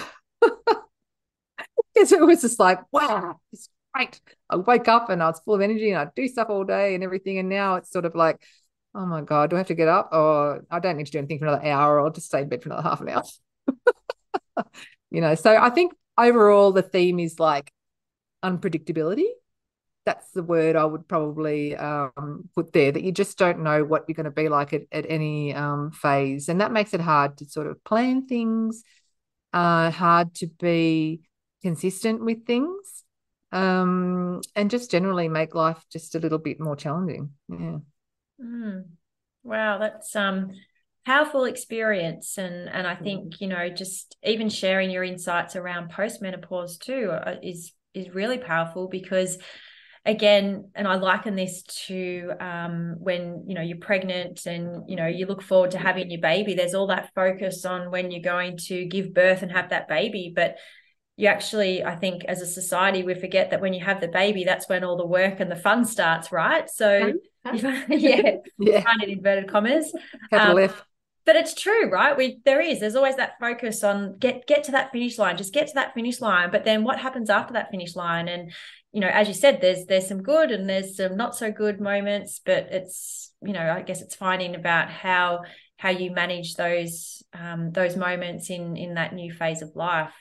because 1.93 2.11
it 2.11 2.21
was 2.21 2.41
just 2.41 2.59
like, 2.59 2.79
wow, 2.91 3.39
it's 3.51 3.69
great. 3.93 4.19
I 4.49 4.55
wake 4.57 4.87
up 4.87 5.09
and 5.09 5.21
I 5.21 5.27
was 5.27 5.39
full 5.41 5.55
of 5.55 5.61
energy 5.61 5.91
and 5.91 5.99
I 5.99 6.11
do 6.15 6.27
stuff 6.27 6.49
all 6.49 6.63
day 6.63 6.95
and 6.95 7.03
everything. 7.03 7.37
And 7.37 7.49
now 7.49 7.75
it's 7.75 7.91
sort 7.91 8.05
of 8.05 8.15
like, 8.15 8.41
oh 8.95 9.05
my 9.05 9.21
God, 9.21 9.49
do 9.49 9.55
I 9.55 9.59
have 9.59 9.67
to 9.67 9.75
get 9.75 9.87
up? 9.87 10.09
Or 10.11 10.65
I 10.71 10.79
don't 10.79 10.97
need 10.97 11.05
to 11.05 11.11
do 11.11 11.19
anything 11.19 11.39
for 11.39 11.45
another 11.45 11.65
hour 11.65 11.95
or 11.95 12.05
I'll 12.05 12.11
just 12.11 12.27
stay 12.27 12.41
in 12.41 12.49
bed 12.49 12.63
for 12.63 12.69
another 12.69 12.89
half 12.89 13.01
an 13.01 13.09
hour. 13.09 13.23
you 15.11 15.21
know, 15.21 15.35
so 15.35 15.55
I 15.55 15.69
think 15.69 15.93
overall 16.17 16.71
the 16.71 16.81
theme 16.81 17.19
is 17.19 17.39
like 17.39 17.71
unpredictability. 18.43 19.27
That's 20.05 20.31
the 20.31 20.41
word 20.41 20.75
I 20.75 20.85
would 20.85 21.07
probably 21.07 21.75
um, 21.75 22.49
put 22.55 22.73
there 22.73 22.91
that 22.91 23.03
you 23.03 23.11
just 23.11 23.37
don't 23.37 23.59
know 23.59 23.83
what 23.83 24.05
you're 24.07 24.15
going 24.15 24.23
to 24.23 24.31
be 24.31 24.49
like 24.49 24.73
at, 24.73 24.83
at 24.91 25.05
any 25.07 25.53
um, 25.53 25.91
phase. 25.91 26.49
And 26.49 26.61
that 26.61 26.71
makes 26.71 26.95
it 26.95 27.01
hard 27.01 27.37
to 27.37 27.45
sort 27.45 27.67
of 27.67 27.83
plan 27.83 28.25
things, 28.25 28.83
uh, 29.53 29.91
hard 29.91 30.33
to 30.35 30.47
be 30.47 31.21
consistent 31.61 32.25
with 32.25 32.47
things 32.47 33.03
um, 33.51 34.41
and 34.55 34.69
just 34.69 34.91
generally 34.91 35.27
make 35.27 35.55
life 35.55 35.83
just 35.91 36.15
a 36.15 36.19
little 36.19 36.37
bit 36.37 36.59
more 36.59 36.75
challenging. 36.75 37.31
Yeah. 37.49 37.77
Mm. 38.41 38.85
Wow, 39.43 39.77
that's 39.79 40.15
um 40.15 40.51
powerful 41.05 41.45
experience 41.45 42.37
and 42.37 42.69
and 42.69 42.85
I 42.85 42.95
think 42.95 43.33
mm. 43.33 43.41
you 43.41 43.47
know 43.47 43.69
just 43.69 44.17
even 44.23 44.49
sharing 44.49 44.91
your 44.91 45.03
insights 45.03 45.55
around 45.55 45.91
postmenopause 45.91 46.79
too 46.79 47.11
uh, 47.11 47.35
is 47.41 47.73
is 47.93 48.13
really 48.13 48.37
powerful 48.37 48.87
because 48.87 49.37
again 50.05 50.69
and 50.75 50.87
i 50.87 50.95
liken 50.95 51.35
this 51.35 51.63
to 51.63 52.31
um, 52.39 52.95
when 52.99 53.43
you 53.47 53.53
know 53.53 53.61
you're 53.61 53.77
pregnant 53.77 54.45
and 54.45 54.89
you 54.89 54.95
know 54.95 55.07
you 55.07 55.25
look 55.25 55.41
forward 55.41 55.71
to 55.71 55.77
having 55.77 56.09
your 56.09 56.21
baby 56.21 56.53
there's 56.53 56.73
all 56.73 56.87
that 56.87 57.11
focus 57.13 57.65
on 57.65 57.91
when 57.91 58.09
you're 58.09 58.21
going 58.21 58.57
to 58.57 58.85
give 58.85 59.13
birth 59.13 59.41
and 59.41 59.51
have 59.51 59.69
that 59.69 59.87
baby 59.87 60.31
but 60.33 60.55
you 61.19 61.27
actually 61.27 61.83
i 61.83 61.93
think 61.95 62.23
as 62.25 62.41
a 62.41 62.45
society 62.45 63.03
we 63.03 63.13
forget 63.13 63.49
that 63.49 63.59
when 63.59 63.73
you 63.73 63.83
have 63.83 63.99
the 63.99 64.07
baby 64.07 64.45
that's 64.45 64.69
when 64.69 64.85
all 64.85 64.95
the 64.95 65.05
work 65.05 65.41
and 65.41 65.51
the 65.51 65.55
fun 65.55 65.83
starts 65.83 66.31
right? 66.31 66.69
So 66.69 67.13
yeah. 67.53 68.37
yeah. 68.57 68.81
kind 68.81 69.03
of 69.03 69.09
inverted 69.09 69.49
commas. 69.49 69.93
Um, 70.31 70.69
but 71.25 71.35
it's 71.35 71.53
true 71.53 71.89
right? 71.89 72.15
We 72.15 72.39
there 72.45 72.61
is 72.61 72.79
there's 72.79 72.95
always 72.95 73.17
that 73.17 73.33
focus 73.39 73.83
on 73.83 74.17
get 74.17 74.47
get 74.47 74.63
to 74.65 74.71
that 74.71 74.91
finish 74.91 75.17
line 75.17 75.35
just 75.35 75.53
get 75.53 75.67
to 75.67 75.73
that 75.75 75.93
finish 75.93 76.21
line. 76.21 76.51
But 76.51 76.63
then 76.63 76.83
what 76.83 76.99
happens 76.99 77.29
after 77.29 77.53
that 77.53 77.69
finish 77.69 77.95
line? 77.95 78.29
And 78.29 78.51
you 78.93 79.01
know 79.01 79.09
as 79.09 79.27
you 79.27 79.33
said 79.33 79.59
there's 79.59 79.85
there's 79.85 80.07
some 80.07 80.23
good 80.23 80.51
and 80.51 80.69
there's 80.69 80.95
some 80.97 81.15
not 81.15 81.35
so 81.35 81.51
good 81.51 81.79
moments 81.79 82.41
but 82.43 82.69
it's 82.71 83.31
you 83.43 83.53
know 83.53 83.71
i 83.71 83.83
guess 83.83 84.01
it's 84.01 84.15
finding 84.15 84.55
about 84.55 84.89
how 84.89 85.41
how 85.77 85.89
you 85.89 86.09
manage 86.09 86.55
those 86.55 87.21
um, 87.33 87.71
those 87.71 87.95
moments 87.95 88.49
in 88.49 88.75
in 88.75 88.95
that 88.95 89.13
new 89.13 89.31
phase 89.31 89.61
of 89.61 89.75
life 89.75 90.11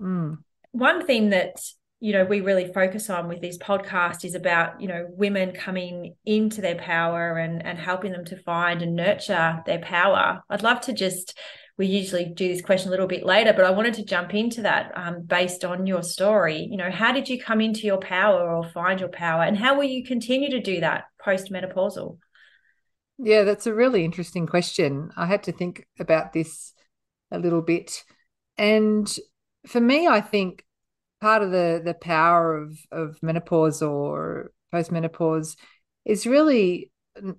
Mm. 0.00 0.38
One 0.72 1.06
thing 1.06 1.30
that 1.30 1.60
you 2.00 2.12
know 2.12 2.24
we 2.24 2.40
really 2.40 2.72
focus 2.72 3.08
on 3.08 3.28
with 3.28 3.40
this 3.40 3.56
podcast 3.58 4.24
is 4.24 4.34
about 4.34 4.80
you 4.80 4.88
know 4.88 5.06
women 5.08 5.52
coming 5.52 6.16
into 6.24 6.60
their 6.60 6.74
power 6.76 7.38
and 7.38 7.64
and 7.64 7.78
helping 7.78 8.12
them 8.12 8.24
to 8.26 8.36
find 8.42 8.82
and 8.82 8.94
nurture 8.94 9.62
their 9.66 9.78
power. 9.78 10.42
I'd 10.50 10.62
love 10.62 10.80
to 10.82 10.92
just 10.92 11.38
we 11.76 11.86
usually 11.86 12.26
do 12.26 12.46
this 12.46 12.62
question 12.62 12.88
a 12.88 12.90
little 12.92 13.08
bit 13.08 13.24
later, 13.24 13.52
but 13.52 13.64
I 13.64 13.70
wanted 13.70 13.94
to 13.94 14.04
jump 14.04 14.32
into 14.32 14.62
that 14.62 14.92
um, 14.94 15.22
based 15.22 15.64
on 15.64 15.86
your 15.86 16.02
story. 16.02 16.68
You 16.70 16.76
know, 16.76 16.90
how 16.90 17.10
did 17.10 17.28
you 17.28 17.42
come 17.42 17.60
into 17.60 17.80
your 17.80 17.98
power 17.98 18.48
or 18.48 18.68
find 18.70 19.00
your 19.00 19.08
power, 19.08 19.42
and 19.42 19.56
how 19.56 19.76
will 19.76 19.84
you 19.84 20.04
continue 20.04 20.50
to 20.50 20.60
do 20.60 20.80
that 20.80 21.04
post 21.20 21.50
menopausal? 21.50 22.18
Yeah, 23.18 23.42
that's 23.42 23.66
a 23.66 23.74
really 23.74 24.04
interesting 24.04 24.46
question. 24.46 25.10
I 25.16 25.26
had 25.26 25.44
to 25.44 25.52
think 25.52 25.86
about 25.98 26.32
this 26.32 26.72
a 27.30 27.38
little 27.38 27.62
bit, 27.62 28.04
and 28.56 29.12
for 29.66 29.80
me, 29.80 30.06
I 30.06 30.20
think 30.20 30.64
part 31.20 31.42
of 31.42 31.50
the 31.50 31.80
the 31.84 31.94
power 31.94 32.56
of 32.56 32.78
of 32.92 33.22
menopause 33.22 33.80
or 33.82 34.52
postmenopause 34.72 35.56
is 36.04 36.26
really 36.26 36.90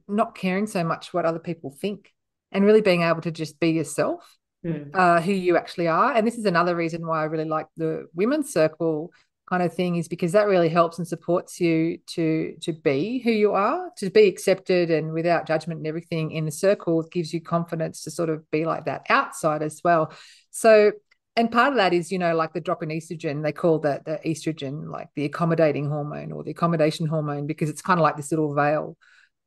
not 0.07 0.35
caring 0.35 0.65
so 0.65 0.83
much 0.83 1.13
what 1.13 1.25
other 1.25 1.39
people 1.39 1.69
think 1.69 2.11
and 2.51 2.65
really 2.65 2.81
being 2.81 3.03
able 3.03 3.21
to 3.21 3.31
just 3.31 3.59
be 3.59 3.71
yourself 3.71 4.37
mm. 4.65 4.89
uh, 4.93 5.21
who 5.21 5.33
you 5.33 5.57
actually 5.57 5.87
are 5.87 6.13
and 6.13 6.25
this 6.25 6.37
is 6.37 6.45
another 6.45 6.75
reason 6.75 7.05
why 7.05 7.21
i 7.21 7.25
really 7.25 7.45
like 7.45 7.67
the 7.75 8.07
women's 8.13 8.51
circle 8.51 9.11
kind 9.49 9.61
of 9.61 9.73
thing 9.73 9.97
is 9.97 10.07
because 10.07 10.31
that 10.31 10.47
really 10.47 10.69
helps 10.69 10.97
and 10.97 11.07
supports 11.07 11.59
you 11.59 11.99
to 12.07 12.55
to 12.61 12.73
be 12.73 13.19
who 13.19 13.31
you 13.31 13.51
are 13.51 13.91
to 13.97 14.09
be 14.09 14.27
accepted 14.27 14.89
and 14.89 15.13
without 15.13 15.45
judgment 15.45 15.77
and 15.77 15.85
everything 15.85 16.31
in 16.31 16.45
the 16.45 16.51
circle 16.51 17.03
gives 17.03 17.31
you 17.33 17.39
confidence 17.39 18.01
to 18.01 18.09
sort 18.09 18.29
of 18.29 18.49
be 18.49 18.65
like 18.65 18.85
that 18.85 19.05
outside 19.09 19.61
as 19.61 19.81
well 19.83 20.11
so 20.49 20.91
and 21.35 21.51
part 21.51 21.69
of 21.69 21.77
that 21.77 21.93
is 21.93 22.11
you 22.11 22.19
know 22.19 22.35
like 22.35 22.53
the 22.53 22.61
drop 22.61 22.81
in 22.81 22.89
estrogen 22.89 23.43
they 23.43 23.51
call 23.51 23.79
that 23.79 24.05
the 24.05 24.19
estrogen 24.25 24.89
like 24.89 25.09
the 25.15 25.25
accommodating 25.25 25.89
hormone 25.89 26.31
or 26.31 26.43
the 26.43 26.51
accommodation 26.51 27.07
hormone 27.07 27.47
because 27.47 27.69
it's 27.69 27.81
kind 27.81 27.99
of 27.99 28.03
like 28.03 28.17
this 28.17 28.31
little 28.31 28.53
veil 28.53 28.97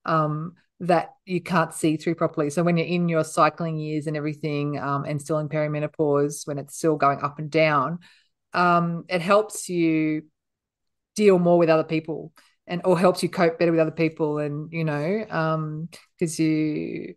um, 0.05 0.55
that 0.81 1.15
you 1.27 1.41
can't 1.41 1.75
see 1.75 1.97
through 1.97 2.15
properly. 2.15 2.51
So 2.51 2.63
when 2.63 2.77
you're 2.77 2.87
in 2.87 3.09
your 3.09 3.25
cycling 3.25 3.79
years 3.79 4.07
and 4.07 4.17
everything 4.17 4.79
um, 4.79 5.05
and 5.05 5.21
still 5.21 5.39
in 5.39 5.49
perimenopause 5.49 6.47
when 6.47 6.59
it's 6.59 6.77
still 6.77 6.97
going 6.97 7.21
up 7.21 7.39
and 7.39 7.51
down 7.51 7.99
um, 8.55 9.05
it 9.09 9.21
helps 9.21 9.69
you 9.69 10.23
deal 11.17 11.39
more 11.39 11.59
with 11.59 11.69
other 11.69 11.85
people 11.85 12.33
and 12.67 12.83
or 12.85 12.99
helps 12.99 13.23
you 13.23 13.29
cope 13.29 13.59
better 13.59 13.73
with 13.73 13.81
other 13.81 13.91
people 13.91 14.39
and 14.39 14.73
you 14.73 14.85
know 14.85 15.89
because 16.19 16.39
um, 16.39 16.45
you 16.45 17.15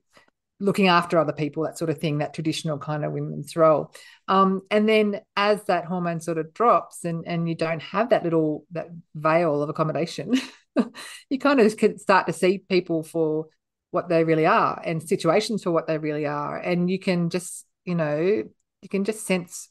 looking 0.61 0.87
after 0.87 1.17
other 1.17 1.33
people, 1.33 1.63
that 1.63 1.77
sort 1.77 1.89
of 1.89 1.97
thing, 1.97 2.19
that 2.19 2.33
traditional 2.33 2.77
kind 2.77 3.03
of 3.03 3.11
women's 3.11 3.55
role. 3.55 3.91
Um, 4.27 4.61
and 4.69 4.87
then 4.87 5.21
as 5.35 5.63
that 5.65 5.85
hormone 5.85 6.21
sort 6.21 6.37
of 6.37 6.53
drops 6.53 7.03
and, 7.03 7.25
and 7.25 7.49
you 7.49 7.55
don't 7.55 7.81
have 7.81 8.09
that 8.09 8.23
little 8.23 8.65
that 8.71 8.89
veil 9.15 9.61
of 9.61 9.69
accommodation, 9.69 10.35
you 11.29 11.39
kind 11.39 11.59
of 11.59 11.75
can 11.75 11.97
start 11.97 12.27
to 12.27 12.33
see 12.33 12.59
people 12.59 13.03
for 13.03 13.47
what 13.89 14.07
they 14.07 14.23
really 14.23 14.45
are 14.45 14.81
and 14.85 15.03
situations 15.03 15.63
for 15.63 15.71
what 15.71 15.87
they 15.87 15.97
really 15.97 16.25
are. 16.25 16.57
And 16.57 16.89
you 16.89 16.99
can 16.99 17.29
just, 17.29 17.65
you 17.83 17.95
know, 17.95 18.19
you 18.19 18.89
can 18.89 19.03
just 19.03 19.25
sense 19.25 19.69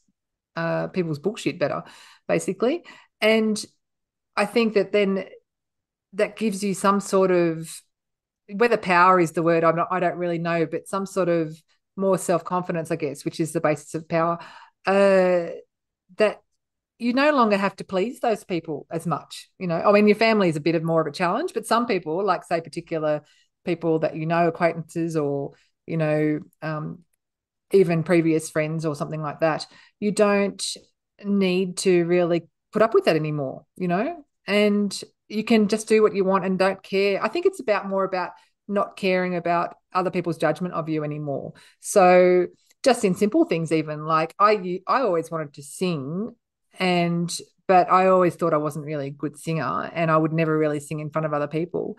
uh, 0.55 0.87
people's 0.87 1.19
bullshit 1.19 1.57
better, 1.57 1.83
basically. 2.27 2.83
And 3.21 3.63
I 4.35 4.45
think 4.45 4.73
that 4.73 4.91
then 4.91 5.25
that 6.13 6.35
gives 6.35 6.63
you 6.63 6.73
some 6.73 6.99
sort 6.99 7.31
of 7.31 7.81
whether 8.55 8.77
power 8.77 9.19
is 9.19 9.31
the 9.31 9.43
word 9.43 9.63
I'm 9.63 9.75
not 9.75 9.87
I 9.91 9.99
don't 9.99 10.17
really 10.17 10.39
know 10.39 10.65
but 10.65 10.87
some 10.87 11.05
sort 11.05 11.29
of 11.29 11.55
more 11.95 12.17
self-confidence 12.17 12.91
I 12.91 12.95
guess 12.95 13.25
which 13.25 13.39
is 13.39 13.51
the 13.51 13.61
basis 13.61 13.93
of 13.95 14.07
power 14.07 14.39
uh, 14.85 15.47
that 16.17 16.41
you 17.01 17.13
no 17.13 17.31
longer 17.31 17.57
have 17.57 17.75
to 17.77 17.83
please 17.83 18.19
those 18.19 18.43
people 18.43 18.85
as 18.91 19.07
much. 19.07 19.49
You 19.57 19.65
know, 19.65 19.81
I 19.81 19.91
mean, 19.91 20.07
your 20.07 20.15
family 20.15 20.49
is 20.49 20.55
a 20.55 20.61
bit 20.61 20.75
of 20.75 20.83
more 20.83 21.01
of 21.01 21.07
a 21.07 21.11
challenge, 21.11 21.51
but 21.53 21.65
some 21.65 21.87
people, 21.87 22.23
like 22.23 22.43
say 22.43 22.61
particular 22.61 23.23
people 23.65 23.99
that 23.99 24.15
you 24.15 24.27
know, 24.27 24.47
acquaintances 24.47 25.17
or 25.17 25.53
you 25.87 25.97
know, 25.97 26.39
um, 26.61 26.99
even 27.71 28.03
previous 28.03 28.51
friends 28.51 28.85
or 28.85 28.95
something 28.95 29.21
like 29.21 29.39
that, 29.39 29.65
you 29.99 30.11
don't 30.11 30.63
need 31.23 31.77
to 31.77 32.05
really 32.05 32.43
put 32.71 32.83
up 32.83 32.93
with 32.93 33.05
that 33.05 33.15
anymore. 33.15 33.65
You 33.77 33.87
know, 33.87 34.25
and 34.45 35.03
you 35.31 35.43
can 35.43 35.67
just 35.67 35.87
do 35.87 36.01
what 36.01 36.15
you 36.15 36.23
want 36.23 36.45
and 36.45 36.59
don't 36.59 36.81
care. 36.83 37.23
I 37.23 37.27
think 37.27 37.45
it's 37.45 37.59
about 37.59 37.87
more 37.87 38.03
about 38.03 38.31
not 38.67 38.95
caring 38.95 39.35
about 39.35 39.75
other 39.93 40.11
people's 40.11 40.37
judgment 40.37 40.73
of 40.73 40.89
you 40.89 41.03
anymore. 41.03 41.53
So 41.79 42.47
just 42.83 43.05
in 43.05 43.15
simple 43.15 43.45
things 43.45 43.71
even 43.71 44.05
like 44.05 44.33
I 44.39 44.81
I 44.87 45.01
always 45.01 45.29
wanted 45.29 45.53
to 45.53 45.63
sing 45.63 46.35
and 46.79 47.31
but 47.67 47.91
I 47.91 48.07
always 48.07 48.35
thought 48.35 48.53
I 48.53 48.57
wasn't 48.57 48.85
really 48.85 49.07
a 49.07 49.11
good 49.11 49.37
singer 49.37 49.89
and 49.93 50.11
I 50.11 50.17
would 50.17 50.33
never 50.33 50.57
really 50.57 50.79
sing 50.79 50.99
in 50.99 51.09
front 51.09 51.25
of 51.25 51.33
other 51.33 51.47
people. 51.47 51.97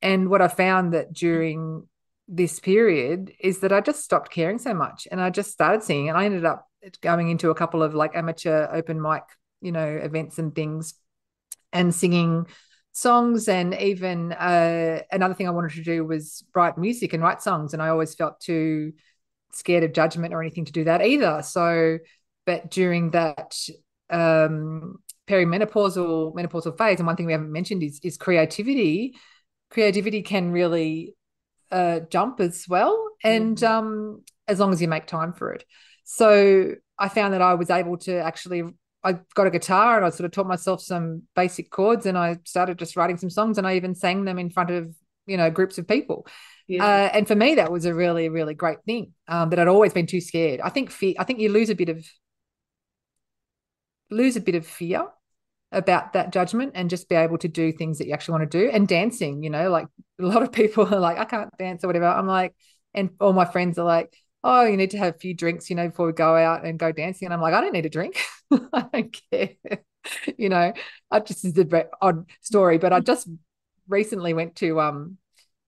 And 0.00 0.28
what 0.28 0.42
I 0.42 0.48
found 0.48 0.94
that 0.94 1.12
during 1.12 1.86
this 2.26 2.58
period 2.58 3.32
is 3.38 3.60
that 3.60 3.72
I 3.72 3.80
just 3.80 4.02
stopped 4.02 4.32
caring 4.32 4.58
so 4.58 4.74
much 4.74 5.06
and 5.10 5.20
I 5.20 5.30
just 5.30 5.52
started 5.52 5.82
singing 5.82 6.08
and 6.08 6.18
I 6.18 6.24
ended 6.24 6.44
up 6.44 6.66
going 7.00 7.28
into 7.28 7.50
a 7.50 7.54
couple 7.54 7.82
of 7.82 7.94
like 7.94 8.16
amateur 8.16 8.68
open 8.72 9.00
mic, 9.00 9.22
you 9.60 9.70
know, 9.70 9.86
events 9.86 10.38
and 10.38 10.54
things 10.54 10.94
and 11.72 11.94
singing 11.94 12.46
songs 12.92 13.48
and 13.48 13.74
even 13.74 14.32
uh, 14.32 15.00
another 15.10 15.34
thing 15.34 15.48
I 15.48 15.50
wanted 15.50 15.72
to 15.72 15.82
do 15.82 16.04
was 16.04 16.44
write 16.54 16.76
music 16.76 17.12
and 17.12 17.22
write 17.22 17.42
songs 17.42 17.72
and 17.72 17.82
I 17.82 17.88
always 17.88 18.14
felt 18.14 18.40
too 18.40 18.92
scared 19.52 19.84
of 19.84 19.92
judgment 19.92 20.34
or 20.34 20.40
anything 20.40 20.64
to 20.64 20.72
do 20.72 20.84
that 20.84 21.04
either. 21.04 21.42
So, 21.42 21.98
but 22.46 22.70
during 22.70 23.10
that 23.10 23.56
um, 24.10 24.98
perimenopausal 25.28 26.34
menopausal 26.34 26.76
phase, 26.76 26.98
and 26.98 27.06
one 27.06 27.16
thing 27.16 27.26
we 27.26 27.32
haven't 27.32 27.52
mentioned 27.52 27.82
is 27.82 28.00
is 28.02 28.16
creativity. 28.16 29.14
Creativity 29.70 30.22
can 30.22 30.50
really 30.50 31.14
uh, 31.70 32.00
jump 32.10 32.40
as 32.40 32.66
well, 32.68 33.10
and 33.22 33.56
mm-hmm. 33.56 33.72
um, 33.72 34.22
as 34.48 34.60
long 34.60 34.72
as 34.72 34.82
you 34.82 34.88
make 34.88 35.06
time 35.06 35.32
for 35.32 35.52
it. 35.52 35.64
So 36.04 36.72
I 36.98 37.08
found 37.08 37.32
that 37.34 37.42
I 37.42 37.54
was 37.54 37.70
able 37.70 37.98
to 37.98 38.18
actually. 38.18 38.64
I 39.04 39.18
got 39.34 39.46
a 39.46 39.50
guitar 39.50 39.96
and 39.96 40.06
I 40.06 40.10
sort 40.10 40.26
of 40.26 40.32
taught 40.32 40.46
myself 40.46 40.80
some 40.80 41.22
basic 41.34 41.70
chords, 41.70 42.06
and 42.06 42.16
I 42.16 42.38
started 42.44 42.78
just 42.78 42.96
writing 42.96 43.16
some 43.16 43.30
songs, 43.30 43.58
and 43.58 43.66
I 43.66 43.76
even 43.76 43.94
sang 43.94 44.24
them 44.24 44.38
in 44.38 44.50
front 44.50 44.70
of 44.70 44.94
you 45.26 45.36
know 45.36 45.50
groups 45.50 45.78
of 45.78 45.88
people. 45.88 46.26
Yeah. 46.68 46.84
Uh, 46.84 47.10
and 47.12 47.26
for 47.26 47.34
me, 47.34 47.56
that 47.56 47.72
was 47.72 47.84
a 47.84 47.94
really, 47.94 48.28
really 48.28 48.54
great 48.54 48.82
thing. 48.84 49.12
Um, 49.28 49.50
that 49.50 49.58
I'd 49.58 49.68
always 49.68 49.92
been 49.92 50.06
too 50.06 50.20
scared. 50.20 50.60
I 50.60 50.68
think 50.68 50.90
fear. 50.90 51.14
I 51.18 51.24
think 51.24 51.40
you 51.40 51.50
lose 51.50 51.70
a 51.70 51.74
bit 51.74 51.88
of 51.88 52.06
lose 54.10 54.36
a 54.36 54.40
bit 54.40 54.54
of 54.54 54.66
fear 54.66 55.06
about 55.72 56.12
that 56.12 56.32
judgment 56.32 56.72
and 56.74 56.90
just 56.90 57.08
be 57.08 57.14
able 57.14 57.38
to 57.38 57.48
do 57.48 57.72
things 57.72 57.98
that 57.98 58.06
you 58.06 58.12
actually 58.12 58.38
want 58.38 58.50
to 58.50 58.58
do. 58.58 58.70
And 58.70 58.86
dancing, 58.86 59.42
you 59.42 59.50
know, 59.50 59.70
like 59.70 59.86
a 60.20 60.24
lot 60.24 60.42
of 60.42 60.52
people 60.52 60.94
are 60.94 61.00
like, 61.00 61.18
I 61.18 61.24
can't 61.24 61.50
dance 61.58 61.82
or 61.82 61.86
whatever. 61.88 62.06
I'm 62.06 62.26
like, 62.26 62.54
and 62.94 63.10
all 63.20 63.32
my 63.32 63.46
friends 63.46 63.78
are 63.78 63.86
like, 63.86 64.14
oh, 64.44 64.64
you 64.64 64.76
need 64.76 64.90
to 64.90 64.98
have 64.98 65.14
a 65.14 65.18
few 65.18 65.34
drinks, 65.34 65.70
you 65.70 65.76
know, 65.76 65.88
before 65.88 66.06
we 66.06 66.12
go 66.12 66.36
out 66.36 66.64
and 66.64 66.78
go 66.78 66.92
dancing. 66.92 67.26
And 67.26 67.34
I'm 67.34 67.40
like, 67.40 67.54
I 67.54 67.60
don't 67.60 67.72
need 67.72 67.86
a 67.86 67.90
drink. 67.90 68.22
I 68.72 68.86
don't 68.92 69.20
care. 69.30 69.50
you 70.36 70.48
know, 70.48 70.72
I 71.10 71.20
just 71.20 71.44
is 71.44 71.56
a 71.56 71.84
odd 72.00 72.26
story, 72.40 72.78
but 72.78 72.92
I 72.92 73.00
just 73.00 73.28
recently 73.88 74.34
went 74.34 74.56
to 74.56 74.80
um 74.80 75.18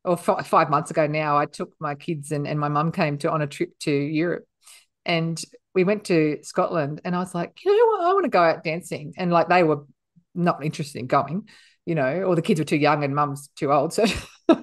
or 0.05 0.19
f- 0.19 0.47
five 0.47 0.71
months 0.71 0.91
ago 0.91 1.07
now, 1.07 1.39
I 1.39 1.47
took 1.47 1.75
my 1.81 1.95
kids 1.95 2.31
and, 2.31 2.47
and 2.47 2.61
my 2.61 2.69
mum 2.69 2.93
came 2.93 3.19
to 3.19 3.31
on 3.31 3.43
a 3.43 3.47
trip 3.47 3.71
to 3.81 3.91
Europe. 3.91 4.45
And 5.07 5.41
we 5.75 5.85
went 5.85 6.05
to 6.05 6.39
Scotland 6.43 7.01
and 7.05 7.17
I 7.17 7.19
was 7.19 7.35
like, 7.35 7.59
you 7.65 7.77
know 7.77 7.87
what? 7.87 8.11
I 8.11 8.13
want 8.13 8.25
to 8.25 8.31
go 8.31 8.43
out 8.43 8.63
dancing. 8.63 9.15
And 9.17 9.33
like 9.33 9.49
they 9.49 9.63
were 9.63 9.87
not 10.35 10.65
interested 10.65 10.99
in 10.99 11.07
going, 11.07 11.49
you 11.87 11.95
know, 11.95 12.23
or 12.23 12.37
the 12.37 12.43
kids 12.43 12.61
were 12.61 12.67
too 12.67 12.77
young 12.77 13.03
and 13.03 13.15
mum's 13.15 13.49
too 13.57 13.73
old. 13.73 13.93
So 13.93 14.05
I 14.49 14.63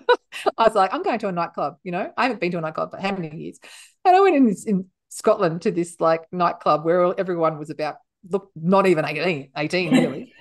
was 0.58 0.76
like, 0.76 0.94
I'm 0.94 1.04
going 1.04 1.20
to 1.20 1.28
a 1.28 1.32
nightclub, 1.32 1.78
you 1.84 1.92
know, 1.92 2.12
I 2.16 2.24
haven't 2.24 2.40
been 2.40 2.52
to 2.52 2.58
a 2.60 2.62
nightclub 2.62 2.92
for 2.92 2.98
how 2.98 3.12
many 3.12 3.36
years? 3.36 3.60
And 4.06 4.16
I 4.16 4.20
went 4.20 4.36
in, 4.36 4.56
in 4.66 4.86
Scotland 5.10 5.64
to 5.64 5.72
this 5.72 6.00
like 6.00 6.22
nightclub 6.32 6.86
where 6.86 7.20
everyone 7.20 7.58
was 7.58 7.70
about, 7.70 7.96
look, 8.30 8.52
not 8.56 8.88
even 8.88 9.06
18, 9.06 9.50
18 9.56 9.92
really 9.92 10.34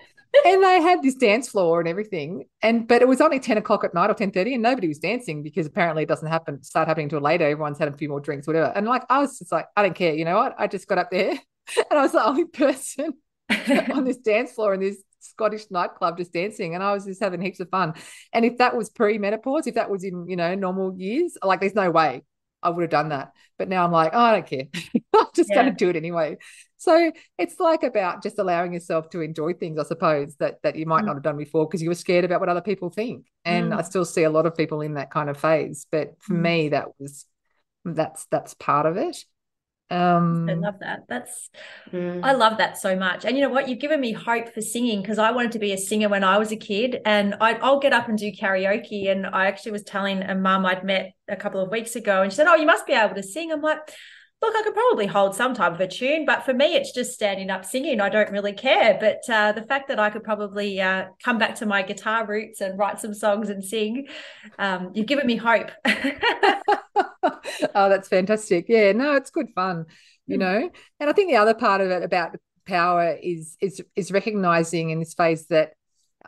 and 0.44 0.62
they 0.62 0.80
had 0.80 1.02
this 1.02 1.14
dance 1.14 1.48
floor 1.48 1.80
and 1.80 1.88
everything. 1.88 2.44
And 2.62 2.86
but 2.86 3.02
it 3.02 3.08
was 3.08 3.20
only 3.20 3.40
10 3.40 3.58
o'clock 3.58 3.84
at 3.84 3.94
night 3.94 4.10
or 4.10 4.14
10 4.14 4.30
30, 4.30 4.54
and 4.54 4.62
nobody 4.62 4.88
was 4.88 4.98
dancing 4.98 5.42
because 5.42 5.66
apparently 5.66 6.04
it 6.04 6.08
doesn't 6.08 6.28
happen, 6.28 6.62
start 6.62 6.88
happening 6.88 7.04
until 7.04 7.20
later. 7.20 7.44
Everyone's 7.44 7.78
had 7.78 7.88
a 7.88 7.96
few 7.96 8.08
more 8.08 8.20
drinks, 8.20 8.46
whatever. 8.46 8.72
And 8.74 8.86
like 8.86 9.02
I 9.08 9.18
was 9.18 9.38
just 9.38 9.52
like, 9.52 9.66
I 9.76 9.82
don't 9.82 9.94
care, 9.94 10.14
you 10.14 10.24
know 10.24 10.36
what? 10.36 10.54
I 10.58 10.66
just 10.66 10.86
got 10.86 10.98
up 10.98 11.10
there 11.10 11.30
and 11.90 11.98
I 11.98 12.02
was 12.02 12.12
the 12.12 12.24
only 12.24 12.46
person 12.46 13.14
on 13.92 14.04
this 14.04 14.18
dance 14.18 14.52
floor 14.52 14.74
in 14.74 14.80
this 14.80 15.02
Scottish 15.20 15.70
nightclub 15.70 16.16
just 16.16 16.32
dancing. 16.32 16.74
And 16.74 16.82
I 16.82 16.92
was 16.92 17.04
just 17.04 17.22
having 17.22 17.40
heaps 17.40 17.60
of 17.60 17.68
fun. 17.68 17.94
And 18.32 18.44
if 18.44 18.58
that 18.58 18.76
was 18.76 18.88
pre-menopause, 18.88 19.66
if 19.66 19.74
that 19.74 19.90
was 19.90 20.04
in, 20.04 20.26
you 20.28 20.36
know, 20.36 20.54
normal 20.54 20.94
years, 20.96 21.36
like 21.42 21.60
there's 21.60 21.74
no 21.74 21.90
way 21.90 22.22
I 22.62 22.70
would 22.70 22.82
have 22.82 22.90
done 22.90 23.10
that. 23.10 23.32
But 23.58 23.68
now 23.68 23.84
I'm 23.84 23.92
like, 23.92 24.12
oh, 24.14 24.18
I 24.18 24.32
don't 24.32 24.46
care. 24.46 24.66
I'm 25.14 25.26
just 25.34 25.50
yeah. 25.50 25.56
going 25.56 25.66
to 25.66 25.72
do 25.72 25.88
it 25.88 25.96
anyway. 25.96 26.38
So 26.76 27.12
it's 27.36 27.60
like 27.60 27.82
about 27.82 28.22
just 28.22 28.38
allowing 28.38 28.72
yourself 28.72 29.10
to 29.10 29.20
enjoy 29.20 29.52
things, 29.52 29.78
I 29.78 29.82
suppose, 29.84 30.36
that 30.36 30.62
that 30.62 30.76
you 30.76 30.86
might 30.86 31.02
mm. 31.02 31.06
not 31.06 31.16
have 31.16 31.22
done 31.22 31.36
before 31.36 31.66
because 31.66 31.82
you 31.82 31.90
were 31.90 31.94
scared 31.94 32.24
about 32.24 32.40
what 32.40 32.48
other 32.48 32.62
people 32.62 32.88
think. 32.88 33.26
And 33.44 33.72
mm. 33.72 33.78
I 33.78 33.82
still 33.82 34.06
see 34.06 34.22
a 34.22 34.30
lot 34.30 34.46
of 34.46 34.56
people 34.56 34.80
in 34.80 34.94
that 34.94 35.10
kind 35.10 35.28
of 35.28 35.36
phase. 35.36 35.86
But 35.90 36.14
for 36.20 36.34
mm. 36.34 36.40
me, 36.40 36.68
that 36.70 36.88
was 36.98 37.26
that's 37.84 38.26
that's 38.30 38.54
part 38.54 38.86
of 38.86 38.96
it. 38.96 39.24
Um, 39.90 40.48
I 40.48 40.54
love 40.54 40.76
that. 40.80 41.00
That's 41.08 41.50
mm. 41.92 42.20
I 42.22 42.32
love 42.32 42.58
that 42.58 42.78
so 42.78 42.94
much. 42.94 43.24
And 43.24 43.36
you 43.36 43.42
know 43.42 43.48
what? 43.48 43.68
You've 43.68 43.80
given 43.80 44.00
me 44.00 44.12
hope 44.12 44.54
for 44.54 44.60
singing 44.60 45.02
because 45.02 45.18
I 45.18 45.32
wanted 45.32 45.52
to 45.52 45.58
be 45.58 45.72
a 45.72 45.78
singer 45.78 46.08
when 46.08 46.22
I 46.22 46.38
was 46.38 46.52
a 46.52 46.56
kid, 46.56 47.00
and 47.04 47.34
i 47.40 47.54
will 47.54 47.80
get 47.80 47.92
up 47.92 48.08
and 48.08 48.16
do 48.16 48.30
karaoke. 48.30 49.10
And 49.10 49.26
I 49.26 49.46
actually 49.46 49.72
was 49.72 49.82
telling 49.82 50.22
a 50.22 50.34
mum 50.34 50.64
I'd 50.64 50.84
met 50.84 51.12
a 51.28 51.36
couple 51.36 51.60
of 51.60 51.70
weeks 51.70 51.96
ago, 51.96 52.22
and 52.22 52.30
she 52.30 52.36
said, 52.36 52.46
"Oh, 52.46 52.54
you 52.54 52.66
must 52.66 52.86
be 52.86 52.92
able 52.92 53.16
to 53.16 53.22
sing." 53.22 53.50
I'm 53.50 53.60
like, 53.60 53.80
look, 54.42 54.54
I 54.56 54.62
could 54.62 54.74
probably 54.74 55.06
hold 55.06 55.34
some 55.34 55.54
type 55.54 55.72
of 55.72 55.80
a 55.80 55.86
tune, 55.86 56.24
but 56.24 56.44
for 56.44 56.54
me, 56.54 56.74
it's 56.74 56.92
just 56.92 57.12
standing 57.12 57.50
up 57.50 57.64
singing. 57.64 58.00
I 58.00 58.08
don't 58.08 58.30
really 58.30 58.52
care. 58.52 58.96
But 58.98 59.28
uh, 59.28 59.52
the 59.52 59.62
fact 59.62 59.88
that 59.88 60.00
I 60.00 60.08
could 60.08 60.24
probably 60.24 60.80
uh, 60.80 61.06
come 61.22 61.38
back 61.38 61.56
to 61.56 61.66
my 61.66 61.82
guitar 61.82 62.26
roots 62.26 62.60
and 62.60 62.78
write 62.78 63.00
some 63.00 63.12
songs 63.12 63.50
and 63.50 63.62
sing, 63.62 64.08
um, 64.58 64.92
you've 64.94 65.06
given 65.06 65.26
me 65.26 65.36
hope. 65.36 65.70
oh, 65.84 67.42
that's 67.74 68.08
fantastic. 68.08 68.66
Yeah, 68.68 68.92
no, 68.92 69.14
it's 69.14 69.30
good 69.30 69.50
fun, 69.54 69.86
you 70.26 70.36
mm. 70.36 70.40
know. 70.40 70.70
And 71.00 71.10
I 71.10 71.12
think 71.12 71.30
the 71.30 71.36
other 71.36 71.54
part 71.54 71.82
of 71.82 71.90
it 71.90 72.02
about 72.02 72.36
power 72.66 73.16
is 73.20 73.56
is 73.60 73.82
is 73.96 74.12
recognizing 74.12 74.90
in 74.90 75.00
this 75.00 75.14
phase 75.14 75.46
that 75.46 75.72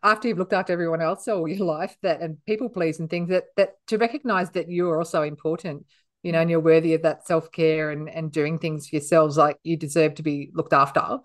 after 0.03 0.27
you've 0.27 0.39
looked 0.39 0.53
after 0.53 0.73
everyone 0.73 1.01
else 1.01 1.29
all 1.29 1.47
your 1.47 1.65
life 1.67 1.97
that 2.03 2.21
and 2.21 2.39
people 2.47 2.69
please 2.69 2.99
and 2.99 3.09
things 3.09 3.29
that 3.29 3.45
that 3.57 3.75
to 3.87 3.99
recognize 3.99 4.51
that 4.51 4.69
you're 4.69 4.99
also 4.99 5.23
important 5.23 5.87
you 6.23 6.33
know, 6.33 6.41
and 6.41 6.51
you're 6.51 6.61
worthy 6.61 6.95
of 6.95 7.03
that 7.03 7.27
self 7.27 7.51
care 7.53 7.91
and 7.91 8.09
and 8.09 8.33
doing 8.33 8.59
things 8.59 8.89
for 8.89 8.97
yourselves 8.97 9.37
like 9.37 9.59
you 9.63 9.77
deserve 9.77 10.15
to 10.17 10.23
be 10.23 10.51
looked 10.55 10.73
after. 10.73 11.19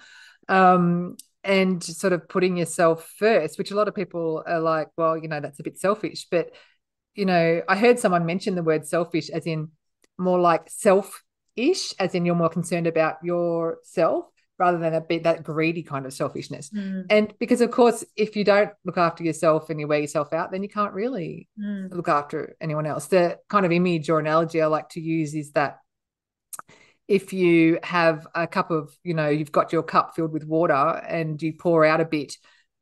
Um, 0.50 1.18
and 1.44 1.82
sort 1.82 2.14
of 2.14 2.28
putting 2.28 2.58
yourself 2.58 3.10
first, 3.18 3.58
which 3.58 3.72
a 3.72 3.76
lot 3.76 3.88
of 3.88 3.96
people 3.96 4.44
are 4.46 4.60
like, 4.60 4.90
well, 4.98 5.18
you 5.18 5.30
know, 5.30 5.40
that's 5.40 5.60
a 5.60 5.64
bit 5.64 5.80
selfish. 5.80 6.28
But, 6.30 6.52
you 7.16 7.26
know, 7.26 7.62
I 7.70 7.78
heard 7.78 8.00
someone 8.00 8.26
mention 8.26 8.56
the 8.56 8.64
word 8.64 8.86
selfish 8.86 9.30
as 9.30 9.46
in 9.46 9.70
more 10.18 10.40
like 10.40 10.70
self 10.70 11.24
ish, 11.56 11.94
as 12.00 12.16
in 12.16 12.26
you're 12.26 12.36
more 12.36 12.50
concerned 12.50 12.88
about 12.88 13.24
yourself 13.24 14.26
rather 14.60 14.78
than 14.78 14.94
a 14.94 15.02
bit 15.02 15.24
that 15.24 15.44
greedy 15.44 15.84
kind 15.84 16.06
of 16.06 16.14
selfishness. 16.14 16.70
Mm. 16.70 17.06
And 17.10 17.34
because 17.40 17.62
of 17.62 17.72
course, 17.72 18.04
if 18.16 18.36
you 18.36 18.44
don't 18.44 18.72
look 18.86 18.98
after 18.98 19.24
yourself 19.24 19.70
and 19.70 19.80
you 19.80 19.88
wear 19.88 20.00
yourself 20.00 20.34
out, 20.34 20.52
then 20.52 20.64
you 20.64 20.70
can't 20.70 20.94
really 20.94 21.48
mm. 21.60 21.94
look 21.94 22.08
after 22.08 22.56
anyone 22.60 22.86
else. 22.86 23.08
The 23.08 23.38
kind 23.50 23.66
of 23.66 23.72
image 23.72 24.10
or 24.10 24.20
analogy 24.20 24.62
I 24.62 24.68
like 24.68 24.90
to 24.90 25.02
use 25.02 25.36
is 25.36 25.52
that 25.52 25.80
if 27.08 27.32
you 27.32 27.80
have 27.84 28.28
a 28.36 28.48
cup 28.48 28.72
of, 28.72 28.96
you 29.04 29.14
know, 29.14 29.30
you've 29.30 29.52
got 29.52 29.72
your 29.72 29.84
cup 29.84 30.16
filled 30.16 30.34
with 30.34 30.44
water 30.44 30.74
and 30.74 31.42
you 31.42 31.54
pour 31.54 31.86
out 31.86 32.02
a 32.02 32.06
bit 32.06 32.36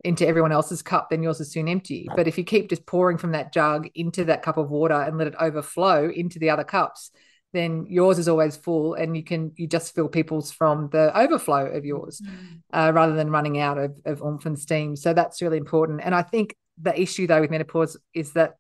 into 0.04 0.28
everyone 0.28 0.52
else's 0.52 0.82
cup, 0.82 1.10
then 1.10 1.24
yours 1.24 1.40
is 1.40 1.52
soon 1.52 1.68
empty. 1.68 2.08
But 2.16 2.28
if 2.28 2.38
you 2.38 2.44
keep 2.44 2.70
just 2.70 2.86
pouring 2.86 3.18
from 3.18 3.32
that 3.34 3.54
jug 3.54 3.88
into 3.96 4.26
that 4.26 4.44
cup 4.44 4.58
of 4.58 4.70
water 4.70 4.94
and 4.94 5.18
let 5.18 5.28
it 5.28 5.36
overflow 5.40 6.10
into 6.10 6.40
the 6.40 6.50
other 6.50 6.64
cups, 6.64 7.12
then 7.56 7.86
yours 7.90 8.20
is 8.20 8.28
always 8.28 8.56
full 8.56 8.94
and 8.94 9.16
you 9.16 9.24
can 9.24 9.52
you 9.56 9.68
just 9.68 9.94
fill 9.96 10.08
people's 10.08 10.52
from 10.52 10.90
the 10.92 11.18
overflow 11.18 11.66
of 11.66 11.86
yours 11.86 12.22
mm. 12.22 12.62
uh, 12.74 12.92
rather 12.94 13.16
than 13.16 13.30
running 13.30 13.60
out 13.60 13.78
of, 13.78 13.96
of 14.06 14.22
oomph 14.22 14.46
and 14.46 14.60
steam 14.60 14.96
so 14.96 15.14
that's 15.14 15.42
really 15.42 15.58
important 15.58 16.02
and 16.04 16.14
i 16.14 16.22
think 16.22 16.56
the 16.82 17.00
issue 17.00 17.28
though 17.28 17.42
with 17.42 17.52
menopause 17.52 17.98
is 18.14 18.34
that 18.34 18.56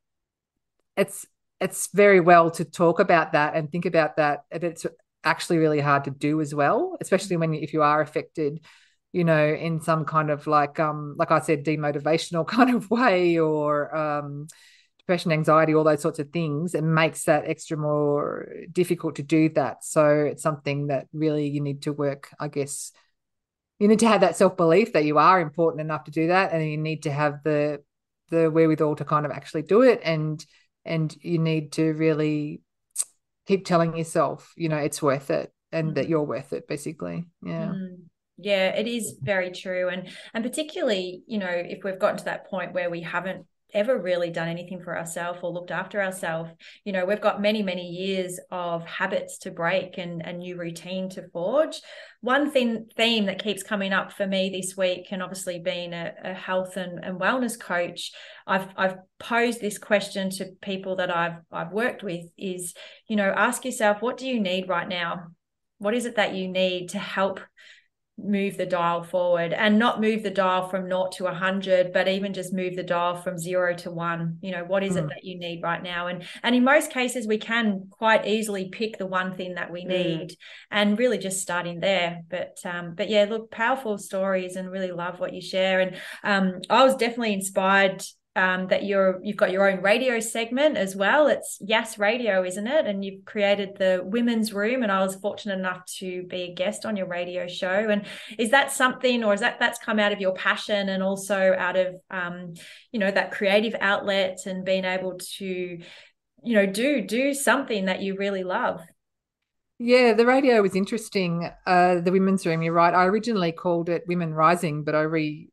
it's 0.95 1.25
it's 1.59 1.89
very 1.93 2.19
well 2.19 2.51
to 2.51 2.63
talk 2.63 2.99
about 2.99 3.33
that 3.33 3.55
and 3.55 3.71
think 3.71 3.85
about 3.85 4.17
that 4.17 4.45
but 4.51 4.63
it's 4.63 4.85
actually 5.23 5.57
really 5.57 5.79
hard 5.79 6.03
to 6.03 6.11
do 6.11 6.39
as 6.39 6.53
well 6.53 6.97
especially 7.01 7.37
when 7.37 7.53
if 7.53 7.73
you 7.73 7.81
are 7.81 8.01
affected 8.01 8.59
you 9.11 9.23
know 9.23 9.47
in 9.47 9.81
some 9.81 10.05
kind 10.05 10.29
of 10.29 10.45
like 10.45 10.79
um 10.79 11.15
like 11.17 11.31
i 11.31 11.39
said 11.39 11.65
demotivational 11.65 12.45
kind 12.55 12.73
of 12.75 12.89
way 12.91 13.39
or 13.39 13.95
um 13.95 14.47
depression, 15.05 15.31
anxiety, 15.31 15.75
all 15.75 15.83
those 15.83 16.01
sorts 16.01 16.17
of 16.17 16.31
things, 16.31 16.73
it 16.73 16.83
makes 16.83 17.25
that 17.25 17.47
extra 17.47 17.77
more 17.77 18.47
difficult 18.71 19.15
to 19.15 19.23
do 19.23 19.49
that. 19.49 19.83
So 19.83 20.07
it's 20.09 20.41
something 20.41 20.87
that 20.87 21.07
really 21.13 21.47
you 21.47 21.61
need 21.61 21.83
to 21.83 21.93
work, 21.93 22.29
I 22.39 22.47
guess. 22.47 22.91
You 23.77 23.87
need 23.87 23.99
to 23.99 24.07
have 24.07 24.21
that 24.21 24.35
self 24.35 24.57
belief 24.57 24.93
that 24.93 25.05
you 25.05 25.19
are 25.19 25.39
important 25.39 25.81
enough 25.81 26.05
to 26.05 26.11
do 26.11 26.27
that, 26.27 26.53
and 26.53 26.67
you 26.67 26.77
need 26.77 27.03
to 27.03 27.11
have 27.11 27.43
the 27.43 27.83
the 28.31 28.49
wherewithal 28.49 28.95
to 28.95 29.05
kind 29.05 29.27
of 29.27 29.31
actually 29.31 29.61
do 29.61 29.83
it, 29.83 30.01
and 30.03 30.43
and 30.83 31.15
you 31.21 31.37
need 31.37 31.73
to 31.73 31.93
really 31.93 32.61
keep 33.45 33.65
telling 33.65 33.95
yourself, 33.95 34.53
you 34.57 34.69
know, 34.69 34.77
it's 34.77 35.03
worth 35.03 35.29
it, 35.29 35.53
and 35.71 35.95
that 35.95 36.09
you're 36.09 36.23
worth 36.23 36.51
it, 36.53 36.67
basically. 36.67 37.25
Yeah. 37.43 37.73
Mm 37.75 38.05
yeah 38.37 38.67
it 38.67 38.85
is 38.85 39.17
very 39.21 39.49
true 39.49 39.87
and 39.87 40.09
and 40.33 40.43
particularly 40.43 41.23
you 41.25 41.37
know 41.37 41.47
if 41.49 41.85
we've 41.85 41.99
gotten 41.99 42.17
to 42.17 42.25
that 42.25 42.45
point 42.49 42.73
where 42.73 42.89
we 42.89 42.99
haven't 42.99 43.45
ever 43.75 44.01
really 44.01 44.31
done 44.31 44.47
anything 44.47 44.81
for 44.81 44.97
ourselves 44.97 45.39
or 45.43 45.51
looked 45.51 45.71
after 45.71 46.01
ourselves 46.01 46.49
you 46.83 46.93
know 46.93 47.05
we've 47.05 47.21
got 47.21 47.41
many 47.41 47.61
many 47.61 47.87
years 47.87 48.39
of 48.49 48.83
habits 48.85 49.37
to 49.39 49.51
break 49.51 49.97
and 49.97 50.21
a 50.21 50.33
new 50.33 50.57
routine 50.57 51.09
to 51.09 51.27
forge. 51.29 51.81
One 52.21 52.49
thing 52.49 52.87
theme 52.97 53.25
that 53.25 53.43
keeps 53.43 53.61
coming 53.61 53.93
up 53.93 54.11
for 54.11 54.25
me 54.25 54.49
this 54.49 54.75
week 54.75 55.07
and 55.11 55.21
obviously 55.21 55.59
being 55.59 55.93
a, 55.93 56.13
a 56.23 56.33
health 56.33 56.75
and, 56.77 57.03
and 57.03 57.19
wellness 57.19 57.59
coach 57.59 58.11
i've 58.47 58.67
i've 58.77 58.95
posed 59.19 59.61
this 59.61 59.77
question 59.77 60.29
to 60.29 60.45
people 60.61 60.95
that 60.95 61.15
i've 61.15 61.37
i've 61.51 61.71
worked 61.71 62.03
with 62.03 62.25
is 62.37 62.73
you 63.07 63.15
know 63.15 63.31
ask 63.35 63.65
yourself 63.65 64.01
what 64.01 64.17
do 64.17 64.27
you 64.27 64.39
need 64.39 64.69
right 64.69 64.87
now? 64.87 65.27
What 65.77 65.93
is 65.93 66.05
it 66.05 66.15
that 66.15 66.35
you 66.35 66.47
need 66.47 66.89
to 66.89 66.99
help 66.99 67.39
move 68.17 68.55
the 68.55 68.65
dial 68.65 69.03
forward 69.03 69.51
and 69.51 69.77
not 69.77 69.99
move 69.99 70.23
the 70.23 70.29
dial 70.29 70.69
from 70.69 70.87
naught 70.87 71.11
to 71.11 71.25
100 71.25 71.91
but 71.91 72.07
even 72.07 72.33
just 72.33 72.53
move 72.53 72.75
the 72.75 72.83
dial 72.83 73.15
from 73.15 73.37
zero 73.37 73.73
to 73.75 73.91
one 73.91 74.37
you 74.41 74.51
know 74.51 74.63
what 74.63 74.83
is 74.83 74.93
mm. 74.93 74.99
it 74.99 75.09
that 75.09 75.25
you 75.25 75.37
need 75.37 75.61
right 75.61 75.83
now 75.83 76.07
and 76.07 76.23
and 76.41 76.55
in 76.55 76.63
most 76.63 76.91
cases 76.91 77.27
we 77.27 77.37
can 77.37 77.87
quite 77.89 78.25
easily 78.25 78.69
pick 78.69 78.97
the 78.97 79.05
one 79.05 79.33
thing 79.33 79.55
that 79.55 79.69
we 79.69 79.83
mm. 79.83 79.89
need 79.89 80.29
mm. 80.29 80.35
and 80.71 80.97
really 80.97 81.17
just 81.17 81.41
starting 81.41 81.81
there 81.81 82.21
but 82.29 82.57
um 82.63 82.95
but 82.95 83.09
yeah 83.09 83.25
look 83.29 83.51
powerful 83.51 83.97
stories 83.97 84.55
and 84.55 84.71
really 84.71 84.91
love 84.91 85.19
what 85.19 85.33
you 85.33 85.41
share 85.41 85.81
and 85.81 85.97
um 86.23 86.61
i 86.69 86.85
was 86.85 86.95
definitely 86.95 87.33
inspired 87.33 88.01
um, 88.35 88.67
that 88.67 88.83
you're 88.83 89.19
you've 89.23 89.37
got 89.37 89.51
your 89.51 89.69
own 89.69 89.81
radio 89.81 90.19
segment 90.19 90.75
as 90.77 90.95
well. 90.95 91.27
It's 91.27 91.57
Yes 91.61 91.97
Radio, 91.97 92.43
isn't 92.43 92.67
it? 92.67 92.85
And 92.85 93.03
you've 93.03 93.23
created 93.23 93.77
the 93.77 94.01
Women's 94.03 94.53
Room, 94.53 94.83
and 94.83 94.91
I 94.91 95.01
was 95.01 95.15
fortunate 95.15 95.57
enough 95.57 95.85
to 95.99 96.23
be 96.23 96.43
a 96.43 96.53
guest 96.53 96.85
on 96.85 96.97
your 96.97 97.07
radio 97.07 97.47
show. 97.47 97.89
And 97.89 98.05
is 98.37 98.51
that 98.51 98.73
something, 98.73 99.23
or 99.23 99.33
is 99.33 99.39
that 99.39 99.59
that's 99.59 99.79
come 99.79 99.99
out 99.99 100.11
of 100.11 100.19
your 100.19 100.33
passion 100.33 100.89
and 100.89 101.01
also 101.01 101.55
out 101.57 101.77
of 101.77 101.95
um, 102.11 102.53
you 102.91 102.99
know 102.99 103.11
that 103.11 103.31
creative 103.31 103.75
outlet 103.79 104.39
and 104.45 104.65
being 104.65 104.85
able 104.85 105.17
to 105.37 105.45
you 105.45 106.53
know 106.53 106.65
do 106.65 107.01
do 107.01 107.33
something 107.33 107.85
that 107.85 108.01
you 108.01 108.17
really 108.17 108.43
love? 108.43 108.81
Yeah, 109.77 110.13
the 110.13 110.25
radio 110.25 110.61
was 110.61 110.75
interesting. 110.75 111.49
Uh, 111.65 111.99
the 111.99 112.11
women's 112.11 112.45
room, 112.45 112.61
you're 112.61 112.73
right. 112.73 112.93
I 112.93 113.05
originally 113.05 113.51
called 113.51 113.89
it 113.89 114.03
Women 114.07 114.33
Rising, 114.33 114.83
but 114.83 114.95
I 114.95 115.01
re 115.01 115.49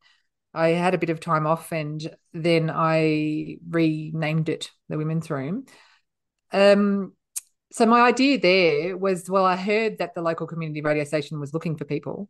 I 0.55 0.69
had 0.71 0.95
a 0.95 0.99
bit 0.99 1.11
of 1.11 1.21
time 1.21 1.47
off 1.47 1.73
and 1.73 2.15
then 2.33 2.71
I 2.71 3.57
renamed 3.69 4.49
it 4.49 4.71
the 4.89 4.99
women's 4.99 5.31
room. 5.31 5.65
Um, 6.53 7.15
so 7.73 7.87
my 7.87 8.03
idea 8.03 8.39
there 8.39 8.97
was 8.97 9.31
well, 9.31 9.47
I 9.47 9.57
heard 9.57 9.99
that 9.99 10.15
the 10.15 10.23
local 10.23 10.47
community 10.47 10.83
radio 10.83 11.05
station 11.05 11.41
was 11.41 11.55
looking 11.55 11.77
for 11.77 11.85
people. 11.85 12.29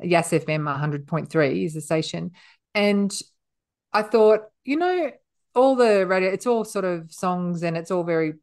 Yes 0.00 0.30
FM 0.30 0.62
100.3 0.62 1.64
is 1.64 1.74
the 1.74 1.80
station. 1.80 2.32
And 2.74 3.12
I 3.92 4.02
thought, 4.02 4.40
you 4.64 4.76
know, 4.76 5.10
all 5.54 5.76
the 5.76 6.06
radio, 6.06 6.30
it's 6.30 6.46
all 6.46 6.64
sort 6.64 6.84
of 6.84 7.12
songs 7.12 7.62
and 7.62 7.76
it's 7.76 7.90
all 7.90 8.02
very 8.02 8.34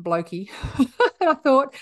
blokey. 0.00 0.50
and 0.78 1.30
I 1.30 1.34
thought, 1.34 1.74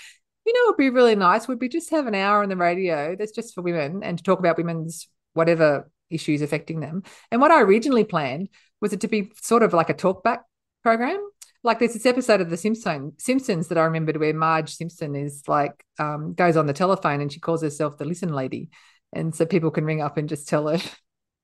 you 0.45 0.53
know, 0.53 0.69
it'd 0.69 0.77
be 0.77 0.89
really 0.89 1.15
nice 1.15 1.47
would 1.47 1.59
be 1.59 1.69
just 1.69 1.89
have 1.91 2.07
an 2.07 2.15
hour 2.15 2.41
on 2.41 2.49
the 2.49 2.55
radio 2.55 3.15
that's 3.15 3.33
just 3.33 3.53
for 3.53 3.61
women 3.61 4.01
and 4.01 4.17
to 4.17 4.23
talk 4.23 4.39
about 4.39 4.57
women's 4.57 5.09
whatever 5.33 5.91
issues 6.09 6.41
affecting 6.41 6.79
them. 6.79 7.03
And 7.31 7.41
what 7.41 7.51
I 7.51 7.61
originally 7.61 8.03
planned 8.03 8.49
was 8.81 8.93
it 8.93 9.01
to 9.01 9.07
be 9.07 9.31
sort 9.41 9.63
of 9.63 9.73
like 9.73 9.89
a 9.89 9.93
talkback 9.93 10.39
program. 10.83 11.19
Like 11.63 11.79
there's 11.79 11.93
this 11.93 12.05
episode 12.05 12.41
of 12.41 12.49
The 12.49 12.57
Simpson, 12.57 13.13
Simpsons 13.17 13.67
that 13.67 13.77
I 13.77 13.85
remembered 13.85 14.17
where 14.17 14.33
Marge 14.33 14.73
Simpson 14.73 15.15
is 15.15 15.43
like 15.47 15.83
um, 15.99 16.33
goes 16.33 16.55
on 16.55 16.67
the 16.67 16.73
telephone 16.73 17.19
and 17.21 17.31
she 17.31 17.39
calls 17.39 17.61
herself 17.61 17.97
the 17.97 18.05
listen 18.05 18.31
lady, 18.31 18.69
and 19.11 19.33
so 19.33 19.45
people 19.45 19.71
can 19.71 19.83
ring 19.83 20.01
up 20.01 20.17
and 20.17 20.29
just 20.29 20.47
tell 20.47 20.67
her, 20.67 20.79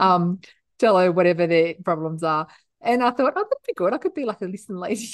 um, 0.00 0.40
tell 0.78 0.98
her 0.98 1.10
whatever 1.12 1.46
their 1.46 1.74
problems 1.84 2.22
are. 2.22 2.48
And 2.80 3.02
I 3.02 3.10
thought, 3.10 3.32
oh, 3.36 3.44
that'd 3.44 3.66
be 3.66 3.74
good. 3.74 3.94
I 3.94 3.98
could 3.98 4.14
be 4.14 4.24
like 4.24 4.42
a 4.42 4.46
listen 4.46 4.76
lady. 4.76 5.08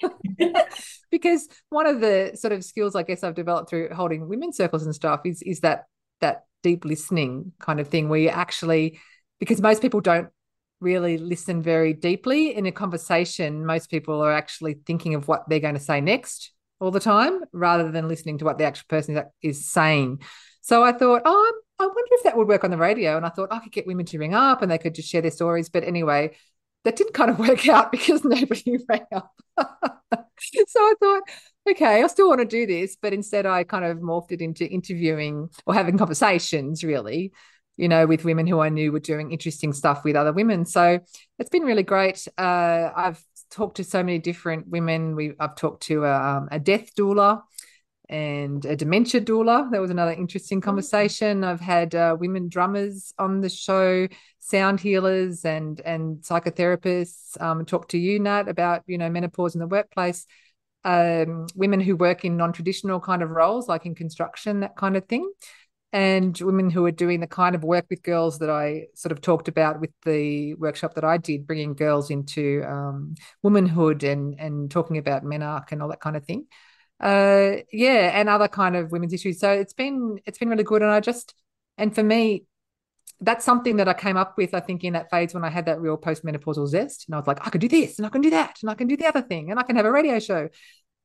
because 1.10 1.48
one 1.70 1.86
of 1.86 2.00
the 2.00 2.32
sort 2.34 2.52
of 2.52 2.64
skills 2.64 2.94
I 2.94 3.02
guess 3.02 3.24
I've 3.24 3.34
developed 3.34 3.70
through 3.70 3.90
holding 3.94 4.28
women's 4.28 4.56
circles 4.56 4.84
and 4.84 4.94
stuff 4.94 5.20
is 5.24 5.42
is 5.42 5.60
that 5.60 5.84
that 6.20 6.44
deep 6.62 6.84
listening 6.84 7.52
kind 7.58 7.80
of 7.80 7.88
thing 7.88 8.08
where 8.08 8.20
you 8.20 8.28
actually 8.28 8.98
because 9.38 9.60
most 9.60 9.82
people 9.82 10.00
don't 10.00 10.28
really 10.80 11.18
listen 11.18 11.62
very 11.62 11.92
deeply 11.92 12.54
in 12.54 12.66
a 12.66 12.72
conversation. 12.72 13.66
Most 13.66 13.90
people 13.90 14.22
are 14.22 14.32
actually 14.32 14.74
thinking 14.86 15.14
of 15.14 15.26
what 15.26 15.48
they're 15.48 15.60
going 15.60 15.74
to 15.74 15.80
say 15.80 16.00
next 16.00 16.52
all 16.80 16.90
the 16.90 17.00
time 17.00 17.40
rather 17.52 17.90
than 17.90 18.08
listening 18.08 18.38
to 18.38 18.44
what 18.44 18.58
the 18.58 18.64
actual 18.64 18.86
person 18.88 19.22
is 19.42 19.68
saying. 19.68 20.20
So 20.60 20.84
i 20.84 20.92
thought 20.92 21.22
oh 21.24 21.52
i 21.78 21.84
wonder 21.84 22.10
if 22.12 22.24
that 22.24 22.36
would 22.36 22.48
work 22.48 22.64
on 22.64 22.70
the 22.70 22.76
radio. 22.76 23.16
And 23.16 23.26
i 23.26 23.30
thought 23.30 23.52
i 23.52 23.58
could 23.58 23.72
get 23.72 23.86
women 23.86 24.06
to 24.06 24.18
ring 24.18 24.34
up 24.34 24.62
and 24.62 24.70
they 24.70 24.78
could 24.78 24.94
just 24.94 25.08
share 25.08 25.22
their 25.22 25.30
stories. 25.30 25.68
But 25.68 25.84
anyway 25.84 26.32
that 26.84 26.96
didn't 26.96 27.14
kind 27.14 27.30
of 27.30 27.38
work 27.48 27.68
out 27.68 27.90
because 27.90 28.24
nobody 28.24 28.78
rang 28.88 29.06
up. 29.12 29.32
So 30.68 30.80
i 30.80 30.94
thought 31.00 31.22
okay, 31.70 32.02
I 32.02 32.06
still 32.06 32.28
want 32.28 32.40
to 32.40 32.46
do 32.46 32.66
this, 32.66 32.96
but 33.00 33.12
instead 33.12 33.46
I 33.46 33.64
kind 33.64 33.84
of 33.84 33.98
morphed 33.98 34.32
it 34.32 34.40
into 34.40 34.68
interviewing 34.68 35.48
or 35.66 35.74
having 35.74 35.98
conversations, 35.98 36.84
really, 36.84 37.32
you 37.76 37.88
know, 37.88 38.06
with 38.06 38.24
women 38.24 38.46
who 38.46 38.60
I 38.60 38.68
knew 38.68 38.92
were 38.92 39.00
doing 39.00 39.32
interesting 39.32 39.72
stuff 39.72 40.04
with 40.04 40.16
other 40.16 40.32
women. 40.32 40.64
So 40.64 41.00
it's 41.38 41.50
been 41.50 41.62
really 41.62 41.82
great. 41.82 42.26
Uh, 42.36 42.90
I've 42.94 43.22
talked 43.50 43.76
to 43.76 43.84
so 43.84 44.02
many 44.02 44.18
different 44.18 44.68
women. 44.68 45.14
We 45.14 45.32
I've 45.38 45.56
talked 45.56 45.84
to 45.84 46.04
a, 46.04 46.12
um, 46.12 46.48
a 46.50 46.58
death 46.58 46.94
doula 46.94 47.42
and 48.08 48.64
a 48.64 48.74
dementia 48.74 49.20
doula. 49.20 49.70
That 49.70 49.80
was 49.80 49.90
another 49.90 50.12
interesting 50.12 50.60
mm. 50.60 50.64
conversation. 50.64 51.44
I've 51.44 51.60
had 51.60 51.94
uh, 51.94 52.16
women 52.18 52.48
drummers 52.48 53.12
on 53.18 53.40
the 53.40 53.48
show, 53.48 54.08
sound 54.38 54.80
healers, 54.80 55.44
and 55.44 55.80
and 55.80 56.18
psychotherapists. 56.18 57.40
Um, 57.40 57.64
talk 57.64 57.88
to 57.88 57.98
you, 57.98 58.18
Nat, 58.18 58.48
about 58.48 58.82
you 58.86 58.98
know 58.98 59.10
menopause 59.10 59.54
in 59.54 59.60
the 59.60 59.66
workplace 59.66 60.26
um, 60.84 61.46
women 61.54 61.80
who 61.80 61.96
work 61.96 62.24
in 62.24 62.36
non-traditional 62.36 63.00
kind 63.00 63.22
of 63.22 63.30
roles, 63.30 63.68
like 63.68 63.86
in 63.86 63.94
construction, 63.94 64.60
that 64.60 64.76
kind 64.76 64.96
of 64.96 65.06
thing, 65.06 65.30
and 65.92 66.38
women 66.40 66.70
who 66.70 66.84
are 66.84 66.90
doing 66.90 67.20
the 67.20 67.26
kind 67.26 67.54
of 67.54 67.64
work 67.64 67.86
with 67.88 68.02
girls 68.02 68.38
that 68.40 68.50
I 68.50 68.86
sort 68.94 69.12
of 69.12 69.20
talked 69.20 69.48
about 69.48 69.80
with 69.80 69.90
the 70.04 70.54
workshop 70.54 70.94
that 70.94 71.04
I 71.04 71.16
did, 71.16 71.46
bringing 71.46 71.74
girls 71.74 72.10
into 72.10 72.62
um, 72.64 73.14
womanhood 73.42 74.04
and 74.04 74.38
and 74.38 74.70
talking 74.70 74.98
about 74.98 75.24
menarche 75.24 75.72
and 75.72 75.82
all 75.82 75.88
that 75.88 76.00
kind 76.00 76.16
of 76.16 76.24
thing. 76.24 76.46
Uh, 77.00 77.62
yeah, 77.72 78.10
and 78.18 78.28
other 78.28 78.48
kind 78.48 78.76
of 78.76 78.92
women's 78.92 79.12
issues. 79.12 79.40
So 79.40 79.50
it's 79.50 79.72
been 79.72 80.18
it's 80.26 80.38
been 80.38 80.50
really 80.50 80.64
good, 80.64 80.82
and 80.82 80.90
I 80.90 81.00
just 81.00 81.34
and 81.78 81.94
for 81.94 82.02
me, 82.02 82.44
that's 83.20 83.44
something 83.44 83.76
that 83.76 83.88
I 83.88 83.94
came 83.94 84.16
up 84.16 84.36
with, 84.36 84.54
I 84.54 84.60
think, 84.60 84.84
in 84.84 84.92
that 84.92 85.10
phase 85.10 85.34
when 85.34 85.44
I 85.44 85.50
had 85.50 85.66
that 85.66 85.80
real 85.80 85.98
postmenopausal 85.98 86.68
zest. 86.68 87.06
And 87.08 87.14
I 87.14 87.18
was 87.18 87.26
like, 87.26 87.44
I 87.46 87.50
could 87.50 87.60
do 87.60 87.68
this 87.68 87.98
and 87.98 88.06
I 88.06 88.10
can 88.10 88.20
do 88.20 88.30
that 88.30 88.58
and 88.62 88.70
I 88.70 88.74
can 88.74 88.86
do 88.86 88.96
the 88.96 89.06
other 89.06 89.22
thing 89.22 89.50
and 89.50 89.58
I 89.58 89.64
can 89.64 89.76
have 89.76 89.86
a 89.86 89.92
radio 89.92 90.18
show. 90.18 90.48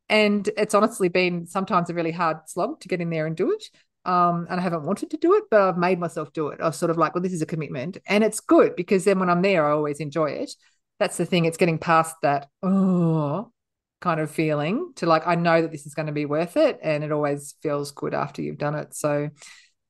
And 0.10 0.48
it's 0.58 0.76
honestly 0.76 1.10
been 1.10 1.48
sometimes 1.48 1.90
a 1.90 1.94
really 1.94 2.12
hard 2.12 2.38
slog 2.48 2.82
to 2.82 2.88
get 2.88 3.02
in 3.02 3.10
there 3.10 3.26
and 3.26 3.36
do 3.36 3.52
it. 3.52 3.64
Um, 4.06 4.48
and 4.50 4.60
I 4.60 4.64
haven't 4.64 4.84
wanted 4.84 5.12
to 5.12 5.18
do 5.18 5.34
it, 5.36 5.46
but 5.50 5.62
I've 5.62 5.78
made 5.78 5.98
myself 5.98 6.34
do 6.34 6.50
it. 6.50 6.60
I 6.62 6.68
was 6.68 6.76
sort 6.76 6.92
of 6.92 6.98
like, 6.98 7.16
well, 7.16 7.24
this 7.24 7.34
is 7.34 7.42
a 7.42 7.48
commitment. 7.48 7.98
And 8.06 8.24
it's 8.24 8.42
good 8.42 8.76
because 8.76 9.06
then 9.06 9.20
when 9.20 9.30
I'm 9.30 9.42
there, 9.42 9.66
I 9.66 9.72
always 9.72 10.00
enjoy 10.00 10.32
it. 10.32 10.52
That's 11.00 11.18
the 11.18 11.26
thing. 11.26 11.46
It's 11.46 11.58
getting 11.58 11.78
past 11.80 12.16
that, 12.22 12.50
oh, 12.62 13.52
kind 14.02 14.20
of 14.20 14.30
feeling 14.30 14.92
to 14.98 15.06
like, 15.06 15.26
I 15.26 15.36
know 15.36 15.62
that 15.62 15.72
this 15.72 15.86
is 15.86 15.96
going 15.96 16.08
to 16.08 16.12
be 16.12 16.26
worth 16.26 16.58
it. 16.58 16.80
And 16.84 17.04
it 17.04 17.12
always 17.12 17.56
feels 17.64 17.92
good 17.92 18.14
after 18.14 18.42
you've 18.42 18.58
done 18.58 18.76
it. 18.76 18.94
So 18.94 19.30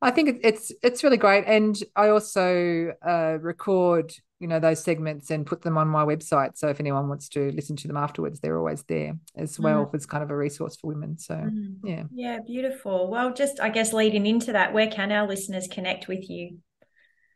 I 0.04 0.12
think 0.12 0.42
it's 0.44 0.72
it's 0.84 1.04
really 1.04 1.18
great, 1.18 1.46
and 1.48 1.76
I 1.96 2.10
also 2.10 2.94
uh, 3.02 3.38
record 3.42 4.14
you 4.40 4.48
know 4.48 4.60
those 4.60 4.84
segments 4.84 5.32
and 5.32 5.46
put 5.46 5.62
them 5.62 5.78
on 5.78 5.88
my 5.88 6.04
website. 6.04 6.58
So 6.58 6.68
if 6.68 6.82
anyone 6.82 7.08
wants 7.08 7.30
to 7.30 7.52
listen 7.54 7.78
to 7.78 7.88
them 7.88 7.96
afterwards, 7.96 8.42
they're 8.42 8.58
always 8.58 8.84
there 8.84 9.18
as 9.38 9.58
well 9.58 9.86
mm. 9.86 9.96
as 9.96 10.06
kind 10.06 10.22
of 10.22 10.30
a 10.30 10.36
resource 10.36 10.76
for 10.76 10.88
women. 10.88 11.18
So 11.18 11.36
mm. 11.36 11.78
yeah, 11.84 12.04
yeah, 12.14 12.40
beautiful. 12.46 13.10
Well, 13.10 13.34
just 13.34 13.62
I 13.62 13.70
guess 13.70 13.94
leading 13.94 14.26
into 14.26 14.52
that, 14.52 14.74
where 14.74 14.88
can 14.88 15.14
our 15.14 15.26
listeners 15.26 15.70
connect 15.70 16.10
with 16.10 16.30
you? 16.30 16.58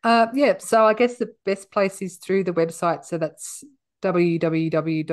Uh, 0.04 0.28
yeah, 0.34 0.58
so 0.60 0.86
I 0.86 0.94
guess 0.94 1.16
the 1.18 1.34
best 1.46 1.72
place 1.72 2.02
is 2.02 2.18
through 2.18 2.44
the 2.44 2.54
website. 2.54 3.06
So 3.06 3.18
that's 3.18 3.64
www.kupala 4.02 5.06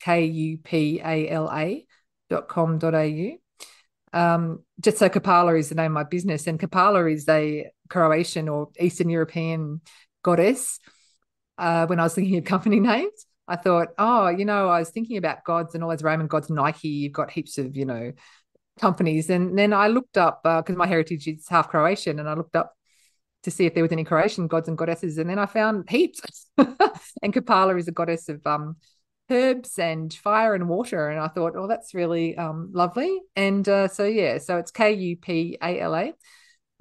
k 0.00 0.24
u 0.24 0.58
p 0.58 1.00
a 1.04 1.28
l 1.28 1.50
a 1.52 1.86
dot 2.30 2.48
com 2.48 2.78
dot 2.78 2.94
au 2.94 3.41
um, 4.12 4.62
just 4.80 4.98
so 4.98 5.08
Kupala 5.08 5.58
is 5.58 5.68
the 5.68 5.74
name 5.74 5.86
of 5.86 5.92
my 5.92 6.04
business, 6.04 6.46
and 6.46 6.58
Kupala 6.58 7.12
is 7.12 7.28
a 7.28 7.70
Croatian 7.88 8.48
or 8.48 8.68
Eastern 8.78 9.08
European 9.08 9.80
goddess 10.22 10.78
uh, 11.58 11.86
when 11.86 12.00
I 12.00 12.04
was 12.04 12.14
thinking 12.14 12.38
of 12.38 12.44
company 12.44 12.80
names. 12.92 13.26
I 13.48 13.56
thought, 13.56 13.88
oh, 13.98 14.28
you 14.28 14.44
know, 14.44 14.68
I 14.68 14.78
was 14.78 14.90
thinking 14.90 15.16
about 15.16 15.44
gods 15.44 15.74
and 15.74 15.82
all 15.82 15.90
those 15.90 16.02
Roman 16.02 16.26
gods, 16.26 16.48
Nike. 16.48 16.88
You've 16.88 17.12
got 17.12 17.30
heaps 17.30 17.58
of, 17.58 17.76
you 17.76 17.84
know, 17.84 18.12
companies, 18.80 19.30
and 19.30 19.58
then 19.58 19.72
I 19.72 19.88
looked 19.88 20.16
up 20.16 20.42
because 20.42 20.76
uh, 20.76 20.78
my 20.78 20.86
heritage 20.86 21.26
is 21.26 21.48
half 21.48 21.68
Croatian, 21.68 22.18
and 22.18 22.28
I 22.28 22.34
looked 22.34 22.56
up 22.56 22.74
to 23.42 23.50
see 23.50 23.66
if 23.66 23.74
there 23.74 23.82
was 23.82 23.92
any 23.92 24.04
Croatian 24.04 24.46
gods 24.46 24.68
and 24.68 24.78
goddesses, 24.78 25.18
and 25.18 25.28
then 25.28 25.38
I 25.38 25.46
found 25.46 25.90
heaps. 25.90 26.46
and 26.58 27.32
Kupala 27.32 27.78
is 27.78 27.88
a 27.88 27.92
goddess 27.92 28.28
of 28.28 28.46
um, 28.46 28.76
herbs 29.30 29.78
and 29.78 30.12
fire 30.12 30.54
and 30.54 30.68
water, 30.68 31.08
and 31.08 31.20
I 31.20 31.28
thought, 31.28 31.54
oh, 31.56 31.66
that's 31.66 31.94
really 31.94 32.36
um, 32.36 32.70
lovely. 32.72 33.20
And 33.36 33.68
uh, 33.68 33.88
so 33.88 34.04
yeah, 34.04 34.38
so 34.38 34.58
it's 34.58 34.70
K 34.70 34.92
U 34.92 35.16
P 35.16 35.58
A 35.62 35.80
L 35.80 35.94
A, 35.94 36.12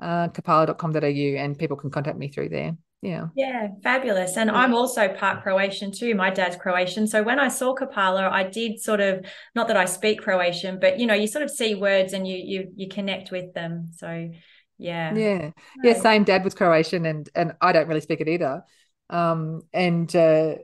uh, 0.01 0.27
kupala.com.au, 0.29 1.37
and 1.41 1.57
people 1.57 1.77
can 1.77 1.91
contact 1.91 2.17
me 2.17 2.29
through 2.29 2.49
there. 2.49 2.77
Yeah. 3.01 3.27
Yeah 3.35 3.69
fabulous. 3.81 4.37
And 4.37 4.51
i'm 4.51 4.75
also 4.75 5.07
part 5.07 5.41
croatian 5.41 5.91
too. 5.91 6.13
My 6.13 6.29
dad's 6.29 6.55
croatian. 6.55 7.07
So 7.07 7.23
when 7.23 7.39
i 7.39 7.47
saw 7.47 7.73
kupala 7.73 8.29
i 8.29 8.43
did 8.43 8.79
sort 8.79 8.99
of 8.99 9.25
not 9.55 9.67
that 9.69 9.77
i 9.77 9.85
speak 9.85 10.21
croatian 10.21 10.79
but 10.79 10.99
you 10.99 11.07
know 11.07 11.15
you 11.15 11.25
sort 11.25 11.43
of 11.43 11.49
see 11.49 11.73
words 11.73 12.13
and 12.13 12.27
you 12.27 12.37
you 12.37 12.71
you 12.75 12.89
connect 12.89 13.31
with 13.31 13.53
them. 13.53 13.89
So 13.95 14.29
yeah. 14.77 15.15
Yeah. 15.15 15.51
Yeah 15.83 15.99
same. 15.99 16.23
Dad 16.23 16.43
was 16.43 16.53
croatian 16.53 17.05
and 17.07 17.27
and 17.33 17.53
i 17.59 17.71
don't 17.71 17.87
really 17.87 18.01
speak 18.01 18.21
it 18.21 18.27
either. 18.27 18.63
Um 19.09 19.61
and 19.73 20.15
uh 20.15 20.55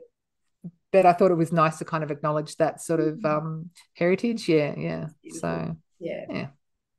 but 0.92 1.06
i 1.06 1.12
thought 1.12 1.30
it 1.30 1.36
was 1.36 1.52
nice 1.52 1.78
to 1.78 1.84
kind 1.84 2.04
of 2.04 2.10
acknowledge 2.10 2.56
that 2.56 2.80
sort 2.80 3.00
of 3.00 3.16
mm-hmm. 3.16 3.26
um 3.26 3.70
heritage 3.94 4.48
yeah 4.48 4.74
yeah 4.76 5.06
so 5.40 5.76
yeah 5.98 6.24
yeah 6.30 6.46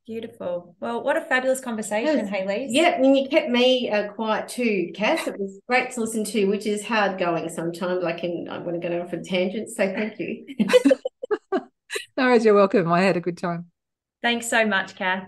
Beautiful. 0.10 0.76
Well, 0.80 1.04
what 1.04 1.18
a 1.18 1.22
fabulous 1.22 1.60
conversation, 1.60 2.28
Hayley. 2.28 2.66
Yeah, 2.72 2.96
and 2.96 3.16
you 3.16 3.30
kept 3.30 3.48
me 3.52 3.92
uh, 3.92 4.12
quiet 4.14 4.48
too, 4.48 4.92
Cass. 4.96 5.28
It 5.28 5.40
was 5.40 5.60
great 5.68 5.92
to 5.92 6.02
listen 6.02 6.24
to, 6.24 6.48
which 6.48 6.66
is 6.66 6.84
hard 6.84 7.20
going 7.20 7.48
sometimes. 7.48 8.04
I 8.04 8.14
can 8.14 8.48
I 8.50 8.58
want 8.58 8.82
to 8.82 8.90
go 8.90 9.00
off 9.04 9.14
a 9.14 9.22
tangent, 9.22 9.70
so 9.70 9.86
thank 9.94 10.18
you. 10.18 10.48
no 11.52 11.62
worries, 12.18 12.44
you're 12.44 12.56
welcome. 12.56 12.92
I 12.92 13.02
had 13.02 13.18
a 13.18 13.22
good 13.22 13.38
time. 13.38 13.68
Thanks 14.24 14.50
so 14.50 14.66
much, 14.66 14.96
Kath. 14.96 15.28